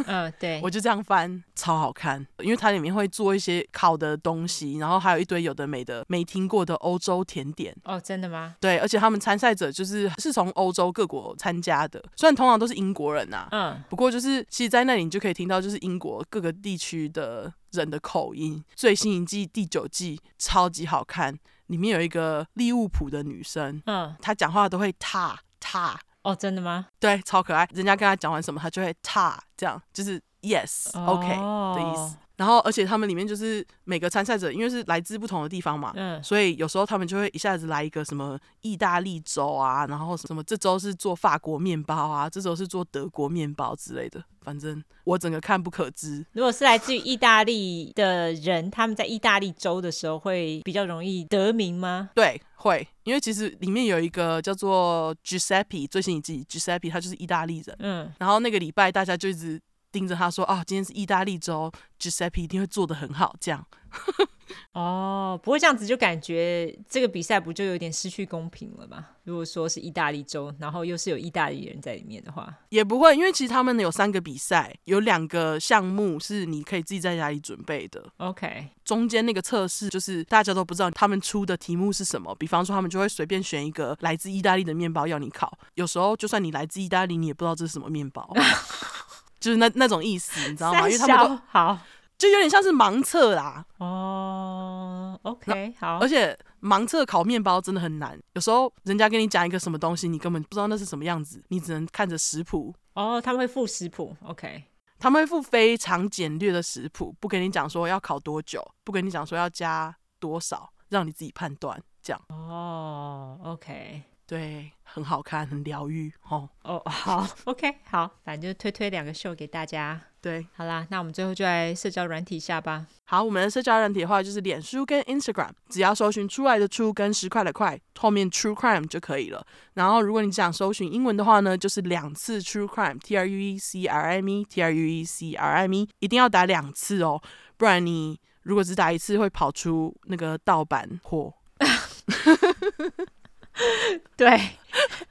[0.06, 7.74] 嗯，对，我就这样翻，超好看，因为它里面会做一些烤的东西，然后还有一堆有的没的没听过的欧洲甜点。
[7.84, 8.54] 哦，真的吗？
[8.60, 18.62] 对，而且他们参赛者就是是从欧洲各国参加的，虽然通常都是英国人呐、啊，嗯，不过就是其实，在那里你就可以听到就是英国各个地区的人的口音。
[18.74, 21.36] 最新一季第九季超级好看，
[21.66, 25.98] 里面有一个利物浦的女生，嗯，她讲话都会踏踏。
[26.28, 26.86] 哦，真的吗？
[27.00, 27.66] 对，超可爱。
[27.72, 31.74] 人家跟他讲完什么，他就会差这样，就是 yes，OK、oh.
[31.74, 32.18] okay、的意思。
[32.38, 44.22] 然后，而且他们里面就是每个参赛者，因为是来自不同的地方嘛，嗯，所以有时候他们就会一下子来一个什么意大利州啊，然后什么这周是做法国面包啊，这周是做德国面包之类的。
[44.40, 46.24] 反正我整个看不可知。
[46.32, 52.08] 如果是来自于意大利的人，他们在意大利州的时候会比较容易得名吗？
[52.14, 59.60] 对，会，因为其实里面有一个叫做 Giuseppe，最新一季 Giuseppe，他就是意大利人，嗯，然后那个礼拜大家就一直。
[59.90, 63.66] 盯着他说：“哦，今天是意大利州，Giuseppe 一定会做的很好。”这样。
[64.72, 69.04] 哦，不会这样子就感觉这个比赛不就有点失去公平了吗？
[69.24, 78.02] 如果说是意大利州，然后又是有意大利人在里面的话，也不会，因为其实他们有三个比赛，有两个项目是你可以自己在家里准备的。
[78.18, 88.32] OK，中间那个测试就是大家都不知道他们出的题目是什么，比方说他们就会随便选一个来自意大利的面包要你烤，有时候就算你来自意大利，你也不知道这是什么面包，
[89.48, 90.80] 就是那那种意思，你知道吗？
[90.86, 91.78] 因为他们都好。
[92.18, 93.64] 就有点像是盲测啦。
[93.78, 95.98] 哦，OK，好。
[96.00, 102.74] 而且盲测烤面包真的很难，有时候人家跟你讲一个什么东西，你根本不知道那是什么样子，你只能看着食谱。
[102.94, 104.64] 哦，他们会附食谱，OK。
[104.98, 112.20] 他们会附非常简略的食谱，不跟你讲说要烤多久，不跟你讲说要加多少，让你自己判断这样。
[112.30, 114.02] 哦，OK。
[114.28, 116.46] 对，很好看，很疗愈哦。
[116.62, 119.98] 哦，好，OK，好，反正就推推两个秀给大家。
[120.20, 122.86] 对，好啦，那我们最后就来社交软体下吧。
[123.04, 129.42] 好，我们的社交软体的话就是脸书跟 Instagram，只要搜寻出来的出跟十块的块后面 True Crime 就可以了。
[129.72, 135.52] 然后如果你想搜寻英文的话呢，就是两次 True Crime，T R U E C R I M E，T R U E C R
[135.54, 137.22] I M E，一定要打两次哦，
[137.56, 141.32] 不然你如果只打一次会跑出那个盗版货。
[144.16, 144.40] 对，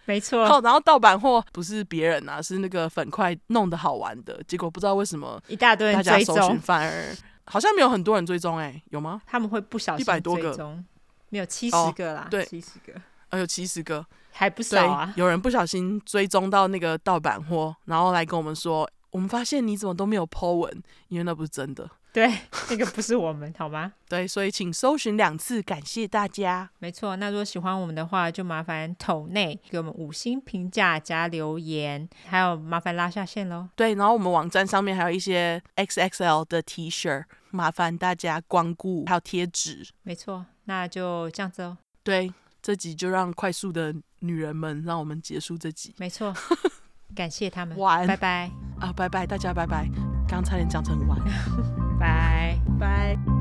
[0.06, 0.42] 没错。
[0.62, 7.16] 然后盗版货不是别人啊，是那个粉块弄得好玩的，结果不知道为什么一大堆人追踪，反而
[7.46, 9.22] 好像没有很多人追踪，哎，有吗？
[9.26, 10.84] 他们会不小心一百多个，
[11.30, 12.94] 没有七十个啦，哦、对，七十个，
[13.30, 15.14] 呃，有七十个，还不少啊。
[15.16, 21.90] 有人不小心追踪到那个盗版货，然后来跟我们说，我们发现你怎么都没有 po 文，因为那不是真的。
[22.18, 22.34] 对，
[22.72, 23.94] 那个不是我们，好吗？
[24.10, 26.68] 对，所以请搜寻两次，感谢大家。
[26.80, 33.70] 没错，那如果喜欢我们的话，就麻烦抖内给我们五星评价加留言，还有麻烦拉下线喽。
[33.76, 39.88] 对，然后我们网站上面还有一些 XXL 的 T 恤，麻烦大家光顾，还有贴纸。
[40.02, 41.78] 没错，那就这样子哦。
[42.02, 45.94] 对，这集就让快速的女人们让我们结束这集。
[45.98, 46.34] 没错，
[47.14, 47.78] 感谢他们。
[47.78, 48.52] 晚安，拜拜。
[48.80, 50.17] 啊，拜拜，大家拜拜。
[50.28, 51.18] 刚差点讲成完，
[52.00, 53.37] 拜拜。